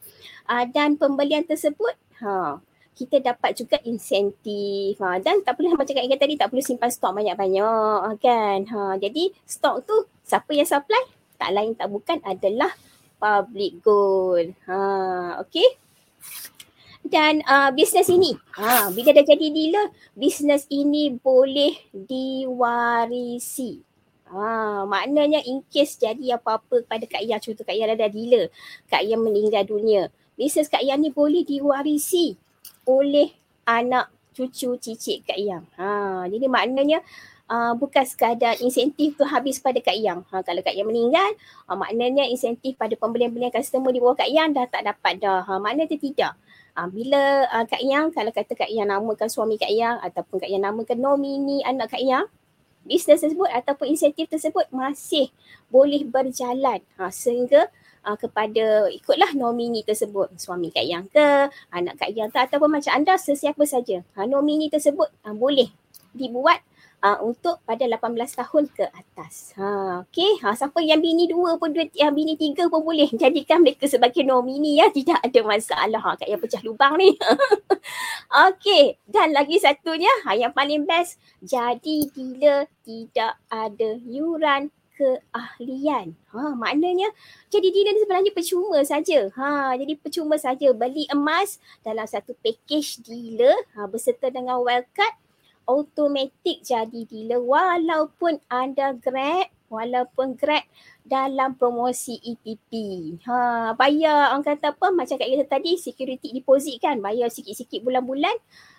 Ha, 0.48 0.64
dan 0.64 0.96
pembelian 0.96 1.44
tersebut, 1.44 1.92
ha, 2.24 2.57
kita 2.96 3.20
dapat 3.20 3.61
juga 3.61 3.77
insentif. 3.85 4.96
Ha, 5.05 5.20
dan 5.20 5.44
tak 5.44 5.61
perlu 5.61 5.77
macam 5.77 5.92
kata 5.92 6.16
tadi, 6.16 6.40
tak 6.40 6.48
perlu 6.48 6.64
simpan 6.64 6.88
stok 6.88 7.12
banyak-banyak. 7.12 8.24
Kan? 8.24 8.59
Ha, 8.72 8.96
jadi 8.96 9.37
stok 9.44 9.85
tu 9.85 10.09
siapa 10.24 10.48
yang 10.57 10.64
supply? 10.64 11.05
Tak 11.37 11.53
lain 11.53 11.77
tak 11.77 11.92
bukan 11.92 12.24
adalah 12.24 12.72
public 13.20 13.85
goal. 13.85 14.48
Ha, 14.64 14.77
okay? 15.44 15.77
Dan 17.09 17.42
uh, 17.49 17.73
bisnes 17.73 18.07
ini 18.12 18.37
ha, 18.61 18.92
bila 18.92 19.16
dah 19.16 19.25
jadi 19.25 19.47
dealer 19.49 19.88
bisnes 20.12 20.68
ini 20.68 21.16
boleh 21.16 21.75
diwarisi 21.92 23.81
ha, 24.31 24.85
maknanya 24.85 25.42
in 25.49 25.64
case 25.73 25.99
jadi 25.99 26.38
apa-apa 26.38 26.85
pada 26.85 27.05
Kak 27.09 27.25
Ia 27.25 27.40
contoh 27.40 27.64
Kak 27.64 27.75
Ia 27.75 27.90
dah 27.97 28.12
dealer 28.12 28.53
Kak 28.87 29.03
Ia 29.03 29.16
meninggal 29.16 29.64
dunia 29.64 30.12
bisnes 30.37 30.68
Kak 30.68 30.85
Ia 30.85 30.94
ni 30.94 31.11
boleh 31.11 31.42
diwarisi 31.42 32.37
oleh 32.88 33.33
anak 33.68 34.09
cucu 34.38 34.79
cicit 34.79 35.27
Kak 35.27 35.35
Yang. 35.35 35.66
Ha, 35.75 36.31
jadi 36.31 36.47
maknanya 36.47 37.03
uh, 37.51 37.75
bukan 37.75 38.07
sekadar 38.07 38.55
insentif 38.62 39.18
tu 39.18 39.27
habis 39.27 39.59
pada 39.59 39.83
Kak 39.83 39.99
Yang. 39.99 40.23
Ha, 40.31 40.47
kalau 40.47 40.62
Kak 40.62 40.79
Yang 40.79 40.88
meninggal, 40.94 41.31
uh, 41.66 41.75
maknanya 41.75 42.23
insentif 42.31 42.79
pada 42.79 42.94
pembelian-pembelian 42.94 43.51
customer 43.51 43.90
di 43.90 43.99
bawah 43.99 44.14
Kak 44.14 44.31
Yang 44.31 44.49
dah 44.55 44.66
tak 44.71 44.83
dapat 44.87 45.12
dah. 45.18 45.42
Ha, 45.42 45.59
maknanya 45.59 45.99
tidak. 45.99 46.38
Uh, 46.79 46.87
bila 46.87 47.43
uh, 47.51 47.67
Kak 47.67 47.83
Yang, 47.83 48.14
kalau 48.14 48.31
kata 48.31 48.55
Kak 48.55 48.71
Yang 48.71 48.95
namakan 48.95 49.27
suami 49.27 49.59
Kak 49.59 49.75
Yang 49.75 49.99
ataupun 49.99 50.38
Kak 50.38 50.47
Yang 50.47 50.62
namakan 50.62 50.99
nomini 51.03 51.59
anak 51.67 51.91
Kak 51.91 51.99
Yang, 51.99 52.31
bisnes 52.87 53.19
tersebut 53.19 53.51
ataupun 53.51 53.91
insentif 53.91 54.31
tersebut 54.31 54.71
masih 54.71 55.35
boleh 55.75 56.07
berjalan 56.07 56.79
ha, 56.95 57.11
sehingga 57.11 57.67
uh, 58.07 58.14
kepada 58.14 58.87
ikutlah 58.95 59.35
nomini 59.35 59.83
tersebut 59.83 60.38
suami 60.38 60.71
Kak 60.71 60.87
Yang 60.87 61.11
ke, 61.11 61.29
anak 61.75 61.99
Kak 61.99 62.14
Yang 62.14 62.31
ke 62.31 62.38
ataupun 62.47 62.71
macam 62.79 62.95
anda 62.95 63.19
sesiapa 63.19 63.67
saja. 63.67 64.07
Ha, 64.14 64.31
nomini 64.31 64.71
tersebut 64.71 65.11
uh, 65.27 65.35
boleh 65.35 65.75
dibuat 66.14 66.62
uh, 67.03 67.19
untuk 67.23 67.63
pada 67.63 67.85
18 67.87 68.15
tahun 68.15 68.65
ke 68.75 68.85
atas. 68.91 69.55
Ha, 69.59 70.03
okay, 70.07 70.39
ha, 70.43 70.55
siapa 70.55 70.83
yang 70.83 70.99
bini 71.03 71.31
dua 71.31 71.59
pun, 71.59 71.71
dua, 71.71 71.87
yang 71.95 72.15
bini 72.15 72.35
tiga 72.35 72.67
pun 72.67 72.83
boleh 72.83 73.09
jadikan 73.15 73.63
mereka 73.63 73.87
sebagai 73.87 74.23
nomini 74.27 74.79
ya. 74.79 74.91
Tidak 74.91 75.23
ada 75.23 75.41
masalah 75.47 76.01
ha, 76.03 76.19
kat 76.19 76.29
yang 76.31 76.41
pecah 76.43 76.63
lubang 76.67 76.99
ni. 76.99 77.15
okay, 78.49 78.99
dan 79.07 79.31
lagi 79.35 79.59
satunya 79.63 80.11
ha, 80.27 80.35
yang 80.35 80.51
paling 80.55 80.85
best, 80.87 81.19
jadi 81.43 82.11
bila 82.15 82.67
tidak 82.83 83.39
ada 83.51 83.91
yuran 84.03 84.73
keahlian. 84.99 86.19
Ha, 86.35 86.59
maknanya 86.59 87.07
jadi 87.55 87.71
dealer 87.71 87.95
ni 87.95 88.03
sebenarnya 88.03 88.33
percuma 88.35 88.83
saja. 88.83 89.31
Ha, 89.39 89.79
jadi 89.79 89.95
percuma 89.95 90.35
saja 90.35 90.75
beli 90.75 91.07
emas 91.15 91.63
dalam 91.87 92.05
satu 92.05 92.35
package 92.43 93.07
dealer 93.07 93.55
ha, 93.79 93.87
berserta 93.87 94.27
dengan 94.35 94.59
wildcard 94.59 95.28
automatik 95.69 96.65
jadi 96.65 97.05
dealer 97.05 97.45
walaupun 97.45 98.41
anda 98.49 98.97
grab 98.97 99.53
walaupun 99.69 100.33
grab 100.33 100.65
dalam 101.05 101.53
promosi 101.57 102.17
EPP. 102.25 102.73
Ha, 103.29 103.77
bayar 103.77 104.33
orang 104.33 104.45
kata 104.45 104.73
apa 104.73 104.89
macam 104.89 105.21
kat 105.21 105.29
kita 105.29 105.45
tadi 105.45 105.77
security 105.77 106.33
deposit 106.33 106.81
kan 106.81 107.05
bayar 107.05 107.29
sikit-sikit 107.29 107.85
bulan-bulan 107.85 108.33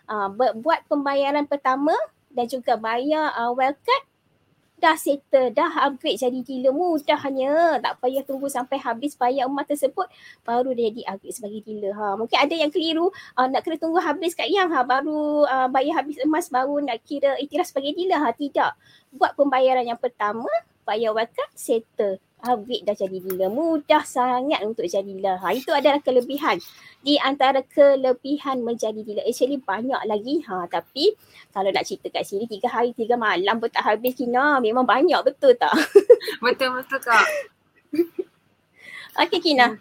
uh, 0.09 0.33
buat 0.33 0.89
pembayaran 0.89 1.45
pertama 1.45 1.93
dan 2.33 2.49
juga 2.49 2.73
bayar 2.77 3.33
uh, 3.37 3.53
wildcard 3.53 4.08
dah 4.79 4.95
settle, 4.95 5.51
dah 5.51 5.69
upgrade 5.85 6.17
jadi 6.17 6.39
dealer 6.41 6.73
mudahnya. 6.73 7.77
Tak 7.83 7.99
payah 7.99 8.23
tunggu 8.23 8.47
sampai 8.47 8.79
habis 8.79 9.13
bayar 9.19 9.45
emas 9.51 9.67
tersebut 9.67 10.07
baru 10.47 10.71
dia 10.71 10.89
jadi 10.89 11.01
upgrade 11.13 11.35
sebagai 11.35 11.61
dealer. 11.67 11.93
Ha, 11.93 12.15
mungkin 12.15 12.37
ada 12.39 12.55
yang 12.55 12.71
keliru 12.71 13.11
uh, 13.11 13.47
nak 13.51 13.61
kena 13.67 13.77
tunggu 13.77 13.99
habis 13.99 14.31
kat 14.33 14.47
yang 14.47 14.71
ha, 14.71 14.87
baru 14.87 15.43
uh, 15.43 15.67
bayar 15.67 16.01
habis 16.01 16.15
emas 16.23 16.47
baru 16.47 16.79
nak 16.79 17.03
kira 17.03 17.35
iktiraf 17.37 17.67
sebagai 17.67 17.93
dealer. 17.93 18.23
Ha, 18.23 18.31
tidak. 18.33 18.73
Buat 19.11 19.35
pembayaran 19.35 19.83
yang 19.83 19.99
pertama, 19.99 20.47
bayar 20.87 21.11
wakaf, 21.11 21.51
settle. 21.53 22.17
Habib 22.39 22.87
dah 22.87 22.95
jadi 22.95 23.19
dealer. 23.19 23.51
Mudah 23.51 24.03
sangat 24.07 24.63
untuk 24.63 24.87
jadi 24.87 25.03
dealer. 25.03 25.35
Ha, 25.43 25.51
itu 25.51 25.75
adalah 25.75 25.99
kelebihan. 25.99 26.55
Di 27.03 27.19
antara 27.19 27.59
kelebihan 27.67 28.63
menjadi 28.63 29.03
dealer. 29.03 29.27
Actually 29.27 29.59
banyak 29.59 29.99
lagi. 30.07 30.39
Ha, 30.47 30.71
tapi 30.71 31.19
kalau 31.51 31.69
nak 31.71 31.83
cerita 31.83 32.07
kat 32.07 32.23
sini 32.23 32.47
tiga 32.47 32.71
hari 32.71 32.95
tiga 32.95 33.19
malam 33.19 33.59
pun 33.59 33.67
tak 33.67 33.83
habis 33.83 34.15
Kina. 34.15 34.63
Memang 34.63 34.87
banyak 34.87 35.19
betul 35.27 35.51
tak? 35.59 35.75
Betul-betul 36.39 36.99
kak. 37.03 37.27
Okey 39.25 39.39
Kina. 39.43 39.75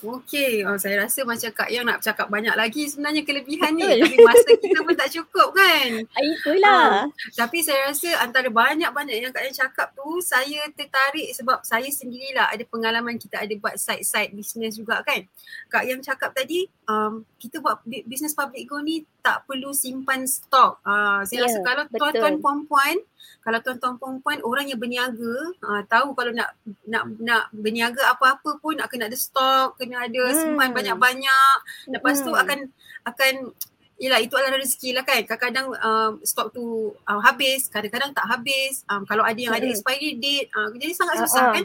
Okey, 0.00 0.64
oh, 0.64 0.80
saya 0.80 1.04
rasa 1.04 1.28
macam 1.28 1.52
Kak 1.52 1.68
Yang 1.68 1.84
nak 1.84 1.98
cakap 2.00 2.26
banyak 2.32 2.56
lagi 2.56 2.88
sebenarnya 2.88 3.20
kelebihan 3.20 3.76
ni. 3.76 3.84
Tapi 4.00 4.16
masa 4.24 4.50
kita 4.56 4.78
pun 4.80 4.94
tak 4.96 5.10
cukup 5.12 5.48
kan. 5.52 5.88
Ah, 6.10 6.24
itulah. 6.26 6.84
Uh, 7.04 7.06
tapi 7.36 7.62
saya 7.62 7.92
rasa 7.92 8.08
antara 8.24 8.48
banyak-banyak 8.48 9.20
yang 9.20 9.32
Kak 9.32 9.44
Yang 9.44 9.60
cakap 9.60 9.92
tu, 9.92 10.08
saya 10.24 10.64
tertarik 10.72 11.28
sebab 11.36 11.60
saya 11.62 11.86
sendirilah 11.92 12.48
ada 12.48 12.64
pengalaman 12.64 13.20
kita 13.20 13.44
ada 13.44 13.54
buat 13.60 13.76
side-side 13.76 14.32
business 14.32 14.80
juga 14.80 15.04
kan. 15.04 15.20
Kak 15.68 15.84
Yang 15.84 16.08
cakap 16.08 16.32
tadi, 16.32 16.64
um, 16.88 17.28
kita 17.36 17.60
buat 17.60 17.84
business 17.84 18.32
public 18.32 18.72
go 18.72 18.80
ni 18.80 19.04
tak 19.20 19.44
perlu 19.48 19.70
simpan 19.70 20.26
stok. 20.26 20.80
Uh, 20.82 21.24
saya 21.28 21.44
yeah, 21.44 21.44
rasa 21.48 21.58
kalau 21.62 21.84
tuan-tuan 21.92 22.34
puan-puan, 22.40 22.96
kalau 23.40 23.58
tuan-tuan 23.64 23.96
perempuan 23.96 24.38
orang 24.44 24.68
yang 24.68 24.76
berniaga 24.76 25.34
uh, 25.64 25.82
tahu 25.88 26.12
kalau 26.12 26.32
nak 26.32 26.52
nak 26.84 27.08
nak 27.20 27.48
berniaga 27.56 28.04
apa-apa 28.12 28.60
pun 28.60 28.76
nak 28.76 28.92
kena 28.92 29.08
ada 29.08 29.16
stok, 29.16 29.80
kena 29.80 30.04
ada 30.04 30.22
hmm. 30.28 30.36
simpan 30.36 30.70
banyak-banyak. 30.76 31.56
Lepas 31.88 32.20
hmm. 32.20 32.26
tu 32.26 32.32
akan 32.36 32.58
akan 33.08 33.34
Yelah 34.00 34.16
itu 34.16 34.32
adalah 34.32 34.56
rezeki 34.56 34.96
lah 34.96 35.04
kan. 35.04 35.20
Kadang-kadang 35.28 35.76
um, 35.76 36.12
stok 36.24 36.56
tu 36.56 36.96
uh, 37.04 37.20
habis, 37.20 37.68
kadang-kadang 37.68 38.16
tak 38.16 38.24
habis. 38.32 38.80
Um, 38.88 39.04
kalau 39.04 39.20
ada 39.20 39.36
yang 39.36 39.52
hmm. 39.52 39.60
ada 39.60 39.68
expiry 39.68 40.16
date, 40.16 40.48
uh, 40.56 40.72
jadi 40.72 40.96
sangat 40.96 41.20
susah 41.20 41.52
uh-uh. 41.52 41.54
kan. 41.60 41.64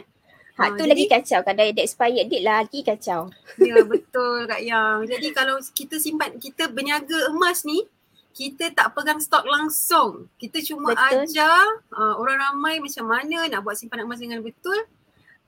Ha, 0.56 0.72
tu 0.72 0.88
lagi 0.88 1.04
kacau. 1.04 1.44
Kalau 1.44 1.62
ada 1.68 1.82
expired 1.84 2.32
date 2.32 2.44
lagi 2.44 2.80
kacau. 2.80 3.28
Ya 3.60 3.76
betul 3.84 4.48
Kak 4.48 4.64
Yang. 4.64 5.12
Jadi 5.12 5.28
kalau 5.36 5.60
kita 5.60 6.00
simpan, 6.00 6.40
kita 6.40 6.72
berniaga 6.72 7.28
emas 7.28 7.60
ni, 7.68 7.84
kita 8.32 8.72
tak 8.72 8.96
pegang 8.96 9.20
stok 9.20 9.44
langsung. 9.44 10.32
Kita 10.40 10.60
cuma 10.64 10.96
betul. 10.96 11.28
ajar 11.28 11.64
uh, 11.92 12.14
orang 12.16 12.40
ramai 12.40 12.80
macam 12.80 13.04
mana 13.04 13.48
nak 13.52 13.60
buat 13.64 13.76
simpanan 13.76 14.08
emas 14.08 14.20
dengan 14.20 14.40
betul. 14.40 14.76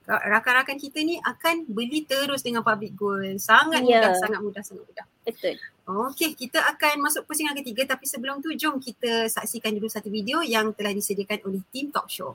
Rakan-rakan 0.09 0.77
kita 0.81 1.05
ni 1.05 1.21
akan 1.21 1.69
beli 1.69 2.01
terus 2.01 2.41
dengan 2.41 2.65
public 2.65 2.97
gold. 2.97 3.37
Sangat 3.37 3.85
yeah. 3.85 4.01
mudah, 4.01 4.13
sangat 4.17 4.39
mudah, 4.41 4.61
sangat 4.65 4.83
mudah. 4.89 5.05
Betul. 5.21 5.55
Okey, 5.89 6.37
kita 6.37 6.61
akan 6.65 7.01
masuk 7.01 7.25
pusingan 7.29 7.53
ketiga 7.57 7.93
tapi 7.93 8.05
sebelum 8.09 8.41
tu 8.41 8.49
jom 8.57 8.77
kita 8.81 9.25
saksikan 9.29 9.73
dulu 9.73 9.89
satu 9.89 10.09
video 10.09 10.41
yang 10.41 10.73
telah 10.73 10.93
disediakan 10.93 11.45
oleh 11.49 11.61
tim 11.73 11.93
Talk 11.93 12.09
Show. 12.09 12.33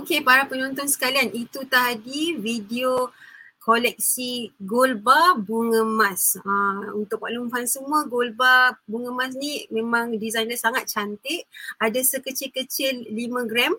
Okey 0.00 0.24
para 0.24 0.48
penonton 0.48 0.88
sekalian 0.88 1.28
itu 1.36 1.60
tadi 1.68 2.32
video 2.32 3.12
koleksi 3.60 4.48
gold 4.56 5.04
bar 5.04 5.36
bunga 5.36 5.84
emas. 5.84 6.40
Ha, 6.40 6.88
untuk 6.96 7.20
makluman 7.20 7.68
semua 7.68 8.08
gold 8.08 8.32
bar 8.32 8.80
bunga 8.88 9.12
emas 9.12 9.36
ni 9.36 9.68
memang 9.68 10.16
desainnya 10.16 10.56
sangat 10.56 10.88
cantik. 10.88 11.44
Ada 11.76 12.00
sekecil-kecil 12.00 13.12
5 13.12 13.44
gram 13.44 13.76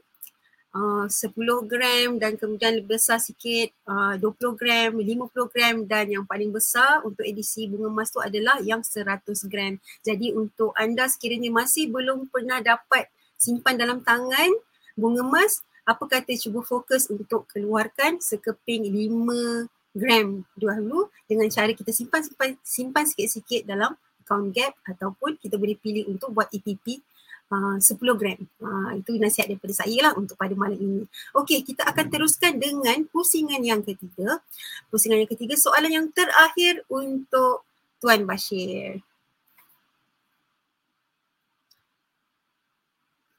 uh, 0.77 1.09
10 1.09 1.33
gram 1.65 2.21
dan 2.21 2.37
kemudian 2.37 2.77
lebih 2.77 3.01
besar 3.01 3.17
sikit 3.17 3.73
uh, 3.89 4.13
20 4.13 4.61
gram, 4.61 4.93
50 4.93 5.25
gram 5.57 5.75
dan 5.89 6.05
yang 6.05 6.25
paling 6.29 6.53
besar 6.53 7.01
untuk 7.01 7.25
edisi 7.25 7.65
bunga 7.65 7.89
emas 7.89 8.13
tu 8.13 8.21
adalah 8.21 8.61
yang 8.61 8.85
100 8.85 9.25
gram. 9.49 9.73
Jadi 10.05 10.37
untuk 10.37 10.69
anda 10.77 11.09
sekiranya 11.09 11.49
masih 11.49 11.89
belum 11.89 12.29
pernah 12.29 12.61
dapat 12.61 13.09
simpan 13.41 13.73
dalam 13.73 14.05
tangan 14.05 14.53
bunga 14.93 15.25
emas, 15.25 15.65
apa 15.81 16.03
kata 16.05 16.37
cuba 16.37 16.61
fokus 16.61 17.09
untuk 17.09 17.49
keluarkan 17.49 18.21
sekeping 18.21 18.85
5 18.85 19.97
gram 19.97 20.47
dulu 20.55 21.11
dengan 21.27 21.51
cara 21.51 21.75
kita 21.75 21.91
simpan 21.91 22.23
simpan 22.23 22.49
simpan 22.63 23.03
sikit-sikit 23.03 23.67
dalam 23.67 23.91
account 24.23 24.55
gap 24.55 24.71
ataupun 24.87 25.35
kita 25.41 25.59
boleh 25.59 25.75
pilih 25.75 26.07
untuk 26.07 26.31
buat 26.31 26.47
EPP 26.53 27.03
10 27.51 27.83
ah, 27.83 28.15
gram. 28.15 28.39
Uh, 28.63 28.91
itu 28.95 29.19
nasihat 29.19 29.51
daripada 29.51 29.75
saya 29.75 29.97
lah 30.07 30.13
untuk 30.15 30.39
pada 30.39 30.55
malam 30.55 30.79
ini. 30.79 31.03
Okey, 31.35 31.67
kita 31.67 31.83
akan 31.83 32.07
teruskan 32.07 32.55
dengan 32.55 33.03
pusingan 33.11 33.59
yang 33.59 33.83
ketiga. 33.83 34.39
Pusingan 34.87 35.27
yang 35.27 35.31
ketiga, 35.35 35.59
soalan 35.59 35.91
yang 35.91 36.07
terakhir 36.15 36.79
untuk 36.87 37.67
Tuan 37.99 38.23
Bashir. 38.23 39.03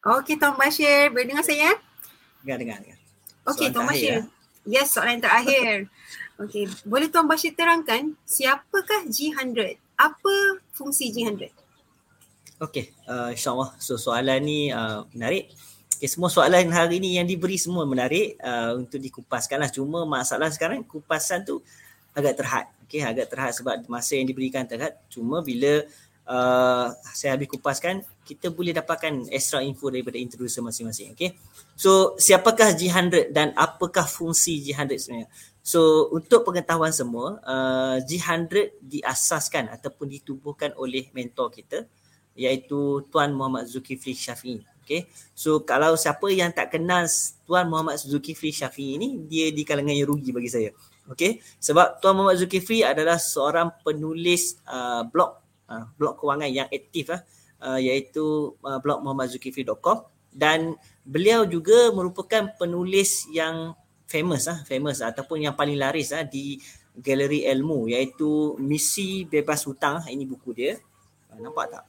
Okey, 0.05 0.37
Tuan 0.37 0.61
Bashir, 0.61 1.09
boleh 1.09 1.33
dengar 1.33 1.47
saya? 1.49 1.73
Dengar, 2.43 2.59
dengar. 2.59 2.79
dengar. 2.83 2.99
Okey, 3.47 3.67
Tuan 3.71 3.87
Bashir. 3.87 4.11
Ya? 4.11 4.21
Yes, 4.63 4.95
soalan 4.95 5.19
terakhir. 5.19 5.91
Okey, 6.43 6.71
boleh 6.87 7.11
Tuan 7.11 7.27
Bashir 7.27 7.55
terangkan 7.55 8.15
siapakah 8.23 9.07
G100? 9.07 9.79
Apa 9.99 10.35
fungsi 10.75 11.11
G100? 11.11 11.51
Okey, 12.63 12.95
uh, 13.11 13.35
insyaAllah. 13.35 13.75
So 13.83 13.99
soalan 13.99 14.39
ni 14.47 14.71
uh, 14.71 15.03
menarik. 15.11 15.51
Okay, 15.99 16.07
semua 16.11 16.31
soalan 16.31 16.71
hari 16.71 16.99
ni 16.99 17.19
yang 17.19 17.27
diberi 17.27 17.59
semua 17.59 17.87
menarik 17.87 18.39
uh, 18.43 18.79
untuk 18.79 19.03
dikupaskan 19.03 19.63
lah. 19.63 19.71
Cuma 19.71 20.03
masalah 20.07 20.51
sekarang 20.51 20.83
kupasan 20.87 21.43
tu 21.43 21.63
agak 22.15 22.39
terhad. 22.39 22.67
Okay, 22.87 23.03
agak 23.03 23.31
terhad 23.31 23.51
sebab 23.55 23.83
masa 23.91 24.15
yang 24.19 24.27
diberikan 24.27 24.63
terhad. 24.63 24.95
Cuma 25.11 25.43
bila 25.43 25.83
uh, 26.27 26.87
saya 27.15 27.35
habis 27.35 27.51
kupaskan, 27.51 28.03
kita 28.23 28.55
boleh 28.55 28.71
dapatkan 28.71 29.29
extra 29.35 29.61
info 29.63 29.91
daripada 29.91 30.19
introducer 30.19 30.63
masing-masing. 30.63 31.15
Okay. 31.15 31.35
So 31.75 32.15
siapakah 32.19 32.75
G100 32.79 33.35
dan 33.35 33.51
apakah 33.59 34.07
fungsi 34.07 34.63
G100 34.63 34.97
sebenarnya? 34.99 35.29
So 35.63 36.11
untuk 36.11 36.47
pengetahuan 36.47 36.95
semua, 36.95 37.39
uh, 37.43 37.97
G100 38.03 38.83
diasaskan 38.83 39.71
ataupun 39.71 40.11
ditubuhkan 40.11 40.75
oleh 40.79 41.11
mentor 41.15 41.51
kita 41.51 41.87
iaitu 42.35 43.07
Tuan 43.13 43.35
Muhammad 43.35 43.69
Zulkifli 43.69 44.15
Syafi'i. 44.17 44.63
Okay. 44.83 45.07
So 45.35 45.63
kalau 45.63 45.95
siapa 45.95 46.27
yang 46.31 46.51
tak 46.51 46.75
kenal 46.75 47.07
Tuan 47.47 47.71
Muhammad 47.71 47.99
Zulkifli 48.03 48.51
Syafi'i 48.51 48.99
ini, 48.99 49.09
dia 49.27 49.51
di 49.51 49.63
kalangan 49.63 49.95
yang 49.95 50.11
rugi 50.11 50.31
bagi 50.35 50.51
saya. 50.51 50.71
Okay. 51.11 51.43
Sebab 51.59 51.99
Tuan 51.99 52.15
Muhammad 52.19 52.39
Zulkifli 52.39 52.87
adalah 52.87 53.19
seorang 53.19 53.71
penulis 53.83 54.59
uh, 54.71 55.07
blog 55.07 55.42
uh, 55.73 55.89
blog 55.97 56.21
kewangan 56.21 56.53
yang 56.53 56.69
aktif 56.69 57.09
uh, 57.09 57.25
uh, 57.65 57.81
iaitu 57.81 58.53
uh, 58.61 58.77
blog 58.85 59.01
muhammadZulkifli.com 59.01 60.05
dan 60.33 60.77
beliau 61.01 61.49
juga 61.49 61.89
merupakan 61.97 62.53
penulis 62.61 63.25
yang 63.33 63.73
famous 64.05 64.53
ah 64.53 64.61
uh, 64.61 64.69
famous 64.69 65.01
uh, 65.01 65.09
ataupun 65.09 65.49
yang 65.49 65.57
paling 65.57 65.81
laris 65.81 66.13
uh, 66.13 66.29
di 66.29 66.61
galeri 66.93 67.49
ilmu 67.49 67.89
iaitu 67.89 68.61
Misi 68.61 69.25
Bebas 69.25 69.65
Hutang 69.65 70.05
ini 70.13 70.29
buku 70.29 70.53
dia 70.53 70.77
uh, 71.33 71.41
nampak 71.41 71.67
tak 71.73 71.85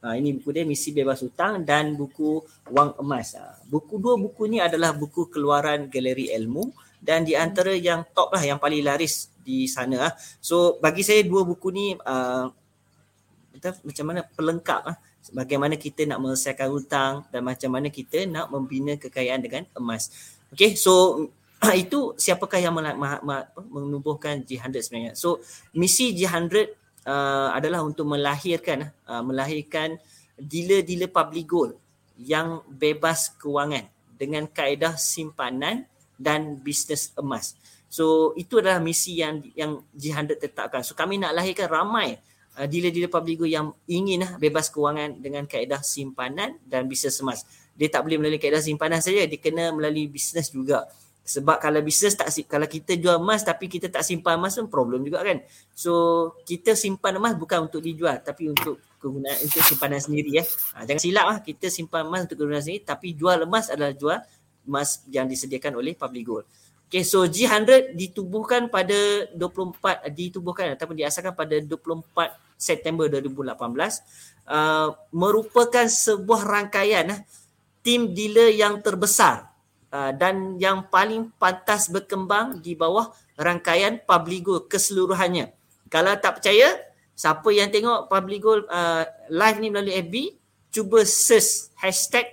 Ha, 0.00 0.16
ini 0.16 0.32
buku 0.32 0.48
dia 0.56 0.64
Misi 0.64 0.96
Bebas 0.96 1.20
Hutang 1.20 1.60
dan 1.60 1.92
buku 1.92 2.40
Wang 2.72 2.96
Emas. 2.96 3.36
Ha, 3.36 3.60
buku 3.68 4.00
dua 4.00 4.16
buku 4.16 4.48
ni 4.48 4.56
adalah 4.56 4.96
buku 4.96 5.28
keluaran 5.28 5.92
Galeri 5.92 6.32
Ilmu 6.32 6.72
dan 7.04 7.20
di 7.20 7.36
antara 7.36 7.76
yang 7.76 8.08
top 8.16 8.32
lah 8.32 8.40
yang 8.40 8.56
paling 8.56 8.80
laris 8.80 9.28
di 9.44 9.68
sana. 9.68 10.08
Ha. 10.08 10.16
So 10.40 10.80
bagi 10.80 11.04
saya 11.04 11.20
dua 11.20 11.44
buku 11.44 11.68
ni 11.68 11.92
uh, 12.00 12.48
macam 13.58 14.04
mana 14.06 14.20
pelengkap 14.24 14.80
uh, 14.86 14.96
bagaimana 15.34 15.76
kita 15.76 16.08
nak 16.08 16.18
menyelesaikan 16.22 16.68
hutang 16.72 17.12
dan 17.28 17.44
macam 17.44 17.70
mana 17.70 17.92
kita 17.92 18.24
nak 18.24 18.48
membina 18.48 18.96
kekayaan 18.96 19.40
dengan 19.42 19.62
emas. 19.76 20.08
Okay 20.54 20.74
so 20.74 21.26
itu 21.76 22.16
siapakah 22.16 22.56
yang 22.56 22.72
menubuhkan 23.68 24.40
G100 24.46 24.80
sebenarnya. 24.80 25.12
So 25.12 25.44
misi 25.76 26.16
G100 26.16 26.72
uh, 27.04 27.52
adalah 27.52 27.84
untuk 27.84 28.08
melahirkan 28.08 28.88
uh, 29.04 29.22
melahirkan 29.22 30.00
dealer-dealer 30.40 31.12
public 31.12 31.44
gold 31.44 31.72
yang 32.16 32.64
bebas 32.68 33.36
kewangan 33.36 33.88
dengan 34.16 34.48
kaedah 34.48 34.96
simpanan 34.96 35.84
dan 36.16 36.60
bisnes 36.60 37.12
emas. 37.16 37.56
So 37.90 38.36
itu 38.36 38.60
adalah 38.60 38.80
misi 38.80 39.20
yang 39.20 39.44
yang 39.52 39.84
G100 39.92 40.40
tetapkan. 40.40 40.80
So 40.80 40.96
kami 40.96 41.20
nak 41.20 41.36
lahirkan 41.36 41.68
ramai 41.68 42.16
uh, 42.58 42.66
dealer-dealer 42.66 43.12
public 43.12 43.44
gold 43.44 43.52
yang 43.52 43.66
ingin 43.86 44.26
uh, 44.26 44.34
bebas 44.40 44.72
kewangan 44.72 45.20
dengan 45.20 45.46
kaedah 45.46 45.84
simpanan 45.84 46.58
dan 46.66 46.90
bisnes 46.90 47.20
emas. 47.22 47.46
Dia 47.76 47.92
tak 47.92 48.06
boleh 48.06 48.18
melalui 48.18 48.40
kaedah 48.40 48.62
simpanan 48.62 48.98
saja, 48.98 49.26
dia 49.28 49.38
kena 49.38 49.70
melalui 49.70 50.10
bisnes 50.10 50.50
juga. 50.50 50.88
Sebab 51.30 51.62
kalau 51.62 51.78
bisnes 51.84 52.18
tak 52.18 52.32
kalau 52.50 52.66
kita 52.66 52.98
jual 52.98 53.20
emas 53.22 53.46
tapi 53.46 53.70
kita 53.70 53.86
tak 53.86 54.02
simpan 54.02 54.40
emas 54.40 54.58
pun 54.58 54.66
problem 54.66 55.06
juga 55.06 55.22
kan. 55.22 55.38
So 55.76 55.92
kita 56.42 56.74
simpan 56.74 57.22
emas 57.22 57.38
bukan 57.38 57.70
untuk 57.70 57.84
dijual 57.84 58.18
tapi 58.24 58.50
untuk 58.50 58.82
kegunaan 58.98 59.38
untuk 59.38 59.62
simpanan 59.62 60.02
sendiri 60.02 60.42
ya. 60.42 60.44
Ha, 60.74 60.82
jangan 60.88 60.98
silap 60.98 61.26
ah 61.30 61.38
kita 61.38 61.70
simpan 61.70 62.08
emas 62.08 62.26
untuk 62.26 62.40
kegunaan 62.42 62.64
sendiri 62.64 62.82
tapi 62.82 63.14
jual 63.14 63.46
emas 63.46 63.70
adalah 63.70 63.94
jual 63.94 64.18
emas 64.66 65.06
yang 65.06 65.30
disediakan 65.30 65.78
oleh 65.78 65.94
Public 65.94 66.24
Gold. 66.26 66.46
Okay, 66.90 67.06
so 67.06 67.22
G100 67.22 67.94
ditubuhkan 67.94 68.66
pada 68.66 69.30
24 69.38 70.10
ditubuhkan 70.10 70.74
ataupun 70.74 70.98
diasaskan 70.98 71.38
pada 71.38 71.54
24 71.62 71.78
September 72.58 73.06
2018 73.06 73.54
uh, 74.50 74.90
merupakan 75.14 75.86
sebuah 75.86 76.42
rangkaian 76.42 77.14
uh, 77.14 77.22
tim 77.86 78.10
dealer 78.10 78.50
yang 78.50 78.82
terbesar 78.82 79.54
uh, 79.94 80.10
dan 80.18 80.58
yang 80.58 80.82
paling 80.90 81.30
pantas 81.38 81.86
berkembang 81.86 82.58
di 82.58 82.74
bawah 82.74 83.14
rangkaian 83.38 84.02
Publigo 84.02 84.66
keseluruhannya. 84.66 85.54
Kalau 85.86 86.10
tak 86.18 86.42
percaya, 86.42 86.74
siapa 87.14 87.54
yang 87.54 87.70
tengok 87.70 88.10
Publigo 88.10 88.66
uh, 88.66 89.06
live 89.30 89.58
ni 89.62 89.70
melalui 89.70 89.94
FB, 89.94 90.14
cuba 90.74 91.06
search 91.06 91.70
hashtag 91.78 92.26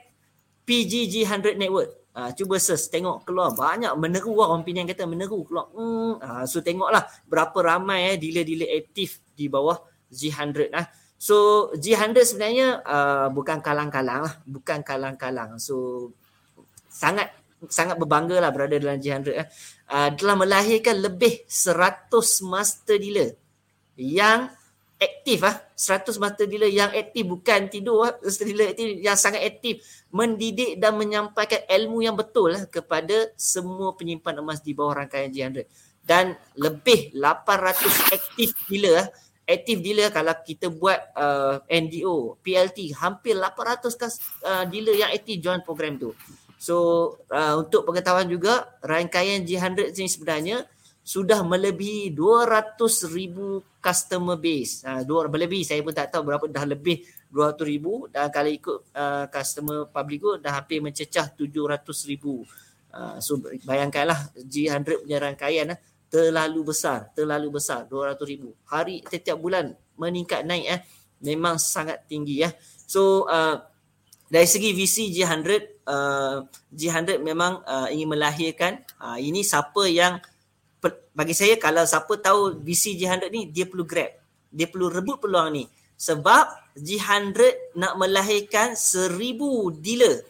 PGG100 0.65 1.61
Network. 1.61 1.96
Uh, 2.17 2.33
cuba 2.33 2.57
search, 2.57 2.89
tengok 2.89 3.29
keluar 3.29 3.53
banyak 3.53 3.93
meneru 3.93 4.33
lah 4.41 4.49
orang 4.49 4.65
Penang 4.65 4.89
kata 4.89 5.05
meneru 5.05 5.45
keluar. 5.45 5.69
Hmm, 5.69 6.17
uh, 6.17 6.43
so 6.49 6.65
tengoklah 6.65 7.05
berapa 7.29 7.53
ramai 7.61 8.09
eh 8.09 8.15
dealer-dealer 8.17 8.73
aktif 8.73 9.21
di 9.37 9.45
bawah 9.45 9.77
G100 10.09 10.73
lah. 10.73 10.89
So 11.21 11.69
G100 11.77 12.17
sebenarnya 12.25 12.81
uh, 12.81 13.29
bukan 13.29 13.61
kalang-kalang 13.61 14.25
lah, 14.25 14.33
bukan 14.49 14.81
kalang-kalang. 14.81 15.61
So 15.61 16.09
sangat 16.89 17.37
sangat 17.69 18.01
berbangga 18.01 18.41
lah 18.41 18.49
berada 18.49 18.81
dalam 18.81 18.97
G100 18.97 19.29
eh. 19.37 19.47
Uh, 19.85 20.09
telah 20.17 20.41
melahirkan 20.41 20.97
lebih 20.97 21.45
100 21.45 22.09
master 22.49 22.97
dealer 22.97 23.37
yang 23.93 24.49
aktif 24.97 25.45
ah 25.45 25.66
100 25.77 26.17
master 26.17 26.49
dealer 26.49 26.73
yang 26.73 26.89
aktif 26.89 27.21
bukan 27.21 27.69
tidur 27.69 28.09
ah 28.09 28.13
master 28.17 28.49
dealer 28.49 28.73
aktif 28.73 28.97
yang 28.97 29.13
sangat 29.13 29.45
aktif 29.45 29.85
mendidik 30.09 30.81
dan 30.81 30.97
menyampaikan 30.97 31.61
ilmu 31.69 32.01
yang 32.01 32.17
betul 32.17 32.49
lah 32.49 32.65
kepada 32.65 33.29
semua 33.37 33.93
penyimpan 33.93 34.41
emas 34.41 34.65
di 34.65 34.73
bawah 34.73 34.97
rangkaian 34.97 35.29
G100 35.29 35.69
dan 36.01 36.33
lebih 36.57 37.13
800 37.13 38.17
aktif 38.17 38.57
dealer 38.65 39.05
ah 39.05 39.07
aktif 39.47 39.79
dealer 39.79 40.11
kalau 40.11 40.35
kita 40.43 40.67
buat 40.67 40.99
uh, 41.15 41.63
NDO 41.71 42.43
PLT 42.43 42.91
hampir 42.99 43.39
800 43.39 43.95
uh, 44.43 44.65
dealer 44.67 44.95
yang 44.99 45.09
aktif 45.15 45.39
join 45.39 45.63
program 45.63 45.95
tu. 45.95 46.11
So 46.59 46.75
uh, 47.31 47.63
untuk 47.63 47.87
pengetahuan 47.87 48.27
juga 48.27 48.67
rangkaian 48.83 49.47
G100 49.47 49.95
ini 49.95 50.09
sebenarnya 50.11 50.57
sudah 51.07 51.39
melebihi 51.39 52.11
200 52.11 52.75
ribu 53.15 53.63
customer 53.79 54.35
base. 54.35 54.83
Uh, 54.83 55.07
dua, 55.07 55.31
melebihi 55.31 55.63
saya 55.63 55.79
pun 55.79 55.95
tak 55.95 56.11
tahu 56.11 56.27
berapa 56.27 56.51
dah 56.51 56.67
lebih 56.67 56.99
200 57.31 57.63
ribu 57.63 58.11
dan 58.11 58.27
kalau 58.27 58.51
ikut 58.51 58.77
uh, 58.91 59.31
customer 59.31 59.87
public 59.87 60.19
good 60.19 60.39
dah 60.43 60.59
hampir 60.59 60.83
mencecah 60.83 61.31
700 61.31 62.11
ribu. 62.11 62.43
Uh, 62.91 63.23
so 63.23 63.39
bayangkanlah 63.63 64.35
G100 64.35 65.07
punya 65.07 65.23
rangkaian 65.23 65.71
uh, 65.71 65.79
terlalu 66.11 66.75
besar, 66.75 67.11
terlalu 67.15 67.55
besar 67.55 67.87
200 67.87 68.19
ribu. 68.27 68.51
Hari 68.67 69.07
setiap 69.07 69.39
bulan 69.39 69.71
meningkat 69.95 70.43
naik 70.43 70.65
eh 70.67 70.79
memang 71.23 71.55
sangat 71.55 72.03
tinggi 72.03 72.43
ya. 72.43 72.51
So 72.83 73.27
uh, 73.31 73.63
dari 74.27 74.47
segi 74.47 74.75
visi 74.75 75.07
G100 75.15 75.87
uh, 75.87 76.43
G100 76.75 77.23
memang 77.23 77.63
uh, 77.63 77.87
ingin 77.87 78.11
melahirkan 78.11 78.83
uh, 78.99 79.15
ini 79.15 79.39
siapa 79.39 79.87
yang 79.87 80.19
bagi 81.15 81.33
saya 81.33 81.55
kalau 81.57 81.83
siapa 81.83 82.13
tahu 82.19 82.61
visi 82.61 82.97
G100 82.99 83.29
ni 83.29 83.49
dia 83.49 83.65
perlu 83.65 83.87
grab 83.87 84.11
dia 84.51 84.67
perlu 84.69 84.87
rebut 84.91 85.21
peluang 85.21 85.53
ni 85.53 85.63
sebab 85.97 86.75
G100 86.77 87.73
nak 87.79 87.97
melahirkan 87.97 88.77
seribu 88.77 89.73
dealer 89.73 90.21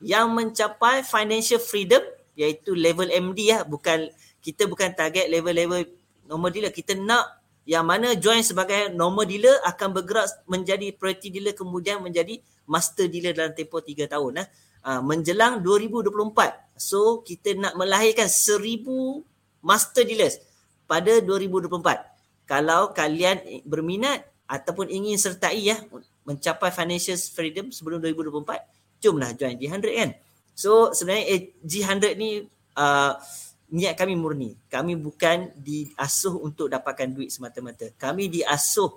yang 0.00 0.32
mencapai 0.32 1.04
financial 1.04 1.60
freedom 1.60 2.00
iaitu 2.34 2.72
level 2.72 3.08
MD 3.12 3.52
ya 3.52 3.62
bukan 3.68 4.08
kita 4.40 4.64
bukan 4.64 4.96
target 4.96 5.28
level-level 5.28 5.84
normal 6.24 6.50
dealer 6.50 6.72
kita 6.72 6.96
nak 6.96 7.40
yang 7.68 7.84
mana 7.84 8.16
join 8.16 8.40
sebagai 8.40 8.90
normal 8.96 9.28
dealer 9.28 9.60
akan 9.68 9.92
bergerak 9.92 10.26
menjadi 10.48 10.90
priority 10.96 11.28
dealer 11.28 11.54
kemudian 11.54 12.00
menjadi 12.00 12.40
master 12.64 13.06
dealer 13.06 13.30
dalam 13.36 13.52
tempoh 13.52 13.78
3 13.78 14.10
tahun. 14.10 14.46
Uh, 14.80 15.00
menjelang 15.04 15.60
2024. 15.60 16.80
So 16.80 17.20
kita 17.20 17.52
nak 17.54 17.76
melahirkan 17.76 18.26
1000 18.26 18.80
master 19.60 20.04
dealers 20.04 20.40
pada 20.88 21.22
2024. 21.22 21.78
Kalau 22.48 22.90
kalian 22.90 23.62
berminat 23.62 24.26
ataupun 24.50 24.90
ingin 24.90 25.14
sertai 25.14 25.70
ya 25.70 25.78
mencapai 26.26 26.74
financial 26.74 27.14
freedom 27.30 27.70
sebelum 27.70 28.02
2024, 28.02 28.98
jomlah 28.98 29.30
join 29.38 29.54
G100 29.54 29.86
kan. 29.94 30.10
So 30.58 30.90
sebenarnya 30.90 31.24
eh, 31.30 31.40
G100 31.62 32.18
ni 32.18 32.44
uh, 32.74 33.12
niat 33.70 33.94
kami 33.94 34.18
murni. 34.18 34.58
Kami 34.66 34.98
bukan 34.98 35.54
diasuh 35.54 36.34
untuk 36.42 36.68
dapatkan 36.68 37.08
duit 37.14 37.30
semata-mata. 37.30 37.88
Kami 37.94 38.26
diasuh 38.26 38.90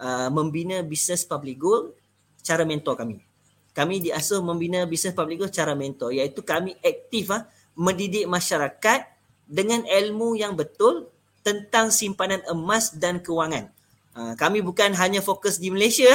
uh, 0.00 0.28
membina 0.32 0.80
bisnes 0.80 1.22
public 1.28 1.56
goal 1.60 1.92
cara 2.40 2.64
mentor 2.64 2.96
kami. 2.96 3.20
Kami 3.76 4.00
diasuh 4.00 4.40
membina 4.40 4.88
bisnes 4.88 5.12
public 5.12 5.44
goal 5.44 5.52
cara 5.52 5.76
mentor 5.76 6.16
iaitu 6.16 6.40
kami 6.40 6.72
aktif 6.80 7.28
ah 7.28 7.44
mendidik 7.76 8.24
masyarakat 8.24 9.15
dengan 9.46 9.86
ilmu 9.86 10.34
yang 10.34 10.58
betul 10.58 11.08
tentang 11.46 11.94
simpanan 11.94 12.42
emas 12.50 12.90
dan 12.90 13.22
kewangan. 13.22 13.70
Uh, 14.12 14.34
kami 14.34 14.60
bukan 14.60 14.90
hanya 14.98 15.22
fokus 15.22 15.62
di 15.62 15.70
Malaysia. 15.70 16.10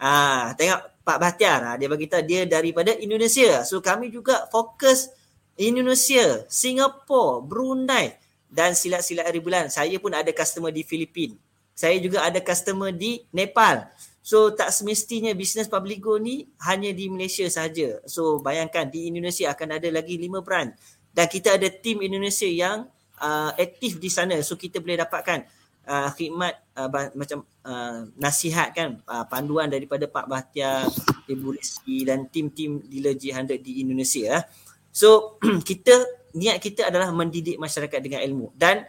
Uh, 0.00 0.56
tengok 0.56 0.80
Pak 1.04 1.18
Bahtiar 1.20 1.60
uh, 1.60 1.76
dia 1.76 1.88
bagi 1.92 2.08
tahu 2.08 2.24
dia 2.24 2.48
daripada 2.48 2.96
Indonesia. 2.96 3.60
So 3.68 3.84
kami 3.84 4.08
juga 4.08 4.48
fokus 4.48 5.12
Indonesia, 5.60 6.48
Singapura, 6.48 7.44
Brunei 7.44 8.16
dan 8.48 8.72
silat-silat 8.72 9.28
hari 9.28 9.44
bulan. 9.44 9.68
Saya 9.68 10.00
pun 10.00 10.16
ada 10.16 10.32
customer 10.32 10.72
di 10.72 10.80
Filipina. 10.80 11.36
Saya 11.76 12.00
juga 12.00 12.24
ada 12.24 12.40
customer 12.40 12.92
di 12.92 13.20
Nepal. 13.32 13.84
So 14.20 14.52
tak 14.52 14.72
semestinya 14.72 15.32
bisnes 15.32 15.68
Publigo 15.68 16.20
ni 16.20 16.48
hanya 16.64 16.92
di 16.92 17.08
Malaysia 17.08 17.44
saja. 17.48 18.00
So 18.04 18.40
bayangkan 18.40 18.88
di 18.88 19.08
Indonesia 19.08 19.48
akan 19.52 19.80
ada 19.80 19.88
lagi 19.88 20.20
lima 20.20 20.44
brand 20.44 20.72
dan 21.10 21.26
kita 21.26 21.58
ada 21.58 21.68
tim 21.68 22.00
Indonesia 22.00 22.46
yang 22.46 22.86
uh, 23.20 23.50
aktif 23.54 23.98
di 23.98 24.10
sana. 24.10 24.38
So 24.40 24.54
kita 24.54 24.78
boleh 24.78 25.02
dapatkan 25.02 25.38
uh, 25.86 26.08
khidmat 26.14 26.54
uh, 26.78 26.88
macam 27.14 27.44
uh, 27.66 28.06
nasihat 28.16 28.70
kan 28.72 29.02
uh, 29.04 29.24
panduan 29.26 29.68
daripada 29.68 30.06
Pak 30.06 30.26
Bahtiar, 30.26 30.86
Ibu 31.26 31.58
Rizki 31.58 32.06
dan 32.06 32.30
tim-tim 32.30 32.80
dealer 32.86 33.14
G100 33.18 33.60
di 33.60 33.82
Indonesia. 33.82 34.38
Uh. 34.38 34.42
So 34.90 35.38
kita 35.68 35.94
niat 36.34 36.62
kita 36.62 36.86
adalah 36.86 37.10
mendidik 37.10 37.58
masyarakat 37.58 37.98
dengan 37.98 38.22
ilmu 38.22 38.54
dan 38.54 38.86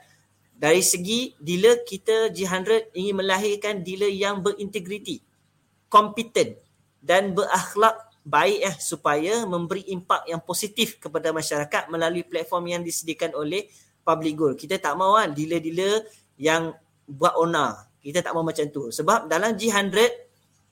dari 0.61 0.85
segi 0.85 1.33
dealer 1.41 1.81
kita 1.81 2.29
G100 2.29 2.93
ingin 2.93 3.17
melahirkan 3.17 3.81
dealer 3.81 4.13
yang 4.13 4.45
berintegriti, 4.45 5.17
kompeten 5.89 6.53
dan 7.01 7.33
berakhlak 7.33 8.10
baik 8.21 8.59
eh 8.61 8.75
supaya 8.77 9.45
memberi 9.49 9.89
impak 9.89 10.29
yang 10.29 10.41
positif 10.45 11.01
kepada 11.01 11.33
masyarakat 11.33 11.89
melalui 11.89 12.21
platform 12.21 12.69
yang 12.69 12.81
disediakan 12.85 13.33
oleh 13.33 13.65
Public 14.01 14.33
Goal. 14.37 14.53
Kita 14.57 14.77
tak 14.77 14.97
mahu 14.97 15.17
kan 15.17 15.29
dealer-dealer 15.33 16.05
yang 16.37 16.73
buat 17.05 17.37
ona. 17.37 17.89
Kita 18.01 18.25
tak 18.25 18.33
mahu 18.33 18.49
macam 18.49 18.65
tu. 18.69 18.89
Sebab 18.89 19.29
dalam 19.29 19.53
G100 19.57 20.09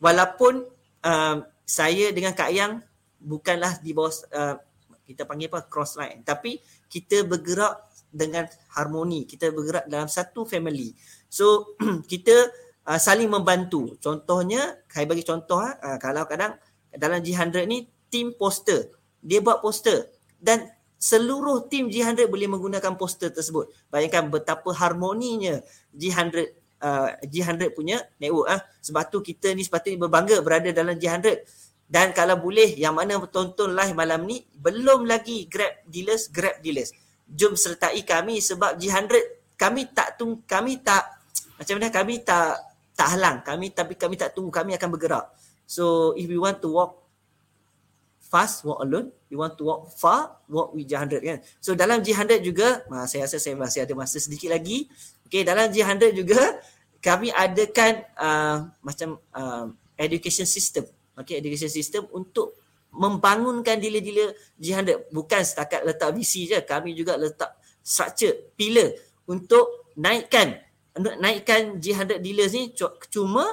walaupun 0.01 0.65
uh, 1.05 1.37
saya 1.65 2.09
dengan 2.09 2.33
Kak 2.33 2.49
Yang 2.49 2.81
bukanlah 3.19 3.77
di 3.83 3.91
bawah 3.91 4.13
uh, 4.33 4.55
kita 5.03 5.25
panggil 5.27 5.51
apa 5.51 5.65
cross 5.65 5.99
line 5.99 6.23
tapi 6.23 6.61
kita 6.85 7.27
bergerak 7.27 7.89
dengan 8.09 8.47
harmoni 8.73 9.27
kita 9.27 9.51
bergerak 9.51 9.85
dalam 9.91 10.07
satu 10.07 10.47
family 10.47 10.95
so 11.27 11.75
kita 12.11 12.49
uh, 12.87 12.97
saling 13.01 13.27
membantu 13.27 13.99
contohnya 13.99 14.79
saya 14.87 15.05
bagi 15.05 15.25
contoh 15.27 15.61
uh, 15.61 15.97
kalau 15.99 16.25
kadang 16.25 16.55
dalam 16.95 17.21
G100 17.21 17.65
ni 17.69 17.85
team 18.09 18.33
poster. 18.33 18.89
Dia 19.21 19.43
buat 19.43 19.61
poster. 19.61 20.09
Dan 20.39 20.69
seluruh 20.99 21.69
tim 21.71 21.87
G100 21.87 22.27
boleh 22.27 22.47
menggunakan 22.49 22.97
poster 22.99 23.31
tersebut. 23.31 23.71
Bayangkan 23.87 24.27
betapa 24.27 24.69
harmoninya 24.75 25.61
G100 25.95 26.35
uh, 26.83 27.09
G100 27.23 27.75
punya 27.75 28.03
network 28.19 28.47
ah. 28.49 28.61
Sebab 28.83 29.03
tu 29.11 29.19
kita 29.23 29.53
ni 29.55 29.63
sepatutnya 29.63 30.07
berbangga 30.07 30.41
berada 30.43 30.69
dalam 30.71 30.97
G100 30.97 31.67
dan 31.89 32.13
kalau 32.13 32.37
boleh 32.37 32.77
yang 32.77 32.93
mana 32.93 33.17
tonton 33.25 33.73
live 33.73 33.97
malam 33.97 34.21
ni 34.29 34.45
belum 34.53 35.09
lagi 35.09 35.49
Grab 35.49 35.81
dealers 35.89 36.29
Grab 36.29 36.61
dealers. 36.61 36.93
Jom 37.25 37.57
sertai 37.57 38.05
kami 38.05 38.37
sebab 38.41 38.77
G100 38.77 39.57
kami 39.57 39.89
tak 39.89 40.21
tung 40.21 40.45
kami 40.45 40.85
tak 40.85 41.17
macam 41.57 41.75
mana 41.81 41.89
kami 41.89 42.21
tak 42.21 42.61
tak 42.93 43.07
halang. 43.17 43.41
Kami 43.41 43.73
tapi 43.73 43.97
kami 43.97 44.15
tak 44.19 44.37
tunggu. 44.37 44.53
Kami 44.53 44.77
akan 44.77 44.89
bergerak 44.91 45.25
so 45.69 46.17
if 46.17 46.25
we 46.25 46.41
want 46.41 46.57
to 46.57 46.73
walk 46.73 46.97
fast 48.17 48.65
walk 48.65 48.81
alone 48.81 49.13
we 49.29 49.37
want 49.37 49.53
to 49.53 49.63
walk 49.69 49.93
far 49.93 50.41
walk 50.49 50.73
with 50.73 50.89
G100 50.89 51.21
kan? 51.21 51.37
So 51.61 51.77
dalam 51.77 52.01
G100 52.01 52.41
juga 52.41 52.81
uh, 52.89 53.05
saya 53.05 53.29
rasa 53.29 53.37
saya 53.37 53.53
masih 53.53 53.85
ada 53.85 53.93
masa 53.93 54.17
sedikit 54.17 54.49
lagi. 54.49 54.89
Okey 55.29 55.45
dalam 55.45 55.69
G100 55.69 56.17
juga 56.17 56.57
kami 56.99 57.29
adakan 57.31 58.03
uh, 58.17 58.57
macam 58.81 59.21
uh, 59.31 59.69
education 59.95 60.49
system. 60.49 60.89
Okay, 61.13 61.43
education 61.43 61.69
system 61.69 62.07
untuk 62.15 62.55
membangunkan 62.89 63.77
dealer-dealer 63.77 64.33
G100 64.57 65.13
bukan 65.13 65.41
setakat 65.45 65.85
letak 65.85 66.09
visi 66.17 66.49
je 66.49 66.57
kami 66.65 66.97
juga 66.97 67.19
letak 67.19 67.53
structure 67.85 68.55
pillar 68.57 68.97
untuk 69.29 69.93
naikkan 69.93 70.57
naikkan 70.97 71.77
G100 71.77 72.17
dealers 72.17 72.51
ni. 72.57 72.73
Cuma 73.13 73.45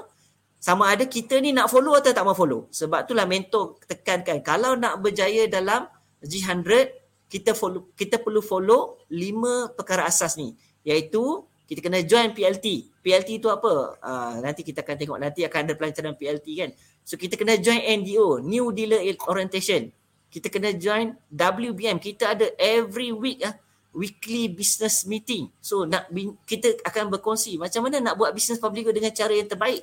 sama 0.67 0.91
ada 0.91 1.07
kita 1.07 1.39
ni 1.39 1.55
nak 1.55 1.71
follow 1.71 1.95
atau 1.95 2.11
tak 2.11 2.27
mau 2.27 2.35
follow 2.35 2.67
sebab 2.75 3.07
itulah 3.07 3.23
mentor 3.23 3.79
tekankan 3.87 4.43
kalau 4.43 4.75
nak 4.75 4.99
berjaya 4.99 5.47
dalam 5.47 5.87
G100 6.27 6.91
kita 7.31 7.55
follow 7.55 7.95
kita 7.95 8.19
perlu 8.19 8.43
follow 8.43 8.99
lima 9.15 9.71
perkara 9.79 10.11
asas 10.11 10.35
ni 10.35 10.59
iaitu 10.83 11.47
kita 11.67 11.83
kena 11.83 11.99
join 12.07 12.31
PLT. 12.31 12.67
PLT 13.03 13.43
itu 13.43 13.51
apa? 13.51 13.99
Uh, 13.99 14.35
nanti 14.39 14.63
kita 14.63 14.87
akan 14.87 14.95
tengok 14.95 15.19
nanti 15.19 15.43
akan 15.43 15.67
ada 15.67 15.75
pelancaran 15.75 16.15
PLT 16.15 16.47
kan. 16.55 16.71
So 17.03 17.19
kita 17.19 17.35
kena 17.35 17.59
join 17.59 17.83
NDO, 17.83 18.39
New 18.43 18.71
Dealer 18.71 19.03
Orientation. 19.27 19.91
Kita 20.31 20.47
kena 20.47 20.75
join 20.79 21.19
WBM. 21.35 21.99
Kita 21.99 22.39
ada 22.39 22.47
every 22.55 23.11
week 23.11 23.43
ah 23.43 23.55
weekly 23.91 24.47
business 24.47 25.03
meeting. 25.11 25.51
So 25.59 25.87
nak 25.91 26.07
kita 26.47 26.79
akan 26.87 27.11
berkongsi 27.19 27.59
macam 27.59 27.91
mana 27.91 27.99
nak 27.99 28.15
buat 28.15 28.31
business 28.31 28.63
public 28.63 28.87
dengan 28.95 29.11
cara 29.11 29.35
yang 29.35 29.51
terbaik. 29.51 29.83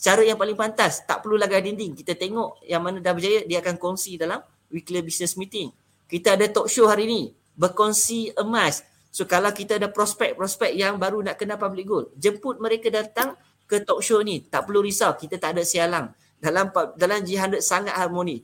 Cara 0.00 0.24
yang 0.24 0.40
paling 0.40 0.56
pantas, 0.56 1.04
tak 1.04 1.20
perlu 1.20 1.36
lagi 1.36 1.60
dinding. 1.60 1.92
Kita 1.92 2.16
tengok 2.16 2.64
yang 2.64 2.80
mana 2.80 3.04
dah 3.04 3.12
berjaya, 3.12 3.44
dia 3.44 3.60
akan 3.60 3.76
kongsi 3.76 4.16
dalam 4.16 4.40
weekly 4.72 5.04
business 5.04 5.36
meeting. 5.36 5.68
Kita 6.08 6.40
ada 6.40 6.48
talk 6.48 6.72
show 6.72 6.88
hari 6.88 7.04
ni, 7.04 7.36
berkongsi 7.52 8.32
emas. 8.40 8.80
So 9.12 9.28
kalau 9.28 9.52
kita 9.52 9.76
ada 9.76 9.92
prospek-prospek 9.92 10.72
yang 10.72 10.96
baru 10.96 11.20
nak 11.20 11.36
kena 11.36 11.60
public 11.60 11.84
goal, 11.84 12.08
jemput 12.16 12.56
mereka 12.56 12.88
datang 12.88 13.36
ke 13.68 13.84
talk 13.84 14.00
show 14.00 14.24
ni. 14.24 14.40
Tak 14.48 14.64
perlu 14.64 14.80
risau, 14.80 15.12
kita 15.20 15.36
tak 15.36 15.60
ada 15.60 15.62
sialang 15.68 16.16
dalam 16.40 16.72
dalam 16.96 17.20
G100 17.20 17.60
sangat 17.60 17.92
harmoni. 17.92 18.40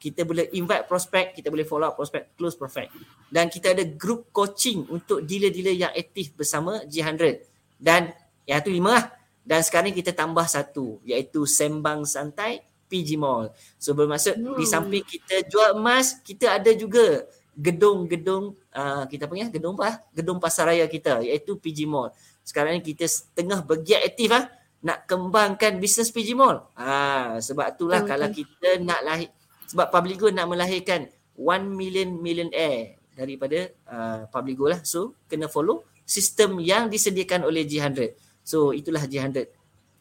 Kita 0.00 0.24
boleh 0.24 0.48
invite 0.56 0.88
prospek, 0.88 1.36
kita 1.36 1.52
boleh 1.52 1.66
follow 1.66 1.92
up 1.92 1.98
prospek, 1.98 2.32
close 2.38 2.56
prospek. 2.56 2.88
Dan 3.28 3.52
kita 3.52 3.76
ada 3.76 3.84
group 3.84 4.32
coaching 4.32 4.88
untuk 4.88 5.26
dealer-dealer 5.26 5.76
yang 5.76 5.92
aktif 5.92 6.32
bersama 6.32 6.80
G100. 6.88 7.44
Dan 7.76 8.08
yang 8.48 8.64
tu 8.64 8.72
lima 8.72 8.96
lah. 8.96 9.19
Dan 9.42 9.60
sekarang 9.64 9.90
kita 9.90 10.12
tambah 10.12 10.44
satu 10.44 11.00
iaitu 11.02 11.48
Sembang 11.48 12.04
Santai 12.04 12.62
PG 12.90 13.16
Mall. 13.16 13.54
So 13.78 13.94
bermaksud 13.94 14.36
hmm. 14.36 14.56
di 14.58 14.64
samping 14.66 15.04
kita 15.06 15.46
jual 15.46 15.78
emas, 15.78 16.18
kita 16.20 16.58
ada 16.58 16.70
juga 16.74 17.24
gedung-gedung 17.54 18.56
uh, 18.72 19.04
kita 19.10 19.26
panggil 19.26 19.52
gedung 19.52 19.74
apa? 19.78 20.02
Gedung 20.14 20.38
pasaraya 20.38 20.86
kita 20.86 21.22
iaitu 21.22 21.58
PG 21.58 21.86
Mall. 21.86 22.10
Sekarang 22.42 22.78
ni 22.78 22.82
kita 22.82 23.06
tengah 23.36 23.62
bergiat 23.62 24.06
aktif 24.06 24.32
ah 24.32 24.48
nak 24.80 25.04
kembangkan 25.04 25.76
bisnes 25.76 26.08
PG 26.08 26.32
Mall. 26.32 26.64
Ha, 26.76 27.36
sebab 27.38 27.76
itulah 27.76 28.00
okay. 28.00 28.10
kalau 28.16 28.28
kita 28.32 28.68
nak 28.80 29.00
lahir, 29.04 29.28
sebab 29.68 29.86
Publigo 29.92 30.32
nak 30.32 30.48
melahirkan 30.48 31.06
1 31.36 31.68
million 31.68 32.08
millionaire 32.16 32.96
daripada 33.12 33.70
uh, 33.88 34.24
Publigo 34.32 34.72
lah. 34.72 34.80
So, 34.82 35.20
kena 35.28 35.52
follow 35.52 35.84
sistem 36.08 36.58
yang 36.58 36.88
disediakan 36.88 37.46
oleh 37.46 37.68
G100. 37.68 38.16
So, 38.50 38.74
itulah 38.74 39.06
G100. 39.06 39.46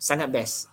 Sangat 0.01 0.33
best. 0.33 0.65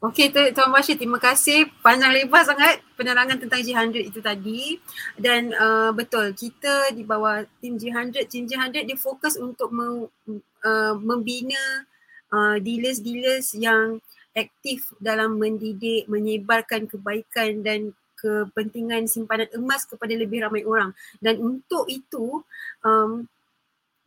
Okey 0.00 0.32
tu, 0.32 0.40
Tuan 0.56 0.72
Bashir 0.72 0.96
terima 0.96 1.20
kasih 1.20 1.68
panjang 1.84 2.08
lebar 2.08 2.40
sangat 2.40 2.80
penerangan 2.96 3.36
tentang 3.36 3.60
G100 3.60 4.08
itu 4.08 4.24
tadi 4.24 4.80
dan 5.20 5.52
uh, 5.52 5.92
betul 5.92 6.32
kita 6.32 6.96
di 6.96 7.04
bawah 7.04 7.44
tim 7.60 7.76
G100 7.76 8.24
tim 8.32 8.48
G100 8.48 8.88
dia 8.88 8.96
fokus 8.96 9.36
untuk 9.36 9.68
mem, 9.68 10.08
uh, 10.64 10.96
membina 10.96 11.84
uh, 12.32 12.56
dealers-dealers 12.64 13.52
yang 13.60 14.00
aktif 14.32 14.88
dalam 15.04 15.36
mendidik 15.36 16.08
menyebarkan 16.08 16.88
kebaikan 16.88 17.60
dan 17.60 17.92
kepentingan 18.16 19.04
simpanan 19.04 19.52
emas 19.52 19.84
kepada 19.84 20.16
lebih 20.16 20.48
ramai 20.48 20.64
orang 20.64 20.96
dan 21.20 21.36
untuk 21.44 21.84
itu 21.92 22.40
um, 22.88 23.28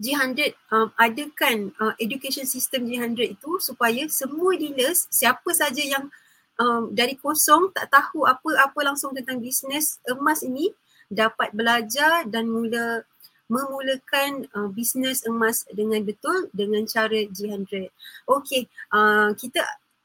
G100 0.03 0.51
um, 0.67 0.91
adakan 0.99 1.71
uh, 1.79 1.95
education 1.95 2.43
system 2.43 2.83
G100 2.91 3.39
itu 3.39 3.51
supaya 3.63 4.03
semua 4.11 4.59
dealers 4.59 5.07
siapa 5.07 5.47
saja 5.55 5.79
yang 5.79 6.11
um, 6.59 6.91
dari 6.91 7.15
kosong 7.15 7.71
tak 7.71 7.87
tahu 7.87 8.27
apa-apa 8.27 8.79
langsung 8.83 9.15
tentang 9.15 9.39
bisnes 9.39 10.03
emas 10.11 10.43
ini 10.43 10.75
dapat 11.07 11.55
belajar 11.55 12.27
dan 12.27 12.51
mula 12.51 13.07
memulakan 13.47 14.49
uh, 14.55 14.67
bisnes 14.71 15.23
emas 15.23 15.63
dengan 15.71 16.01
betul 16.03 16.49
dengan 16.51 16.83
cara 16.89 17.23
G100. 17.29 17.91
Okey, 18.27 18.67
uh, 18.91 19.31
kita 19.37 19.61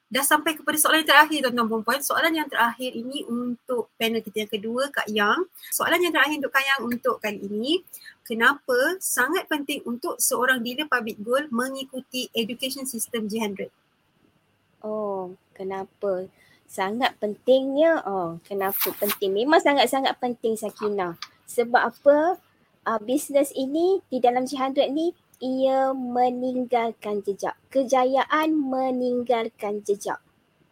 dah 0.09 0.25
sampai 0.25 0.57
kepada 0.57 0.81
soalan 0.81 1.05
yang 1.05 1.11
terakhir 1.13 1.39
tuan-tuan 1.45 1.69
perempuan. 1.69 2.01
Soalan 2.01 2.33
yang 2.33 2.49
terakhir 2.49 2.91
ini 2.97 3.29
untuk 3.29 3.93
panel 4.01 4.25
kita 4.25 4.49
yang 4.49 4.53
kedua 4.53 4.83
Kak 4.89 5.09
Yang. 5.13 5.53
Soalan 5.69 6.01
yang 6.01 6.13
terakhir 6.17 6.37
untuk 6.41 6.53
Kak 6.57 6.65
Yang 6.65 6.81
untuk 6.89 7.17
kali 7.21 7.39
ini. 7.45 7.73
Kenapa 8.25 8.97
sangat 9.01 9.45
penting 9.49 9.85
untuk 9.85 10.17
seorang 10.17 10.65
dealer 10.65 10.89
public 10.89 11.21
goal 11.21 11.45
mengikuti 11.53 12.33
education 12.33 12.89
system 12.89 13.29
G100? 13.29 13.69
Oh, 14.81 15.37
kenapa? 15.53 16.29
Sangat 16.69 17.17
pentingnya. 17.21 18.01
Oh, 18.05 18.41
kenapa 18.45 18.93
penting? 18.97 19.33
Memang 19.33 19.61
sangat-sangat 19.61 20.17
penting 20.21 20.57
Sakina. 20.57 21.21
Sebab 21.49 21.93
apa? 21.93 22.41
Uh, 22.89 23.01
bisnes 23.05 23.53
ini 23.53 24.01
di 24.09 24.17
dalam 24.17 24.49
G100 24.49 24.89
ni 24.89 25.13
ia 25.39 25.95
meninggalkan 25.95 27.22
jejak. 27.22 27.55
Kejayaan 27.70 28.59
meninggalkan 28.59 29.86
jejak. 29.86 30.18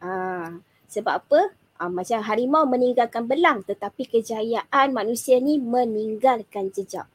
Ha, 0.03 0.51
sebab 0.91 1.15
apa? 1.23 1.41
Ha, 1.77 1.93
macam 1.93 2.25
harimau 2.25 2.65
meninggalkan 2.67 3.29
belang 3.29 3.63
tetapi 3.63 4.09
kejayaan 4.11 4.91
manusia 4.91 5.39
ni 5.39 5.63
meninggalkan 5.63 6.75
jejak. 6.75 7.07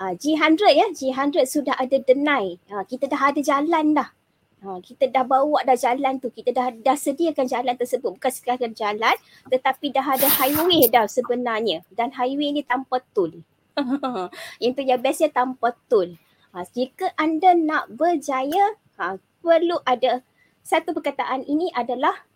Ha, 0.00 0.16
G100 0.16 0.62
ya, 0.72 0.86
G100 0.94 1.44
sudah 1.44 1.74
ada 1.76 1.98
denai. 1.98 2.56
Ha, 2.70 2.86
kita 2.86 3.10
dah 3.10 3.34
ada 3.34 3.40
jalan 3.42 3.92
dah. 3.92 4.08
Ha, 4.60 4.76
kita 4.84 5.08
dah 5.08 5.24
bawa 5.24 5.64
dah 5.64 5.76
jalan 5.76 6.20
tu. 6.20 6.28
Kita 6.28 6.52
dah 6.52 6.68
dah 6.72 6.96
sediakan 6.96 7.48
jalan 7.48 7.74
tersebut. 7.74 8.16
Bukan 8.16 8.32
sekadar 8.32 8.70
jalan 8.76 9.16
tetapi 9.48 9.88
dah 9.90 10.04
ada 10.04 10.28
highway 10.28 10.86
dah 10.86 11.08
sebenarnya. 11.08 11.80
Dan 11.90 12.12
highway 12.12 12.52
ni 12.52 12.62
tanpa 12.62 13.00
tol. 13.16 13.32
Yang 14.62 14.72
tu 14.76 14.82
yang 14.84 15.00
bestnya 15.00 15.28
tanpa 15.32 15.72
tol. 15.88 16.12
Ha, 16.50 16.66
jika 16.74 17.14
anda 17.14 17.54
nak 17.54 17.94
berjaya, 17.94 18.74
ha, 18.98 19.14
perlu 19.38 19.78
ada 19.86 20.22
satu 20.66 20.90
perkataan 20.90 21.46
ini 21.46 21.70
adalah 21.70 22.26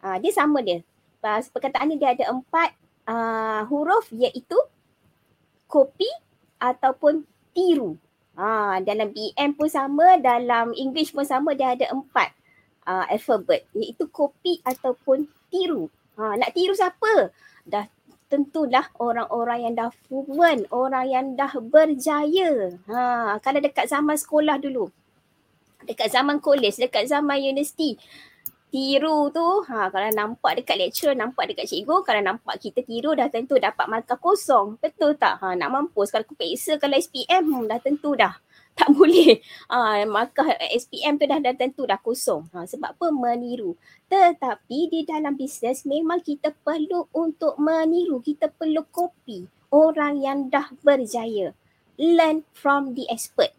ha, 0.00 0.16
dia 0.16 0.32
sama 0.32 0.64
dia. 0.64 0.80
Perkataan 1.20 1.92
ini 1.92 2.00
dia 2.00 2.16
ada 2.16 2.32
empat 2.32 2.72
uh, 3.04 3.68
huruf 3.68 4.08
iaitu 4.08 4.56
kopi 5.68 6.08
ataupun 6.56 7.28
tiru. 7.52 8.00
Ha, 8.40 8.80
dalam 8.80 9.12
BM 9.12 9.52
pun 9.52 9.68
sama, 9.68 10.16
dalam 10.16 10.72
English 10.72 11.12
pun 11.12 11.28
sama 11.28 11.52
dia 11.52 11.76
ada 11.76 11.92
empat 11.92 12.32
uh, 12.88 13.04
alphabet 13.12 13.68
iaitu 13.76 14.08
kopi 14.08 14.64
ataupun 14.64 15.28
tiru. 15.52 15.92
Ha, 16.16 16.40
nak 16.40 16.56
tiru 16.56 16.72
siapa? 16.72 17.28
Dah 17.68 17.84
tentulah 18.30 18.86
orang-orang 19.02 19.66
yang 19.66 19.74
dah 19.74 19.90
fluent, 20.06 20.70
orang 20.70 21.06
yang 21.10 21.26
dah 21.34 21.50
berjaya. 21.58 22.78
Ha, 22.86 23.36
kalau 23.42 23.58
dekat 23.58 23.90
zaman 23.90 24.14
sekolah 24.14 24.56
dulu, 24.62 24.86
dekat 25.82 26.14
zaman 26.14 26.38
kolej, 26.38 26.78
dekat 26.78 27.10
zaman 27.10 27.42
universiti, 27.42 27.98
tiru 28.70 29.34
tu, 29.34 29.66
ha, 29.66 29.90
kalau 29.90 30.08
nampak 30.14 30.62
dekat 30.62 30.78
lecturer, 30.78 31.18
nampak 31.18 31.50
dekat 31.50 31.66
cikgu, 31.66 32.06
kalau 32.06 32.22
nampak 32.22 32.54
kita 32.62 32.86
tiru 32.86 33.18
dah 33.18 33.26
tentu 33.26 33.58
dapat 33.58 33.90
markah 33.90 34.16
kosong. 34.16 34.78
Betul 34.78 35.18
tak? 35.18 35.42
Ha, 35.42 35.58
nak 35.58 35.68
mampus. 35.74 36.14
Kalau 36.14 36.22
aku 36.22 36.38
peksa, 36.38 36.78
kalau 36.78 36.94
SPM, 36.94 37.50
hmm, 37.50 37.66
dah 37.66 37.82
tentu 37.82 38.14
dah 38.14 38.38
tak 38.80 38.88
boleh. 38.96 39.44
Ha, 39.68 40.08
maka 40.08 40.56
SPM 40.72 41.20
tu 41.20 41.28
dah, 41.28 41.36
dah 41.36 41.52
tentu 41.52 41.84
dah 41.84 42.00
kosong. 42.00 42.48
Ha, 42.56 42.64
sebab 42.64 42.96
apa? 42.96 43.06
Meniru. 43.12 43.76
Tetapi 44.08 44.88
di 44.88 45.04
dalam 45.04 45.36
bisnes 45.36 45.84
memang 45.84 46.24
kita 46.24 46.56
perlu 46.64 47.12
untuk 47.12 47.60
meniru. 47.60 48.24
Kita 48.24 48.48
perlu 48.48 48.88
copy 48.88 49.44
orang 49.68 50.24
yang 50.24 50.38
dah 50.48 50.72
berjaya. 50.80 51.52
Learn 52.00 52.48
from 52.56 52.96
the 52.96 53.04
expert. 53.12 53.52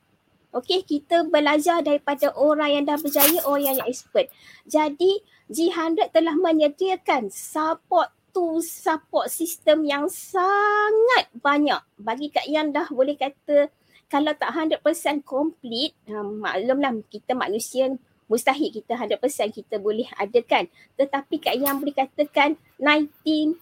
Okay, 0.51 0.83
kita 0.83 1.23
belajar 1.31 1.79
daripada 1.79 2.35
orang 2.35 2.75
yang 2.75 2.83
dah 2.83 2.99
berjaya, 2.99 3.39
orang 3.47 3.79
yang 3.79 3.87
expert. 3.87 4.27
Jadi, 4.67 5.23
G100 5.47 6.11
telah 6.11 6.35
menyediakan 6.35 7.31
support 7.31 8.11
tu 8.31 8.63
support 8.63 9.27
system 9.27 9.83
yang 9.83 10.07
sangat 10.07 11.27
banyak 11.35 11.79
bagi 11.99 12.31
kat 12.31 12.47
yang 12.47 12.71
dah 12.71 12.87
boleh 12.87 13.19
kata 13.19 13.67
kalau 14.11 14.35
tak 14.35 14.51
100% 14.51 15.23
complete, 15.23 15.95
um, 16.11 16.43
maklumlah 16.43 16.99
kita 17.07 17.31
manusia 17.31 17.95
mustahil 18.27 18.67
kita 18.67 18.99
100% 18.99 19.15
kita 19.55 19.79
boleh 19.79 20.11
adakan. 20.19 20.67
Tetapi 20.99 21.39
kat 21.39 21.55
yang 21.55 21.79
boleh 21.79 21.95
katakan 21.95 22.59
95% 22.75 23.55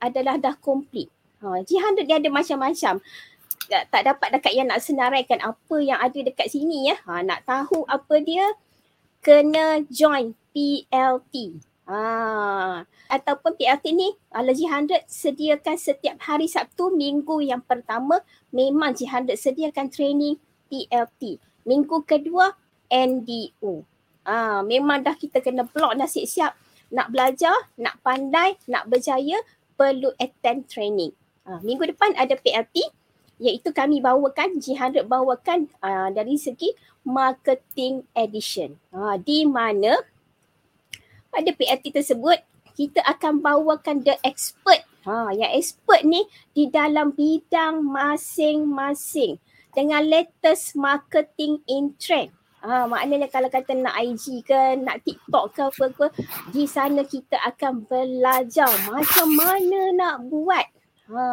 adalah 0.00 0.40
dah 0.40 0.56
complete. 0.56 1.12
Ha, 1.44 1.60
G100 1.64 2.04
dia 2.08 2.16
ada 2.16 2.28
macam-macam. 2.32 3.04
Tak 3.70 4.02
dapat 4.02 4.28
dekat 4.40 4.52
yang 4.56 4.68
nak 4.72 4.80
senaraikan 4.80 5.40
apa 5.40 5.76
yang 5.80 6.00
ada 6.00 6.16
dekat 6.20 6.48
sini 6.52 6.92
ya. 6.92 6.96
Ha, 7.04 7.20
nak 7.20 7.44
tahu 7.44 7.84
apa 7.88 8.24
dia, 8.24 8.44
kena 9.20 9.84
join 9.88 10.32
PLT. 10.56 11.60
Ah, 11.90 12.86
ataupun 13.10 13.58
PLT 13.58 13.90
ni 13.90 14.14
ala 14.30 14.54
G100 14.54 15.10
sediakan 15.10 15.74
setiap 15.74 16.22
hari 16.22 16.46
Sabtu 16.46 16.94
minggu 16.94 17.42
yang 17.42 17.66
pertama 17.66 18.22
memang 18.54 18.94
G100 18.94 19.34
sediakan 19.34 19.90
training 19.90 20.38
PLT. 20.70 21.42
Minggu 21.66 22.06
kedua 22.06 22.54
NDO. 22.86 23.82
Ah, 24.22 24.62
memang 24.62 25.02
dah 25.02 25.18
kita 25.18 25.42
kena 25.42 25.66
block 25.66 25.98
dah 25.98 26.06
siap-siap 26.06 26.54
nak 26.94 27.10
belajar, 27.10 27.54
nak 27.74 27.98
pandai, 28.06 28.54
nak 28.70 28.86
berjaya 28.86 29.42
perlu 29.74 30.14
attend 30.22 30.70
training. 30.70 31.10
Ah, 31.42 31.58
minggu 31.58 31.90
depan 31.90 32.14
ada 32.14 32.38
PLT 32.38 32.86
iaitu 33.42 33.74
kami 33.74 33.98
bawakan 33.98 34.62
G100 34.62 35.10
bawakan 35.10 35.66
ah, 35.82 36.06
dari 36.14 36.38
segi 36.38 36.70
marketing 37.02 38.06
edition. 38.14 38.78
Ah, 38.94 39.18
di 39.18 39.42
mana 39.42 39.98
pada 41.30 41.50
PLT 41.54 41.94
tersebut 41.94 42.38
kita 42.74 43.02
akan 43.04 43.42
bawakan 43.42 44.02
the 44.06 44.14
expert. 44.24 44.82
Ha, 45.08 45.32
yang 45.32 45.52
expert 45.56 46.04
ni 46.04 46.28
di 46.52 46.68
dalam 46.68 47.16
bidang 47.16 47.80
masing-masing 47.80 49.40
dengan 49.72 50.04
latest 50.04 50.76
marketing 50.76 51.64
in 51.64 51.96
trend. 51.96 52.28
Ha, 52.60 52.84
maknanya 52.84 53.32
kalau 53.32 53.48
kata 53.48 53.72
nak 53.72 53.96
IG 53.96 54.44
ke, 54.44 54.76
nak 54.76 55.00
TikTok 55.00 55.56
ke 55.56 55.62
apa 55.72 55.84
ke, 55.88 56.06
di 56.52 56.68
sana 56.68 57.00
kita 57.08 57.40
akan 57.40 57.88
belajar 57.88 58.68
macam 58.92 59.28
mana 59.32 59.80
nak 59.96 60.16
buat. 60.28 60.68
Ha, 61.10 61.24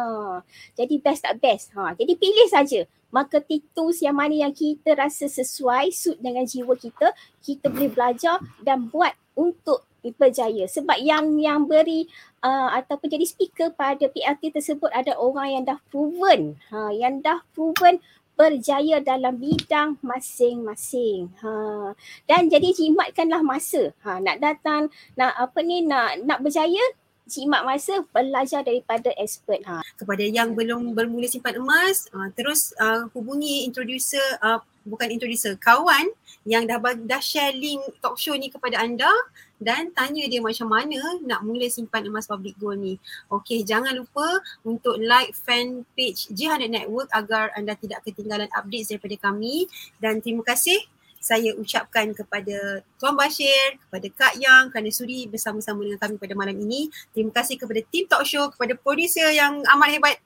jadi 0.72 0.94
best 1.04 1.28
tak 1.28 1.36
best. 1.40 1.72
Ha, 1.76 1.92
jadi 1.92 2.16
pilih 2.16 2.48
saja 2.48 2.88
marketing 3.08 3.64
tools 3.72 4.00
yang 4.04 4.16
mana 4.16 4.48
yang 4.48 4.52
kita 4.52 4.92
rasa 4.96 5.28
sesuai, 5.28 5.92
suit 5.92 6.20
dengan 6.20 6.44
jiwa 6.44 6.76
kita, 6.76 7.12
kita 7.40 7.72
boleh 7.72 7.88
belajar 7.92 8.36
dan 8.60 8.88
buat 8.88 9.12
untuk 9.32 9.87
berjaya 10.16 10.64
sebab 10.70 10.96
yang 11.02 11.36
yang 11.36 11.66
beri 11.66 12.06
uh, 12.42 12.70
ataupun 12.78 13.10
jadi 13.10 13.26
speaker 13.26 13.74
pada 13.74 14.06
PLT 14.06 14.54
tersebut 14.54 14.88
ada 14.94 15.18
orang 15.18 15.48
yang 15.58 15.64
dah 15.66 15.78
proven 15.90 16.56
ha 16.70 16.94
yang 16.94 17.18
dah 17.20 17.42
proven 17.52 17.98
berjaya 18.38 19.02
dalam 19.02 19.34
bidang 19.34 19.98
masing-masing. 19.98 21.26
Ha 21.42 21.90
dan 22.30 22.46
jadi 22.46 22.70
jimatkanlah 22.70 23.42
masa. 23.42 23.90
Ha 24.06 24.22
nak 24.22 24.38
datang 24.38 24.86
nak 25.18 25.34
apa 25.34 25.58
ni 25.66 25.82
nak 25.82 26.22
nak 26.22 26.38
berjaya 26.46 26.80
jimat 27.28 27.60
masa 27.60 28.00
belajar 28.08 28.64
daripada 28.64 29.12
expert 29.20 29.60
ha. 29.68 29.84
Kepada 30.00 30.24
yang 30.24 30.56
belum 30.56 30.96
bermula 30.96 31.28
simpan 31.28 31.60
emas 31.60 32.08
uh, 32.16 32.32
terus 32.32 32.72
uh, 32.80 33.04
hubungi 33.12 33.68
introducer 33.68 34.22
uh, 34.40 34.64
bukan 34.88 35.12
introducer 35.12 35.52
kawan 35.60 36.08
yang 36.48 36.64
dah 36.64 36.80
dah 36.80 37.20
share 37.20 37.52
link 37.52 37.84
talk 38.00 38.16
show 38.16 38.32
ni 38.32 38.48
kepada 38.48 38.80
anda 38.80 39.12
dan 39.60 39.92
tanya 39.92 40.24
dia 40.24 40.40
macam 40.40 40.72
mana 40.72 40.96
nak 41.20 41.44
mula 41.44 41.68
simpan 41.68 42.08
emas 42.08 42.24
public 42.24 42.56
gold 42.56 42.80
ni. 42.80 42.96
Okey, 43.28 43.68
jangan 43.68 43.92
lupa 43.92 44.40
untuk 44.64 44.96
like 44.96 45.36
fan 45.36 45.84
page 45.92 46.32
G100 46.32 46.72
Network 46.72 47.12
agar 47.12 47.52
anda 47.52 47.76
tidak 47.76 48.00
ketinggalan 48.08 48.48
update 48.56 48.88
daripada 48.88 49.28
kami 49.28 49.68
dan 50.00 50.24
terima 50.24 50.40
kasih 50.40 50.80
saya 51.18 51.52
ucapkan 51.58 52.14
kepada 52.16 52.80
Tuan 52.96 53.12
Bashir, 53.18 53.76
kepada 53.84 54.06
Kak 54.08 54.34
Yang 54.40 54.64
kerana 54.72 54.90
sudi 54.94 55.26
bersama-sama 55.26 55.84
dengan 55.84 55.98
kami 56.00 56.14
pada 56.16 56.34
malam 56.38 56.56
ini. 56.56 56.88
Terima 57.10 57.34
kasih 57.34 57.58
kepada 57.58 57.82
tim 57.90 58.06
talk 58.06 58.24
show, 58.24 58.48
kepada 58.54 58.78
producer 58.78 59.28
yang 59.34 59.60
amat 59.76 59.88
hebat, 59.98 60.16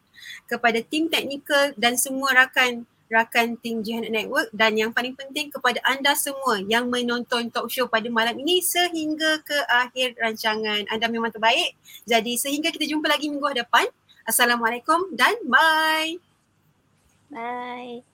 kepada 0.47 0.79
tim 0.85 1.09
teknikal 1.09 1.73
dan 1.81 1.97
semua 1.97 2.37
rakan 2.37 2.85
rakan 3.13 3.61
tim 3.61 3.85
Jihad 3.85 4.09
Network 4.09 4.49
dan 4.57 4.73
yang 4.81 4.89
paling 4.89 5.13
penting 5.13 5.53
kepada 5.53 5.85
anda 5.85 6.17
semua 6.17 6.65
yang 6.65 6.89
menonton 6.89 7.53
talk 7.53 7.69
show 7.69 7.85
pada 7.85 8.09
malam 8.09 8.33
ini 8.41 8.65
sehingga 8.65 9.45
ke 9.45 9.59
akhir 9.69 10.17
rancangan. 10.17 10.89
Anda 10.89 11.13
memang 11.13 11.29
terbaik. 11.29 11.77
Jadi 12.09 12.41
sehingga 12.41 12.73
kita 12.73 12.89
jumpa 12.89 13.13
lagi 13.13 13.29
minggu 13.29 13.45
hadapan. 13.45 13.85
Assalamualaikum 14.25 15.13
dan 15.13 15.37
bye. 15.45 16.17
Bye. 17.29 18.12